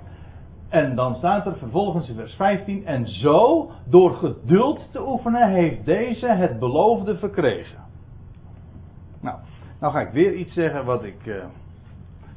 En 0.69 0.95
dan 0.95 1.15
staat 1.15 1.45
er 1.45 1.57
vervolgens 1.57 2.09
in 2.09 2.15
vers 2.15 2.33
15, 2.33 2.85
en 2.85 3.07
zo, 3.07 3.71
door 3.85 4.15
geduld 4.15 4.91
te 4.91 5.07
oefenen, 5.07 5.49
heeft 5.49 5.85
deze 5.85 6.27
het 6.27 6.59
beloofde 6.59 7.17
verkregen. 7.17 7.83
Nou, 9.21 9.37
nou 9.79 9.93
ga 9.93 9.99
ik 9.99 10.11
weer 10.11 10.33
iets 10.33 10.53
zeggen 10.53 10.85
wat 10.85 11.03
ik, 11.03 11.25
uh, 11.25 11.43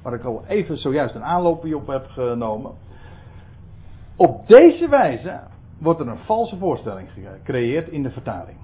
waar 0.02 0.14
ik 0.14 0.24
al 0.24 0.42
even 0.46 0.76
zojuist 0.76 1.14
een 1.14 1.24
aanloopje 1.24 1.76
op 1.76 1.86
heb 1.86 2.06
genomen. 2.06 2.72
Op 4.16 4.46
deze 4.46 4.88
wijze 4.88 5.40
wordt 5.78 6.00
er 6.00 6.08
een 6.08 6.18
valse 6.18 6.56
voorstelling 6.56 7.08
gecreëerd 7.10 7.88
in 7.88 8.02
de 8.02 8.10
vertaling. 8.10 8.58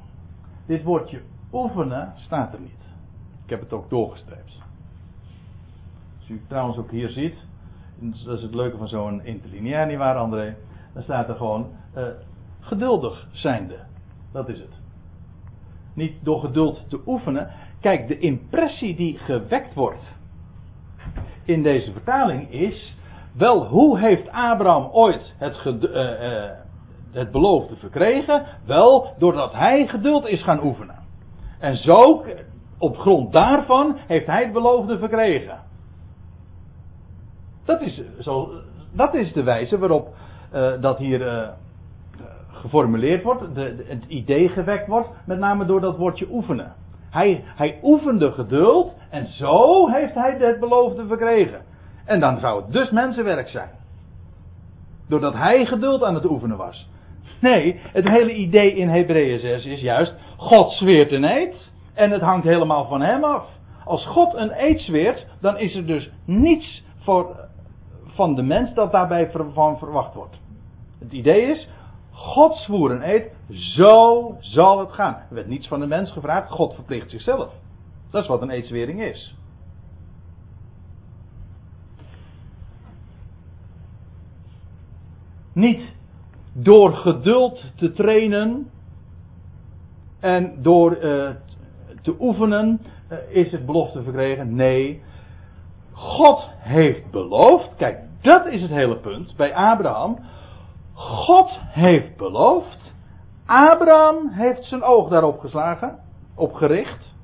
Dit 0.67 0.83
woordje 0.83 1.21
oefenen 1.53 2.13
staat 2.17 2.53
er 2.53 2.61
niet. 2.61 2.84
Ik 3.45 3.51
heb 3.51 3.61
het 3.61 3.73
ook 3.73 3.91
doorgestreept. 3.91 4.63
Als 6.19 6.29
u 6.29 6.43
trouwens 6.49 6.79
ook 6.79 6.91
hier 6.91 7.09
ziet, 7.09 7.37
dat 8.25 8.37
is 8.37 8.43
het 8.43 8.55
leuke 8.55 8.77
van 8.77 8.89
zo'n 8.89 9.25
interlineair, 9.25 9.87
niet 9.87 9.99
waar 9.99 10.17
André? 10.17 10.57
Dan 10.93 11.03
staat 11.03 11.29
er 11.29 11.35
gewoon 11.35 11.67
uh, 11.97 12.07
geduldig 12.61 13.27
zijnde. 13.33 13.79
Dat 14.33 14.49
is 14.49 14.59
het. 14.59 14.83
Niet 15.95 16.25
door 16.25 16.41
geduld 16.41 16.85
te 16.89 17.01
oefenen. 17.07 17.51
Kijk, 17.81 18.09
de 18.09 18.19
impressie 18.19 18.97
die 18.97 19.19
gewekt 19.19 19.75
wordt 19.75 20.17
in 21.45 21.63
deze 21.63 21.93
vertaling 21.93 22.51
is. 22.51 22.97
Wel, 23.33 23.67
hoe 23.67 23.99
heeft 23.99 24.29
Abraham 24.29 24.89
ooit 24.93 25.35
het, 25.39 25.65
uh, 25.65 25.91
uh, 25.93 26.51
het 27.13 27.31
beloofde 27.31 27.77
verkregen? 27.77 28.47
Wel, 28.67 29.15
doordat 29.19 29.53
hij 29.53 29.87
geduld 29.87 30.27
is 30.27 30.43
gaan 30.43 30.65
oefenen. 30.65 31.03
En 31.59 31.77
zo, 31.77 32.25
op 32.85 32.99
grond 32.99 33.33
daarvan, 33.33 33.97
heeft 34.07 34.27
hij 34.27 34.43
het 34.43 34.53
beloofde 34.53 34.99
verkregen. 34.99 35.59
Dat 37.65 37.81
is, 37.81 38.03
zo, 38.21 38.51
dat 38.93 39.15
is 39.15 39.33
de 39.33 39.43
wijze 39.43 39.79
waarop 39.79 40.15
uh, 40.55 40.73
dat 40.81 40.99
hier 40.99 41.21
uh, 41.21 41.49
geformuleerd 42.49 43.23
wordt, 43.23 43.55
de, 43.55 43.85
het 43.87 44.05
idee 44.09 44.49
gewekt 44.49 44.87
wordt, 44.87 45.09
met 45.27 45.39
name 45.39 45.65
door 45.65 45.81
dat 45.81 45.97
woordje 45.97 46.27
oefenen. 46.31 46.73
Hij, 47.11 47.45
hij 47.45 47.79
oefende 47.83 48.33
geduld 48.33 48.93
en 49.11 49.27
zo 49.27 49.89
heeft 49.89 50.15
hij 50.15 50.37
het 50.39 50.61
beloofde 50.61 51.07
verkregen. 51.07 51.61
En 52.05 52.21
dan 52.21 52.39
zou 52.39 52.63
het 52.63 52.73
dus 52.73 52.91
mensenwerk 52.91 53.49
zijn. 53.49 53.71
Doordat 55.09 55.35
hij 55.35 55.67
geduld 55.67 56.03
aan 56.03 56.15
het 56.15 56.31
oefenen 56.31 56.57
was. 56.57 56.89
Nee, 57.41 57.81
het 57.93 58.09
hele 58.09 58.35
idee 58.35 58.75
in 58.75 58.89
Hebreeën 58.89 59.39
6 59.39 59.65
is 59.65 59.81
juist, 59.81 60.15
God 60.37 60.73
zweert 60.73 61.13
een 61.13 61.25
eed 61.25 61.73
en 61.95 62.11
het 62.11 62.21
hangt 62.21 62.45
helemaal 62.45 62.87
van 62.87 63.01
hem 63.01 63.25
af. 63.25 63.49
Als 63.85 64.07
God 64.07 64.35
een 64.35 64.53
eed 64.65 64.81
zweert, 64.81 65.27
dan 65.41 65.59
is 65.59 65.75
er 65.75 65.87
dus 65.87 66.11
niets 66.25 66.85
voor, 66.99 67.49
van 68.07 68.35
de 68.35 68.43
mens 68.43 68.75
dat 68.75 68.93
daarbij 68.93 69.31
van 69.53 69.79
verwacht 69.79 70.15
wordt. 70.15 70.41
Het 70.99 71.13
idee 71.13 71.43
is, 71.43 71.69
God 72.11 72.57
zwoer 72.57 72.91
een 72.91 73.09
eed, 73.09 73.33
zo 73.49 74.37
zal 74.41 74.79
het 74.79 74.93
gaan. 74.93 75.15
Er 75.15 75.35
werd 75.35 75.47
niets 75.47 75.69
van 75.69 75.81
de 75.81 75.87
mens 75.87 76.13
gevraagd, 76.13 76.51
God 76.51 76.75
verplicht 76.75 77.11
zichzelf. 77.11 77.53
Dat 78.11 78.23
is 78.23 78.29
wat 78.29 78.43
een 78.43 78.51
eedswering 78.51 79.03
is. 79.03 79.37
Niet 85.53 85.95
door 86.53 86.93
geduld 86.93 87.73
te 87.77 87.93
trainen 87.93 88.71
en 90.21 90.63
door 90.63 90.97
uh, 90.97 91.31
te 92.05 92.17
oefenen 92.21 92.81
uh, 93.11 93.19
is 93.29 93.53
het 93.53 93.67
belofte 93.67 94.03
verkregen. 94.03 94.55
Nee, 94.55 95.03
God 95.93 96.49
heeft 96.59 97.11
beloofd. 97.11 97.75
Kijk, 97.77 97.99
dat 98.21 98.47
is 98.47 98.63
het 98.63 98.71
hele 98.71 98.97
punt 98.97 99.37
bij 99.37 99.55
Abraham. 99.55 100.19
God 100.93 101.51
heeft 101.61 102.17
beloofd. 102.17 102.93
Abraham 103.47 104.29
heeft 104.29 104.65
zijn 104.65 104.83
oog 104.83 105.09
daarop 105.09 105.39
geslagen, 105.39 105.99
op 106.35 106.53
gericht. 106.55 107.15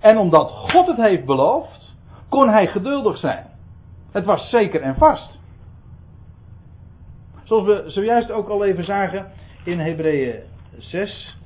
En 0.00 0.18
omdat 0.18 0.50
God 0.50 0.86
het 0.86 0.96
heeft 0.96 1.24
beloofd, 1.24 1.94
kon 2.28 2.48
hij 2.48 2.66
geduldig 2.66 3.16
zijn. 3.16 3.46
Het 4.10 4.24
was 4.24 4.50
zeker 4.50 4.82
en 4.82 4.94
vast. 4.94 5.38
Zoals 7.42 7.64
we 7.64 7.84
zojuist 7.86 8.30
ook 8.30 8.48
al 8.48 8.64
even 8.64 8.84
zagen 8.84 9.32
in 9.64 9.80
Hebreeën 9.80 10.42
6. 10.78 11.36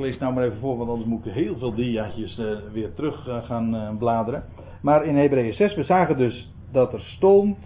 Lees 0.00 0.18
nou 0.18 0.34
maar 0.34 0.44
even 0.44 0.58
voor, 0.58 0.76
want 0.76 0.90
anders 0.90 1.08
moet 1.08 1.26
ik 1.26 1.32
heel 1.32 1.56
veel 1.58 1.74
diaatjes 1.74 2.38
uh, 2.38 2.56
weer 2.72 2.94
terug 2.94 3.28
uh, 3.28 3.44
gaan 3.44 3.74
uh, 3.74 3.96
bladeren. 3.98 4.44
Maar 4.82 5.04
in 5.04 5.16
Hebreeën 5.16 5.54
6, 5.54 5.74
we 5.74 5.84
zagen 5.84 6.16
dus 6.16 6.52
dat 6.72 6.92
er 6.92 7.00
stond. 7.00 7.58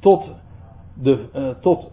tot 0.00 0.30
de, 0.94 1.54
tot 1.60 1.90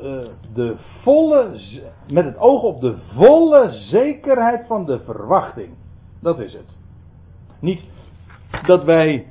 de 0.54 0.76
volle. 1.02 1.60
met 2.08 2.26
het 2.26 2.38
oog 2.38 2.62
op 2.64 2.82
de 2.82 2.96
volle 3.14 3.72
zekerheid 3.72 4.68
van 4.68 4.86
de 4.86 5.00
verwachting. 5.00 5.70
Dat 6.22 6.40
is 6.40 6.54
het. 6.54 6.78
Niet 7.60 7.82
dat 8.66 8.84
wij 8.84 9.28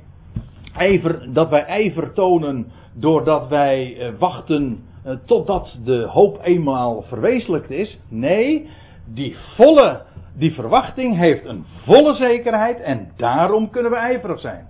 ijver, 0.73 1.33
dat 1.33 1.49
wij 1.49 1.65
ijver 1.65 2.13
tonen 2.13 2.71
doordat 2.93 3.47
wij 3.47 3.97
wachten 4.19 4.83
totdat 5.25 5.77
de 5.83 6.07
hoop 6.07 6.39
eenmaal 6.41 7.01
verwezenlijkt 7.01 7.69
is. 7.69 7.99
Nee, 8.07 8.69
die 9.05 9.37
volle, 9.55 10.01
die 10.33 10.53
verwachting 10.53 11.17
heeft 11.17 11.45
een 11.45 11.65
volle 11.85 12.13
zekerheid 12.13 12.79
en 12.79 13.11
daarom 13.17 13.69
kunnen 13.69 13.91
we 13.91 13.97
ijverig 13.97 14.39
zijn. 14.39 14.67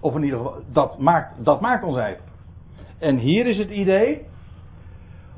Of 0.00 0.14
in 0.14 0.22
ieder 0.22 0.38
geval, 0.38 0.62
dat 0.72 0.98
maakt, 0.98 1.44
dat 1.44 1.60
maakt 1.60 1.84
ons 1.84 1.96
ijverig. 1.96 2.34
En 2.98 3.16
hier 3.16 3.46
is 3.46 3.58
het 3.58 3.70
idee, 3.70 4.26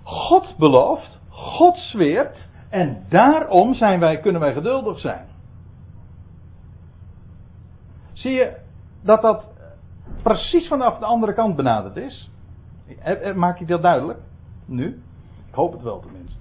God 0.03 0.55
belooft, 0.59 1.21
God 1.29 1.77
zweert 1.77 2.49
en 2.71 3.05
daarom 3.09 3.75
zijn 3.75 4.01
wij, 4.01 4.21
kunnen 4.21 4.41
wij 4.41 4.53
geduldig 4.53 4.99
zijn. 4.99 5.27
Zie 8.13 8.33
je 8.33 8.57
dat 9.03 9.23
dat 9.23 9.45
precies 10.23 10.69
vanaf 10.69 10.99
de 10.99 11.05
andere 11.05 11.35
kant 11.35 11.57
benaderd 11.57 11.97
is. 11.97 12.31
Maak 13.35 13.61
ik 13.61 13.69
dat 13.69 13.83
duidelijk? 13.83 14.19
Nu? 14.69 15.03
Ik 15.49 15.55
hoop 15.55 15.73
het 15.73 15.83
wel 15.83 16.01
tenminste. 16.01 16.39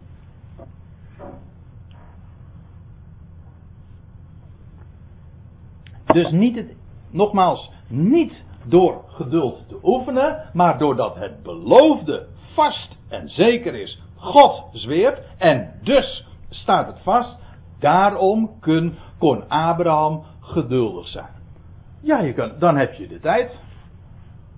Dus 6.05 6.31
niet 6.31 6.55
het, 6.55 6.75
nogmaals, 7.09 7.71
niet 7.87 8.43
door 8.63 9.03
geduld 9.07 9.67
te 9.67 9.79
oefenen, 9.83 10.49
maar 10.53 10.77
doordat 10.77 11.15
het 11.15 11.43
beloofde 11.43 12.27
vast 12.53 12.97
en 13.09 13.29
zeker 13.29 13.75
is. 13.75 14.01
God 14.15 14.63
zweert 14.71 15.21
en 15.37 15.79
dus 15.83 16.25
staat 16.49 16.87
het 16.87 16.99
vast. 17.03 17.37
Daarom 17.79 18.59
kun, 18.59 18.95
kon 19.17 19.49
Abraham 19.49 20.23
geduldig 20.39 21.07
zijn. 21.07 21.35
Ja, 22.01 22.19
je 22.19 22.33
kan, 22.33 22.51
dan 22.59 22.77
heb 22.77 22.93
je 22.93 23.07
de 23.07 23.19
tijd. 23.19 23.59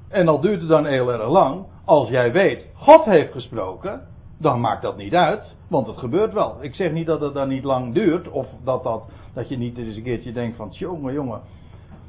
En 0.09 0.27
al 0.27 0.39
duurt 0.39 0.59
het 0.59 0.69
dan 0.69 0.85
heel 0.85 1.11
erg 1.11 1.29
lang, 1.29 1.65
als 1.85 2.09
jij 2.09 2.31
weet, 2.31 2.65
God 2.73 3.05
heeft 3.05 3.31
gesproken, 3.31 4.07
dan 4.37 4.59
maakt 4.59 4.81
dat 4.81 4.97
niet 4.97 5.15
uit, 5.15 5.55
want 5.67 5.87
het 5.87 5.97
gebeurt 5.97 6.33
wel. 6.33 6.57
Ik 6.61 6.75
zeg 6.75 6.91
niet 6.91 7.05
dat 7.05 7.21
het 7.21 7.33
dan 7.33 7.47
niet 7.47 7.63
lang 7.63 7.93
duurt, 7.93 8.29
of 8.29 8.47
dat, 8.63 8.83
dat, 8.83 9.03
dat 9.33 9.49
je 9.49 9.57
niet 9.57 9.77
eens 9.77 9.95
een 9.95 10.03
keertje 10.03 10.31
denkt 10.31 10.57
van, 10.57 10.69
jongen, 10.71 11.13
jongen, 11.13 11.41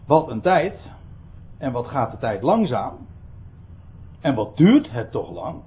wat 0.07 0.29
een 0.29 0.41
tijd. 0.41 0.81
En 1.59 1.73
wat 1.73 1.87
gaat 1.87 2.11
de 2.11 2.19
tijd 2.19 2.43
langzaam? 2.43 2.97
En 4.21 4.35
wat 4.35 4.57
duurt 4.57 4.91
het 4.91 5.11
toch 5.11 5.31
lang? 5.31 5.63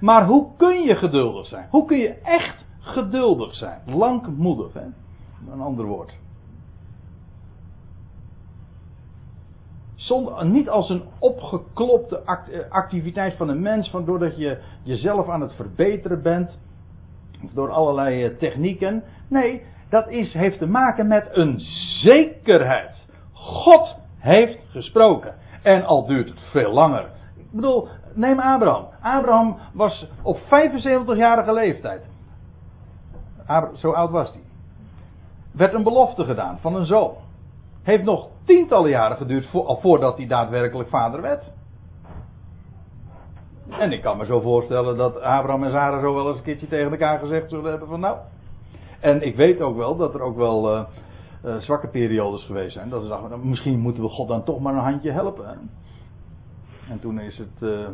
Maar 0.00 0.26
hoe 0.26 0.46
kun 0.56 0.82
je 0.82 0.94
geduldig 0.94 1.46
zijn? 1.46 1.68
Hoe 1.70 1.84
kun 1.84 1.98
je 1.98 2.14
echt 2.22 2.64
geduldig 2.80 3.54
zijn? 3.54 3.80
Langmoedig, 3.86 4.72
hè? 4.72 4.86
Een 5.52 5.60
ander 5.60 5.84
woord. 5.84 6.14
Niet 10.42 10.68
als 10.68 10.88
een 10.88 11.02
opgeklopte 11.18 12.22
eh, 12.24 12.60
activiteit 12.68 13.36
van 13.36 13.48
een 13.48 13.62
mens, 13.62 13.90
van 13.90 14.04
doordat 14.04 14.36
je 14.36 14.58
jezelf 14.82 15.28
aan 15.28 15.40
het 15.40 15.54
verbeteren 15.54 16.22
bent, 16.22 16.58
door 17.54 17.70
allerlei 17.70 18.24
eh, 18.24 18.36
technieken. 18.38 19.02
Nee, 19.28 19.62
dat 19.88 20.08
is, 20.08 20.32
heeft 20.32 20.58
te 20.58 20.66
maken 20.66 21.06
met 21.06 21.28
een 21.32 21.60
zekerheid. 22.02 23.06
God 23.32 23.96
heeft 24.18 24.58
gesproken. 24.70 25.34
En 25.62 25.84
al 25.84 26.06
duurt 26.06 26.28
het 26.28 26.40
veel 26.50 26.72
langer. 26.72 27.10
Ik 27.36 27.50
bedoel, 27.50 27.88
neem 28.14 28.38
Abraham. 28.38 28.86
Abraham 29.00 29.56
was 29.72 30.06
op 30.22 30.38
75-jarige 30.38 31.52
leeftijd. 31.52 32.02
Zo 33.74 33.92
oud 33.92 34.10
was 34.10 34.30
hij. 34.30 34.42
Werd 35.52 35.74
een 35.74 35.82
belofte 35.82 36.24
gedaan 36.24 36.58
van 36.60 36.74
een 36.74 36.86
zoon. 36.86 37.14
Heeft 37.82 38.04
nog 38.04 38.28
tientallen 38.44 38.90
jaren 38.90 39.16
geduurd 39.16 39.48
voordat 39.80 40.16
hij 40.16 40.26
daadwerkelijk 40.26 40.88
vader 40.88 41.20
werd. 41.20 41.52
En 43.68 43.92
ik 43.92 44.02
kan 44.02 44.16
me 44.16 44.24
zo 44.24 44.40
voorstellen 44.40 44.96
dat 44.96 45.20
Abraham 45.20 45.64
en 45.64 45.70
Sarah 45.70 46.00
zo 46.00 46.14
wel 46.14 46.28
eens 46.28 46.36
een 46.36 46.42
keertje 46.42 46.68
tegen 46.68 46.90
elkaar 46.90 47.18
gezegd 47.18 47.50
zullen 47.50 47.70
hebben 47.70 47.88
van 47.88 48.00
nou. 48.00 48.18
En 49.00 49.26
ik 49.26 49.36
weet 49.36 49.60
ook 49.60 49.76
wel 49.76 49.96
dat 49.96 50.14
er 50.14 50.20
ook 50.20 50.36
wel 50.36 50.74
uh, 50.74 50.82
uh, 51.44 51.56
zwakke 51.56 51.88
periodes 51.88 52.44
geweest 52.44 52.72
zijn. 52.72 52.88
Dat 52.88 53.02
ze 53.02 53.08
dachten, 53.08 53.30
nou, 53.30 53.46
misschien 53.46 53.78
moeten 53.78 54.02
we 54.02 54.08
God 54.08 54.28
dan 54.28 54.44
toch 54.44 54.60
maar 54.60 54.74
een 54.74 54.80
handje 54.80 55.10
helpen. 55.10 55.70
En 56.88 57.00
toen 57.00 57.20
is 57.20 57.38
het. 57.38 57.62
Uh, 57.62 57.88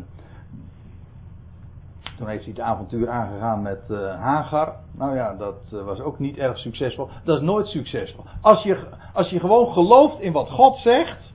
toen 2.19 2.29
heeft 2.29 2.45
hij 2.45 2.53
het 2.57 2.63
avontuur 2.63 3.11
aangegaan 3.11 3.63
met 3.63 3.81
uh, 3.89 4.21
Hagar. 4.21 4.75
Nou 4.93 5.15
ja, 5.15 5.35
dat 5.35 5.61
uh, 5.73 5.85
was 5.85 6.01
ook 6.01 6.19
niet 6.19 6.37
erg 6.37 6.59
succesvol. 6.59 7.09
Dat 7.25 7.37
is 7.37 7.45
nooit 7.45 7.67
succesvol. 7.67 8.25
Als 8.41 8.63
je, 8.63 8.87
als 9.13 9.29
je 9.29 9.41
gewoon 9.41 9.73
gelooft 9.73 10.21
in 10.21 10.33
wat 10.33 10.51
God 10.51 10.77
zegt. 10.77 11.35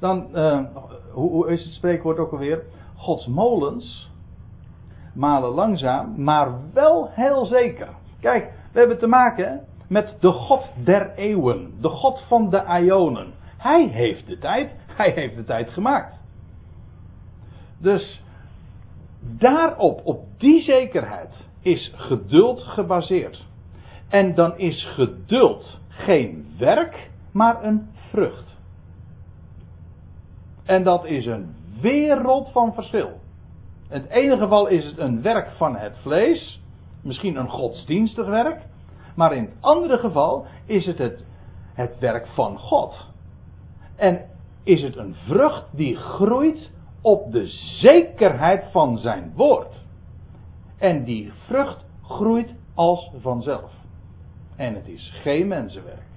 Dan, 0.00 0.28
uh, 0.34 0.60
hoe, 1.12 1.30
hoe, 1.30 1.50
is 1.50 1.64
het 1.64 1.72
spreekwoord 1.72 2.18
ook 2.18 2.32
alweer? 2.32 2.62
Gods 2.96 3.26
molens 3.26 4.10
malen 5.14 5.50
langzaam, 5.50 6.22
maar 6.22 6.48
wel 6.72 7.08
heel 7.10 7.46
zeker. 7.46 7.88
Kijk, 8.20 8.52
we 8.72 8.78
hebben 8.78 8.98
te 8.98 9.06
maken 9.06 9.64
met 9.88 10.16
de 10.20 10.32
God 10.32 10.68
der 10.84 11.14
eeuwen. 11.14 11.74
De 11.80 11.88
God 11.88 12.22
van 12.28 12.50
de 12.50 12.64
Ionen. 12.82 13.32
Hij 13.56 13.86
heeft 13.86 14.26
de 14.26 14.38
tijd. 14.38 14.70
Hij 14.86 15.10
heeft 15.10 15.36
de 15.36 15.44
tijd 15.44 15.70
gemaakt. 15.70 16.20
Dus 17.78 18.22
daarop, 19.20 20.00
op 20.04 20.24
die 20.38 20.62
zekerheid, 20.62 21.48
is 21.60 21.92
geduld 21.94 22.60
gebaseerd. 22.60 23.44
En 24.08 24.34
dan 24.34 24.58
is 24.58 24.84
geduld 24.94 25.78
geen 25.88 26.54
werk, 26.58 27.10
maar 27.32 27.64
een 27.64 27.88
vrucht. 28.10 28.56
En 30.64 30.82
dat 30.82 31.04
is 31.04 31.26
een 31.26 31.54
wereld 31.80 32.50
van 32.52 32.74
verschil. 32.74 33.20
In 33.90 34.00
het 34.00 34.10
ene 34.10 34.36
geval 34.36 34.66
is 34.66 34.84
het 34.84 34.98
een 34.98 35.22
werk 35.22 35.50
van 35.50 35.76
het 35.76 35.98
vlees, 36.02 36.60
misschien 37.02 37.36
een 37.36 37.48
godsdienstig 37.48 38.26
werk, 38.26 38.62
maar 39.14 39.34
in 39.34 39.42
het 39.42 39.54
andere 39.60 39.98
geval 39.98 40.46
is 40.66 40.86
het 40.86 40.98
het, 40.98 41.24
het 41.74 41.98
werk 41.98 42.26
van 42.26 42.58
God. 42.58 43.06
En 43.96 44.26
is 44.62 44.82
het 44.82 44.96
een 44.96 45.14
vrucht 45.14 45.64
die 45.70 45.96
groeit 45.96 46.70
op 47.00 47.32
de 47.32 47.46
zekerheid 47.80 48.64
van 48.70 48.98
zijn 48.98 49.32
woord. 49.34 49.84
En 50.78 51.04
die 51.04 51.32
vrucht 51.46 51.84
groeit 52.02 52.54
als 52.74 53.10
vanzelf. 53.20 53.70
En 54.56 54.74
het 54.74 54.88
is 54.88 55.12
geen 55.22 55.48
mensenwerk. 55.48 56.08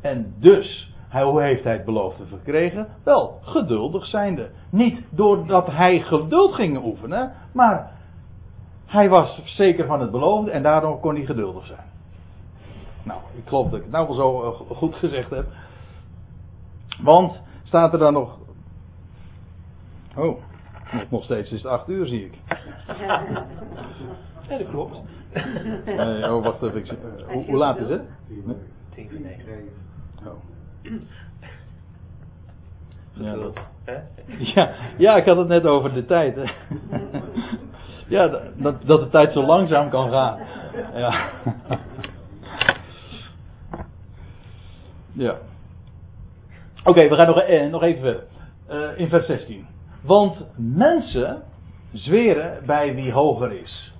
En 0.00 0.34
dus, 0.38 0.94
hoe 1.10 1.42
heeft 1.42 1.64
hij 1.64 1.72
het 1.72 1.84
beloofde 1.84 2.26
verkregen? 2.26 2.88
Wel, 3.02 3.38
geduldig 3.42 4.06
zijnde. 4.06 4.50
Niet 4.70 5.00
doordat 5.10 5.66
hij 5.66 6.00
geduld 6.00 6.54
ging 6.54 6.84
oefenen, 6.84 7.32
maar 7.52 7.92
hij 8.86 9.08
was 9.08 9.42
zeker 9.44 9.86
van 9.86 10.00
het 10.00 10.10
beloofde 10.10 10.50
en 10.50 10.62
daarom 10.62 11.00
kon 11.00 11.14
hij 11.14 11.24
geduldig 11.24 11.66
zijn. 11.66 11.92
Nou, 13.02 13.20
ik 13.36 13.48
geloof 13.48 13.64
dat 13.64 13.74
ik 13.74 13.82
het 13.82 13.92
nou 13.92 14.06
wel 14.06 14.16
zo 14.16 14.42
eh, 14.42 14.76
goed 14.76 14.94
gezegd 14.94 15.30
heb. 15.30 15.46
Want 17.02 17.42
Staat 17.64 17.92
er 17.92 17.98
dan 17.98 18.12
nog. 18.12 18.38
Oh, 20.16 20.40
nog 21.10 21.24
steeds 21.24 21.52
is 21.52 21.62
het 21.62 21.72
8 21.72 21.88
uur, 21.88 22.06
zie 22.06 22.24
ik. 22.24 22.38
Ja, 24.48 24.58
dat 24.58 24.68
klopt. 24.68 24.96
Nee, 25.84 26.34
oh, 26.34 26.44
wacht 26.44 26.62
even. 26.62 26.76
Ik, 26.76 26.92
uh, 26.92 26.98
hoe, 27.32 27.44
hoe, 27.44 27.56
laat 27.56 27.78
is 27.78 27.88
het? 27.88 28.02
Tien 28.94 29.10
voor 29.10 29.20
negen. 29.20 29.68
Oh. 30.26 30.92
Ja, 33.12 33.34
dat, 33.34 33.58
ja, 34.54 34.74
ja, 34.98 35.16
ik 35.16 35.24
had 35.24 35.36
het 35.36 35.48
net 35.48 35.64
over 35.64 35.94
de 35.94 36.04
tijd. 36.04 36.36
Hè. 36.36 36.52
Ja, 38.08 38.40
dat, 38.56 38.86
dat 38.86 39.00
de 39.00 39.08
tijd 39.10 39.32
zo 39.32 39.46
langzaam 39.46 39.90
kan 39.90 40.10
gaan. 40.10 40.38
Ja. 40.94 41.30
Ja. 45.12 45.38
Oké, 46.86 47.08
we 47.08 47.14
gaan 47.14 47.26
nog, 47.26 47.38
eh, 47.38 47.70
nog 47.70 47.82
even 47.82 48.00
verder. 48.00 48.24
Uh, 48.70 48.98
in 48.98 49.08
vers 49.08 49.26
16. 49.26 49.66
Want 50.02 50.44
mensen 50.56 51.42
zweren 51.92 52.66
bij 52.66 52.94
wie 52.94 53.12
hoger 53.12 53.52
is. 53.52 53.94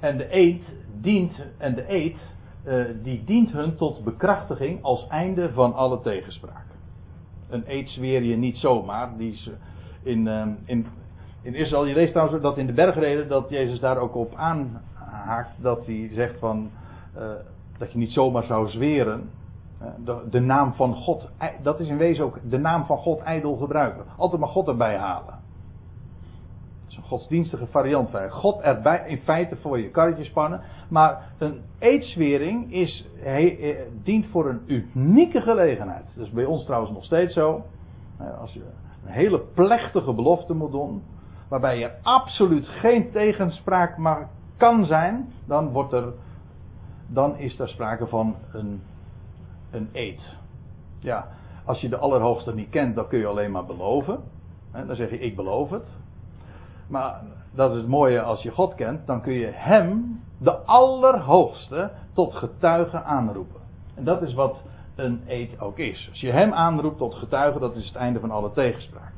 En 0.00 0.16
de 0.16 0.34
eed 0.36 0.62
dient, 1.00 1.32
en 1.58 1.74
de 1.74 1.84
eed, 1.92 2.16
uh, 2.66 2.84
die 3.02 3.24
dient 3.24 3.52
hun 3.52 3.76
tot 3.76 4.04
bekrachtiging 4.04 4.82
als 4.82 5.06
einde 5.08 5.52
van 5.52 5.74
alle 5.74 6.00
tegenspraak. 6.00 6.64
Een 7.48 7.64
eed 7.66 7.88
zweer 7.88 8.22
je 8.22 8.36
niet 8.36 8.56
zomaar. 8.56 9.16
Die 9.16 9.32
is 9.32 9.50
in, 10.02 10.26
in, 10.64 10.86
in 11.42 11.54
Israël, 11.54 11.86
je 11.86 11.94
leest 11.94 12.12
trouwens 12.12 12.42
dat 12.42 12.58
in 12.58 12.66
de 12.66 12.72
bergreden 12.72 13.28
dat 13.28 13.50
Jezus 13.50 13.80
daar 13.80 13.98
ook 13.98 14.14
op 14.14 14.34
aanhaakt. 14.34 15.62
Dat 15.62 15.86
hij 15.86 16.10
zegt 16.12 16.38
van, 16.38 16.70
dat 17.78 17.92
je 17.92 17.98
niet 17.98 18.12
zomaar 18.12 18.44
zou 18.44 18.68
zweren. 18.68 19.30
Eh, 19.82 19.88
de, 20.04 20.22
de, 20.30 20.40
naam 20.40 20.72
van 20.72 20.94
God, 20.94 21.30
dat 21.62 21.80
is 21.80 21.88
in 21.88 21.96
wezen 21.96 22.24
ook 22.24 22.38
de 22.50 22.58
naam 22.58 22.84
van 22.84 22.96
God 22.96 23.20
ijdel 23.20 23.56
gebruiken. 23.56 24.04
Altijd 24.16 24.40
maar 24.40 24.50
God 24.50 24.68
erbij 24.68 24.96
halen. 24.96 25.40
Dat 26.82 26.90
is 26.90 26.96
een 26.96 27.02
godsdienstige 27.02 27.66
variant 27.66 28.10
God 28.28 28.60
erbij 28.60 29.04
in 29.06 29.18
feite 29.18 29.56
voor 29.56 29.78
je 29.78 29.90
karretje 29.90 30.24
spannen. 30.24 30.60
Maar 30.88 31.32
een 31.38 31.60
eedswering 31.78 32.72
is, 32.72 33.08
he, 33.16 33.76
dient 34.02 34.26
voor 34.26 34.48
een 34.48 34.62
unieke 34.66 35.40
gelegenheid. 35.40 36.04
Dat 36.14 36.26
is 36.26 36.32
bij 36.32 36.44
ons 36.44 36.64
trouwens 36.64 36.92
nog 36.92 37.04
steeds 37.04 37.34
zo. 37.34 37.64
Eh, 38.18 38.40
als 38.40 38.52
je 38.52 38.60
een 39.04 39.12
hele 39.12 39.40
plechtige 39.54 40.12
belofte 40.12 40.54
moet 40.54 40.72
doen. 40.72 41.02
Waarbij 41.48 41.82
er 41.82 41.94
absoluut 42.02 42.66
geen 42.66 43.10
tegenspraak 43.10 43.96
maar 43.96 44.28
kan 44.56 44.84
zijn. 44.84 45.32
Dan, 45.46 45.68
wordt 45.68 45.92
er, 45.92 46.12
dan 47.06 47.36
is 47.36 47.58
er 47.58 47.68
sprake 47.68 48.06
van 48.06 48.34
een 48.52 48.80
een 49.72 49.88
eed. 49.92 50.36
Ja, 50.98 51.28
als 51.64 51.80
je 51.80 51.88
de 51.88 51.96
Allerhoogste 51.96 52.54
niet 52.54 52.70
kent, 52.70 52.94
dan 52.94 53.08
kun 53.08 53.18
je 53.18 53.26
alleen 53.26 53.50
maar 53.50 53.66
beloven. 53.66 54.20
Dan 54.86 54.96
zeg 54.96 55.10
je, 55.10 55.18
ik 55.18 55.36
beloof 55.36 55.70
het. 55.70 55.86
Maar 56.88 57.20
dat 57.54 57.70
is 57.70 57.76
het 57.76 57.88
mooie, 57.88 58.22
als 58.22 58.42
je 58.42 58.50
God 58.50 58.74
kent, 58.74 59.06
dan 59.06 59.20
kun 59.20 59.32
je 59.32 59.50
Hem, 59.52 60.20
de 60.38 60.56
Allerhoogste, 60.56 61.90
tot 62.12 62.34
getuige 62.34 63.02
aanroepen. 63.02 63.60
En 63.94 64.04
dat 64.04 64.22
is 64.22 64.34
wat 64.34 64.56
een 64.94 65.22
eed 65.26 65.60
ook 65.60 65.78
is. 65.78 66.08
Als 66.10 66.20
je 66.20 66.30
Hem 66.30 66.52
aanroept 66.52 66.98
tot 66.98 67.14
getuige, 67.14 67.58
dat 67.58 67.76
is 67.76 67.86
het 67.86 67.94
einde 67.94 68.20
van 68.20 68.30
alle 68.30 68.52
tegenspraak. 68.52 69.12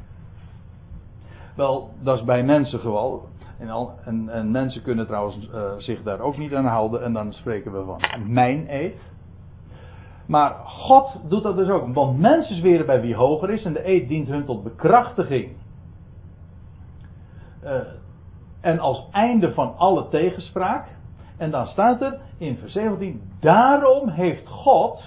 Wel, 1.54 1.90
dat 2.00 2.18
is 2.18 2.24
bij 2.24 2.42
mensen 2.42 2.80
gewoon. 2.80 3.20
En, 3.58 3.70
al, 3.70 3.92
en, 4.04 4.28
en 4.28 4.50
mensen 4.50 4.82
kunnen 4.82 5.06
trouwens 5.06 5.48
uh, 5.54 5.72
zich 5.78 6.02
daar 6.02 6.20
ook 6.20 6.36
niet 6.36 6.54
aan 6.54 6.66
houden. 6.66 7.02
En 7.02 7.12
dan 7.12 7.32
spreken 7.32 7.72
we 7.72 7.84
van 7.84 8.32
mijn 8.32 8.66
eed. 8.68 8.96
Maar 10.26 10.54
God 10.64 11.20
doet 11.28 11.42
dat 11.42 11.56
dus 11.56 11.68
ook. 11.68 11.94
Want 11.94 12.18
mensen 12.18 12.56
zweren 12.56 12.86
bij 12.86 13.00
wie 13.00 13.14
hoger 13.14 13.50
is 13.50 13.64
en 13.64 13.72
de 13.72 13.88
eed 13.88 14.08
dient 14.08 14.28
hun 14.28 14.44
tot 14.44 14.62
bekrachtiging. 14.62 15.52
Uh, 17.64 17.70
en 18.60 18.78
als 18.78 19.08
einde 19.10 19.52
van 19.52 19.76
alle 19.76 20.08
tegenspraak. 20.08 20.86
En 21.36 21.50
dan 21.50 21.66
staat 21.66 22.00
er 22.00 22.20
in 22.38 22.56
vers 22.56 22.72
17: 22.72 23.22
Daarom 23.40 24.08
heeft 24.08 24.48
God, 24.48 25.02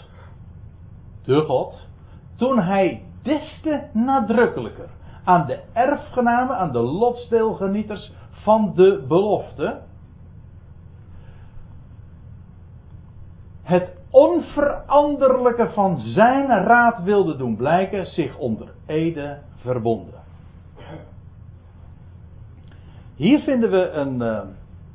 de 1.23 1.41
God, 1.41 1.87
toen 2.35 2.59
hij 2.59 3.03
des 3.23 3.59
te 3.61 3.81
nadrukkelijker 3.93 4.89
aan 5.23 5.45
de 5.45 5.59
erfgenamen, 5.73 6.57
aan 6.57 6.71
de 6.71 6.79
lotsdeelgenieters 6.79 8.11
van 8.31 8.71
de 8.75 9.05
belofte, 9.07 9.81
het 13.63 13.96
onveranderlijke 14.09 15.69
van 15.73 15.97
zijn 15.99 16.47
raad 16.47 17.03
wilde 17.03 17.35
doen 17.35 17.55
blijken, 17.55 18.05
zich 18.05 18.37
onder 18.37 18.73
Ede 18.85 19.37
verbonden. 19.55 20.25
Hier 23.15 23.39
vinden 23.39 23.69
we 23.69 23.89
een, 23.89 24.21
eh, 24.21 24.39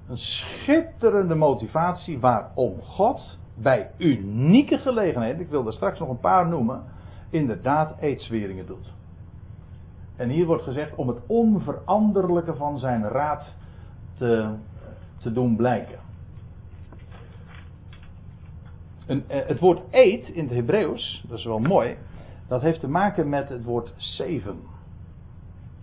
een 0.09 0.17
schitterende 0.17 1.35
motivatie 1.35 2.21
waarom 2.21 2.81
God 2.81 3.39
bij 3.55 3.91
unieke 3.99 4.79
gelegenheden, 4.79 5.41
ik 5.41 5.49
wil 5.49 5.67
er 5.67 5.73
straks 5.73 5.99
nog 5.99 6.09
een 6.09 6.21
paar 6.21 6.49
noemen, 6.49 6.83
inderdaad 7.31 7.99
eetzweringen 8.01 8.67
doet. 8.67 8.93
En 10.17 10.29
hier 10.29 10.47
wordt 10.47 10.63
gezegd 10.63 10.95
om 10.95 11.09
het 11.09 11.19
onveranderlijke 11.27 12.55
van 12.55 12.79
zijn 12.79 13.09
raad 13.09 13.45
te, 14.19 14.55
te 15.21 15.33
doen 15.33 15.57
blijken. 15.57 15.99
Eh, 19.13 19.47
het 19.47 19.59
woord 19.59 19.81
eet 19.91 20.29
in 20.29 20.45
het 20.45 20.55
Hebreeuws, 20.55 21.25
dat 21.29 21.39
is 21.39 21.45
wel 21.45 21.59
mooi, 21.59 21.97
dat 22.49 22.61
heeft 22.61 22.81
te 22.81 22.89
maken 22.89 23.29
met 23.29 23.49
het 23.49 23.65
woord 23.65 23.93
zeven. 23.97 24.57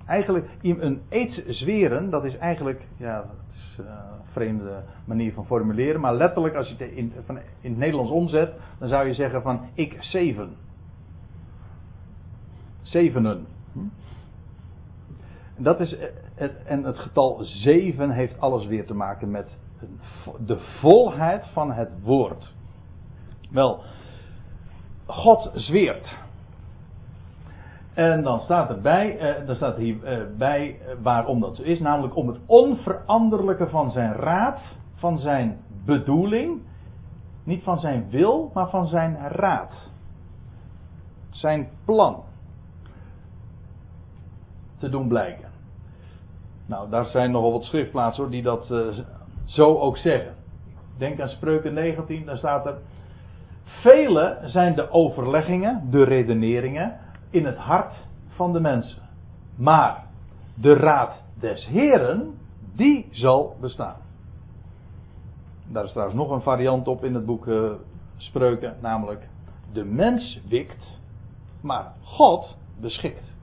Eigenlijk, 0.05 0.47
een 0.61 1.01
eet 1.09 1.43
zweren, 1.47 2.09
dat 2.09 2.25
is 2.25 2.38
eigenlijk, 2.38 2.82
ja, 2.97 3.15
dat 3.21 3.55
is 3.55 3.77
een 3.77 4.32
vreemde 4.32 4.84
manier 5.05 5.34
van 5.34 5.45
formuleren, 5.45 6.01
maar 6.01 6.15
letterlijk 6.15 6.55
als 6.55 6.67
je 6.67 6.75
het 6.77 6.91
in, 6.91 7.13
van, 7.25 7.38
in 7.38 7.69
het 7.69 7.77
Nederlands 7.77 8.11
omzet, 8.11 8.53
dan 8.80 8.89
zou 8.89 9.07
je 9.07 9.13
zeggen 9.13 9.41
van 9.41 9.61
ik 9.73 9.97
zeven. 9.99 10.55
Zevenen. 12.82 13.45
Hm? 13.73 13.80
Dat 15.57 15.80
is 15.80 15.95
het, 16.36 16.63
en 16.65 16.84
het 16.84 16.97
getal 16.97 17.39
zeven 17.43 18.11
heeft 18.11 18.39
alles 18.39 18.65
weer 18.65 18.86
te 18.86 18.93
maken 18.93 19.32
met 19.32 19.57
de 20.45 20.59
volheid 20.80 21.45
van 21.53 21.71
het 21.71 21.89
woord. 22.01 22.57
Wel, 23.50 23.84
God 25.06 25.52
zweert. 25.54 26.18
En 27.93 28.24
dan 28.24 28.39
staat 28.39 28.70
erbij, 28.70 29.18
eh, 29.18 29.45
dan 29.47 29.56
staat 29.56 29.78
hier 29.78 30.04
eh, 30.04 30.68
eh, 30.68 30.76
waarom 31.02 31.39
dat 31.39 31.56
zo 31.56 31.64
is, 31.64 31.80
namelijk 31.80 32.16
om 32.16 32.28
het 32.28 32.38
onveranderlijke 32.45 33.68
van 33.70 33.91
zijn 33.91 34.14
raad, 34.14 34.60
van 34.95 35.18
zijn 35.18 35.58
bedoeling, 35.86 36.62
niet 37.43 37.64
van 37.64 37.80
zijn 37.80 38.10
wil, 38.10 38.52
maar 38.54 38.70
van 38.70 38.88
zijn 38.88 39.18
raad. 39.28 39.72
Zijn 41.30 41.70
plan 41.86 42.24
te 44.78 44.89
doen 44.89 45.08
blijken. 45.08 45.50
Nou, 46.66 46.89
daar 46.89 47.06
zijn 47.06 47.32
nogal 47.32 47.52
wat 47.52 47.64
schriftplaatsen 47.64 48.24
hoor, 48.24 48.32
die 48.32 48.41
dat 48.41 48.70
uh, 48.72 48.97
zo 49.45 49.80
ook 49.80 49.97
zeggen. 49.97 50.34
Denk 50.97 51.20
aan 51.20 51.30
Spreuken 51.30 51.74
19, 51.74 52.26
daar 52.26 52.38
staat 52.38 52.66
er. 52.66 52.78
Vele 53.70 54.39
zijn 54.43 54.76
de 54.76 54.91
overleggingen, 54.91 55.88
de 55.91 56.03
redeneringen 56.03 56.99
in 57.30 57.45
het 57.45 57.57
hart 57.57 57.93
van 58.28 58.53
de 58.53 58.59
mensen. 58.59 59.01
Maar 59.55 60.05
de 60.55 60.74
raad 60.74 61.24
des 61.39 61.65
Heren, 61.65 62.38
die 62.76 63.07
zal 63.11 63.57
bestaan. 63.61 63.97
Daar 65.67 65.84
is 65.84 65.91
trouwens 65.91 66.17
nog 66.17 66.32
een 66.32 66.41
variant 66.41 66.88
op 66.88 67.03
in 67.03 67.13
het 67.13 67.26
boek 67.26 67.45
uh, 67.45 67.72
Spreuken, 68.17 68.78
namelijk 68.82 69.30
de 69.74 69.84
mens 69.84 70.41
wikt, 70.47 70.99
maar 71.61 71.93
God 72.01 72.57
beschikt. 72.80 73.34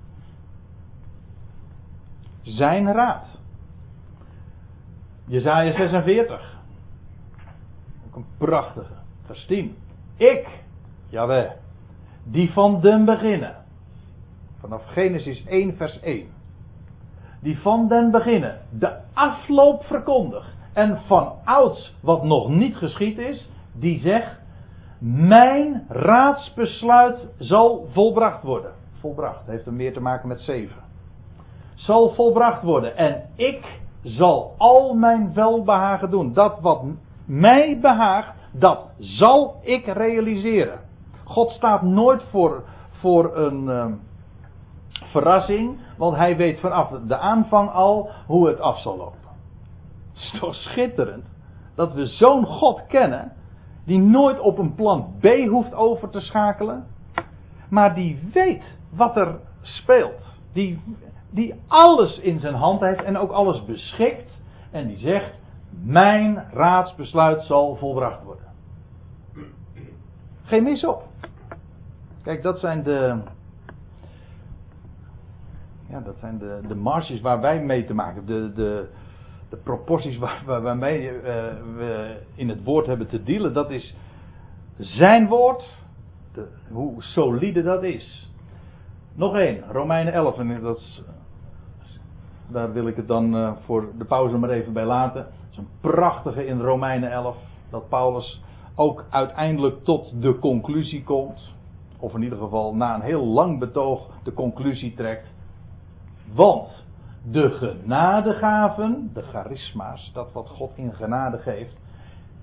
Zijn 2.42 2.92
raad. 2.92 3.40
Jezaja 5.26 5.72
46. 5.72 6.58
Ook 8.06 8.16
een 8.16 8.26
prachtige. 8.38 8.94
Vers 9.24 9.46
10. 9.46 9.76
Ik, 10.16 10.46
Jawel, 11.08 11.52
die 12.24 12.52
van 12.52 12.80
den 12.80 13.04
beginnen. 13.04 13.56
Vanaf 14.60 14.82
Genesis 14.86 15.44
1 15.44 15.76
vers 15.76 16.00
1. 16.00 16.26
Die 17.40 17.58
van 17.58 17.88
den 17.88 18.10
beginnen 18.10 18.60
de 18.70 18.96
afloop 19.14 19.84
verkondigt. 19.84 20.54
En 20.72 21.00
van 21.06 21.32
ouds 21.44 21.94
wat 22.02 22.24
nog 22.24 22.48
niet 22.48 22.76
geschied 22.76 23.18
is. 23.18 23.50
Die 23.72 24.00
zegt. 24.00 24.44
Mijn 25.00 25.84
raadsbesluit 25.88 27.28
zal 27.38 27.88
volbracht 27.92 28.42
worden. 28.42 28.72
Volbracht. 29.00 29.46
Heeft 29.46 29.66
er 29.66 29.72
meer 29.72 29.92
te 29.92 30.00
maken 30.00 30.28
met 30.28 30.40
7 30.40 30.84
zal 31.76 32.14
volbracht 32.14 32.62
worden. 32.62 32.96
En 32.96 33.22
ik 33.34 33.80
zal 34.02 34.54
al 34.58 34.94
mijn 34.94 35.34
welbehagen 35.34 36.10
doen. 36.10 36.32
Dat 36.32 36.60
wat 36.60 36.84
mij 37.24 37.78
behaagt, 37.80 38.35
dat 38.58 38.90
zal 38.98 39.60
ik 39.62 39.86
realiseren. 39.86 40.80
God 41.24 41.50
staat 41.50 41.82
nooit 41.82 42.22
voor, 42.30 42.64
voor 42.90 43.36
een 43.36 43.64
uh, 43.64 43.86
verrassing, 44.90 45.78
want 45.96 46.16
hij 46.16 46.36
weet 46.36 46.60
vanaf 46.60 46.88
de 46.88 47.16
aanvang 47.16 47.70
al 47.70 48.10
hoe 48.26 48.48
het 48.48 48.60
af 48.60 48.80
zal 48.80 48.96
lopen. 48.96 49.18
Het 50.12 50.22
is 50.22 50.40
toch 50.40 50.54
schitterend 50.54 51.24
dat 51.74 51.92
we 51.92 52.06
zo'n 52.06 52.46
God 52.46 52.86
kennen, 52.86 53.32
die 53.84 53.98
nooit 53.98 54.40
op 54.40 54.58
een 54.58 54.74
plan 54.74 55.14
B 55.20 55.26
hoeft 55.48 55.74
over 55.74 56.10
te 56.10 56.20
schakelen, 56.20 56.86
maar 57.70 57.94
die 57.94 58.28
weet 58.32 58.62
wat 58.90 59.16
er 59.16 59.38
speelt. 59.60 60.38
Die, 60.52 60.80
die 61.30 61.54
alles 61.66 62.18
in 62.18 62.40
zijn 62.40 62.54
hand 62.54 62.80
heeft 62.80 63.02
en 63.02 63.18
ook 63.18 63.30
alles 63.30 63.64
beschikt. 63.64 64.30
En 64.70 64.86
die 64.86 64.98
zegt: 64.98 65.34
Mijn 65.84 66.44
raadsbesluit 66.52 67.42
zal 67.42 67.76
volbracht 67.76 68.22
worden. 68.22 68.45
Geen 70.46 70.62
mis 70.62 70.84
op. 70.84 71.02
Kijk, 72.22 72.42
dat 72.42 72.58
zijn 72.58 72.82
de. 72.82 73.22
Ja, 75.88 76.00
dat 76.00 76.16
zijn 76.20 76.38
de, 76.38 76.60
de 76.68 76.74
marges 76.74 77.20
waar 77.20 77.40
wij 77.40 77.62
mee 77.62 77.84
te 77.84 77.94
maken 77.94 78.14
hebben. 78.14 78.34
De, 78.34 78.52
de, 78.52 78.88
de 79.48 79.56
proporties 79.56 80.18
waar, 80.18 80.42
waar, 80.44 80.62
waarmee 80.62 81.10
uh, 81.10 81.22
we 81.76 82.20
in 82.34 82.48
het 82.48 82.64
woord 82.64 82.86
hebben 82.86 83.08
te 83.08 83.22
dealen. 83.22 83.52
Dat 83.52 83.70
is 83.70 83.96
zijn 84.76 85.26
woord. 85.26 85.78
De, 86.32 86.48
hoe 86.68 87.02
solide 87.02 87.62
dat 87.62 87.82
is. 87.82 88.30
Nog 89.14 89.36
één, 89.36 89.64
Romeinen 89.70 90.12
11. 90.12 90.38
En 90.38 90.60
dat 90.60 91.02
daar 92.48 92.72
wil 92.72 92.86
ik 92.86 92.96
het 92.96 93.08
dan 93.08 93.36
uh, 93.36 93.52
voor 93.64 93.88
de 93.98 94.04
pauze 94.04 94.36
maar 94.36 94.50
even 94.50 94.72
bij 94.72 94.84
laten. 94.84 95.20
Het 95.22 95.50
is 95.50 95.56
een 95.56 95.68
prachtige 95.80 96.46
in 96.46 96.60
Romeinen 96.60 97.10
11. 97.10 97.36
Dat 97.70 97.88
Paulus 97.88 98.42
ook 98.76 99.04
uiteindelijk 99.10 99.84
tot 99.84 100.22
de 100.22 100.38
conclusie 100.38 101.04
komt. 101.04 101.54
Of 101.98 102.14
in 102.14 102.22
ieder 102.22 102.38
geval 102.38 102.74
na 102.74 102.94
een 102.94 103.00
heel 103.00 103.24
lang 103.24 103.58
betoog 103.58 104.08
de 104.22 104.32
conclusie 104.32 104.94
trekt. 104.94 105.28
Want 106.34 106.84
de 107.30 107.50
genadegaven, 107.50 109.10
de 109.12 109.22
charisma's, 109.22 110.10
dat 110.12 110.32
wat 110.32 110.48
God 110.48 110.72
in 110.76 110.94
genade 110.94 111.38
geeft. 111.38 111.76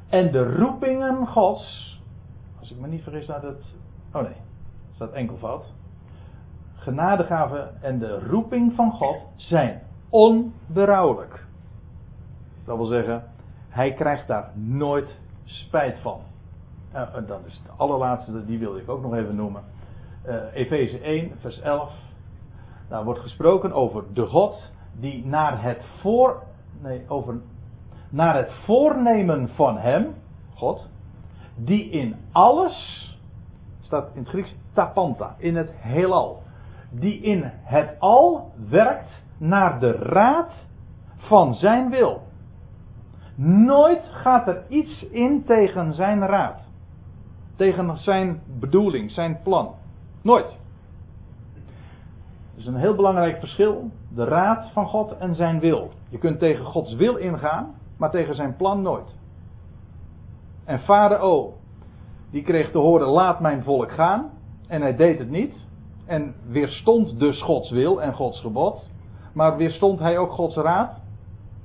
En 0.10 0.32
de 0.32 0.56
roepingen 0.56 1.28
Gods. 1.28 2.02
Als 2.60 2.72
ik 2.72 2.80
me 2.80 2.88
niet 2.88 3.04
vergis, 3.04 3.24
staat 3.24 3.42
het. 3.42 3.64
Oh 4.14 4.22
nee, 4.22 4.36
staat 4.92 5.12
enkelvoud. 5.12 5.66
Genadegaven 6.76 7.82
en 7.82 8.00
de 8.00 8.20
roeping 8.20 8.74
van 8.76 8.92
God 8.92 9.18
zijn 9.36 9.82
onberouwelijk. 10.10 11.46
Dat 12.66 12.78
wil 12.78 12.86
zeggen, 12.86 13.24
hij 13.70 13.94
krijgt 13.94 14.28
daar 14.28 14.52
nooit 14.54 15.20
spijt 15.54 16.00
van. 16.00 16.22
En 16.92 17.26
dan 17.28 17.46
is 17.46 17.62
het 17.64 17.78
allerlaatste, 17.78 18.46
die 18.46 18.60
wil 18.60 18.78
ik 18.78 18.90
ook 18.90 19.02
nog 19.02 19.16
even 19.16 19.36
noemen. 19.36 19.64
Uh, 20.28 20.36
Efeze 20.54 21.00
1, 21.00 21.32
vers 21.40 21.60
11. 21.60 21.92
Daar 22.90 23.04
wordt 23.04 23.20
gesproken 23.20 23.74
over 23.74 24.04
de 24.14 24.26
God 24.26 24.72
die 25.00 25.26
naar 25.26 25.64
het 25.64 25.82
voor. 26.02 26.44
Nee, 26.82 27.04
over. 27.08 27.42
Naar 28.10 28.36
het 28.36 28.52
voornemen 28.66 29.50
van 29.50 29.78
hem, 29.78 30.16
God, 30.54 30.88
die 31.56 31.90
in 31.90 32.16
alles. 32.32 33.08
Staat 33.82 34.10
in 34.14 34.20
het 34.20 34.30
Grieks 34.30 34.56
tapanta, 34.74 35.36
in 35.38 35.56
het 35.56 35.70
heelal. 35.74 36.42
Die 36.90 37.22
in 37.22 37.44
het 37.46 38.00
al 38.00 38.52
werkt 38.70 39.12
naar 39.38 39.80
de 39.80 39.92
raad 39.92 40.52
van 41.18 41.54
zijn 41.54 41.90
wil. 41.90 42.22
Nooit 43.36 44.04
gaat 44.12 44.48
er 44.48 44.64
iets 44.68 45.06
in 45.10 45.44
tegen 45.46 45.94
zijn 45.94 46.26
raad. 46.26 46.60
Tegen 47.56 47.98
zijn 47.98 48.42
bedoeling, 48.60 49.12
zijn 49.12 49.40
plan. 49.44 49.74
Nooit. 50.22 50.58
Dat 51.54 52.62
is 52.62 52.66
een 52.66 52.76
heel 52.76 52.96
belangrijk 52.96 53.40
verschil. 53.40 53.90
De 54.16 54.24
raad 54.24 54.72
van 54.72 54.86
God 54.86 55.18
en 55.18 55.36
zijn 55.36 55.60
wil. 55.60 55.92
Je 56.10 56.18
kunt 56.18 56.40
tegen 56.40 56.66
Gods 56.66 56.96
wil 56.96 57.16
ingaan, 57.16 57.76
maar 57.98 58.12
tegen 58.12 58.36
zijn 58.36 58.56
plan 58.56 58.82
nooit. 58.82 59.16
En 60.66 60.80
Farao, 60.80 61.54
die 62.32 62.44
kreeg 62.44 62.72
te 62.72 62.78
horen: 62.78 63.08
laat 63.08 63.40
mijn 63.40 63.64
volk 63.64 63.92
gaan. 63.92 64.30
En 64.68 64.82
hij 64.82 64.96
deed 64.96 65.20
het 65.20 65.30
niet. 65.30 65.68
En 66.06 66.36
weerstond 66.48 67.20
dus 67.20 67.42
Gods 67.42 67.72
wil 67.72 68.02
en 68.02 68.14
Gods 68.14 68.42
gebod. 68.42 68.90
Maar 69.34 69.58
weerstond 69.58 70.00
hij 70.00 70.18
ook 70.18 70.32
Gods 70.32 70.56
raad? 70.56 71.02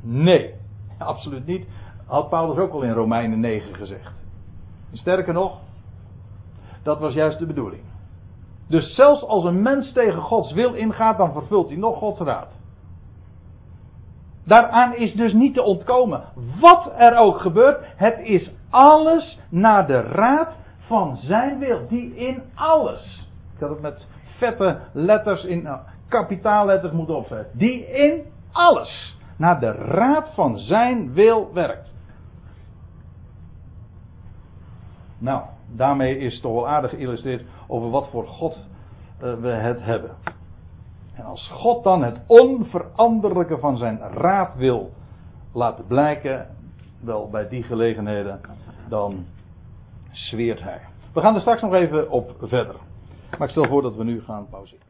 Nee, 0.00 0.54
absoluut 1.12 1.46
niet. 1.46 1.66
Had 2.06 2.28
Paulus 2.28 2.58
ook 2.58 2.72
al 2.72 2.82
in 2.82 2.92
Romeinen 2.92 3.40
9 3.40 3.74
gezegd. 3.74 4.12
Sterker 4.92 5.32
nog, 5.32 5.58
dat 6.82 7.00
was 7.00 7.12
juist 7.12 7.38
de 7.38 7.46
bedoeling. 7.46 7.82
Dus 8.68 8.94
zelfs 8.94 9.22
als 9.22 9.44
een 9.44 9.62
mens 9.62 9.92
tegen 9.92 10.22
Gods 10.22 10.52
wil 10.52 10.74
ingaat, 10.74 11.18
dan 11.18 11.32
vervult 11.32 11.68
hij 11.68 11.76
nog 11.76 11.98
Gods 11.98 12.20
raad. 12.20 12.48
Daaraan 14.44 14.94
is 14.94 15.14
dus 15.14 15.32
niet 15.32 15.54
te 15.54 15.62
ontkomen. 15.62 16.22
Wat 16.60 16.92
er 16.96 17.16
ook 17.16 17.40
gebeurt, 17.40 17.84
het 17.96 18.18
is 18.18 18.50
alles 18.70 19.38
naar 19.48 19.86
de 19.86 20.00
raad 20.00 20.48
van 20.78 21.16
zijn 21.16 21.58
wil. 21.58 21.86
Die 21.88 22.14
in 22.14 22.42
alles. 22.54 23.28
Ik 23.54 23.60
had 23.60 23.70
het 23.70 23.80
met 23.80 24.06
vette 24.36 24.80
letters 24.92 25.44
in 25.44 25.62
nou, 25.62 25.78
kapitaalletters 26.08 26.92
moeten 26.92 27.16
opzetten. 27.16 27.58
Die 27.58 27.86
in 27.86 28.22
alles 28.52 29.17
naar 29.38 29.60
de 29.60 29.72
raad 29.72 30.34
van 30.34 30.58
zijn 30.58 31.12
wil 31.12 31.52
werkt. 31.52 31.92
Nou, 35.18 35.42
daarmee 35.66 36.18
is 36.18 36.40
toch 36.40 36.52
wel 36.52 36.68
aardig 36.68 36.90
geïllustreerd 36.90 37.46
over 37.66 37.90
wat 37.90 38.08
voor 38.10 38.26
God 38.26 38.58
uh, 39.22 39.34
we 39.34 39.48
het 39.48 39.82
hebben. 39.82 40.10
En 41.14 41.24
als 41.24 41.48
God 41.48 41.84
dan 41.84 42.02
het 42.02 42.20
onveranderlijke 42.26 43.58
van 43.58 43.76
zijn 43.76 43.98
raad 43.98 44.56
wil 44.56 44.90
laten 45.52 45.86
blijken, 45.86 46.46
wel 47.00 47.30
bij 47.30 47.48
die 47.48 47.62
gelegenheden, 47.62 48.40
dan 48.88 49.26
zweert 50.10 50.62
hij. 50.62 50.80
We 51.12 51.20
gaan 51.20 51.34
er 51.34 51.40
straks 51.40 51.62
nog 51.62 51.72
even 51.72 52.10
op 52.10 52.34
verder. 52.40 52.76
Maar 53.30 53.48
ik 53.48 53.50
stel 53.50 53.68
voor 53.68 53.82
dat 53.82 53.96
we 53.96 54.04
nu 54.04 54.22
gaan 54.22 54.46
pauzeren. 54.50 54.87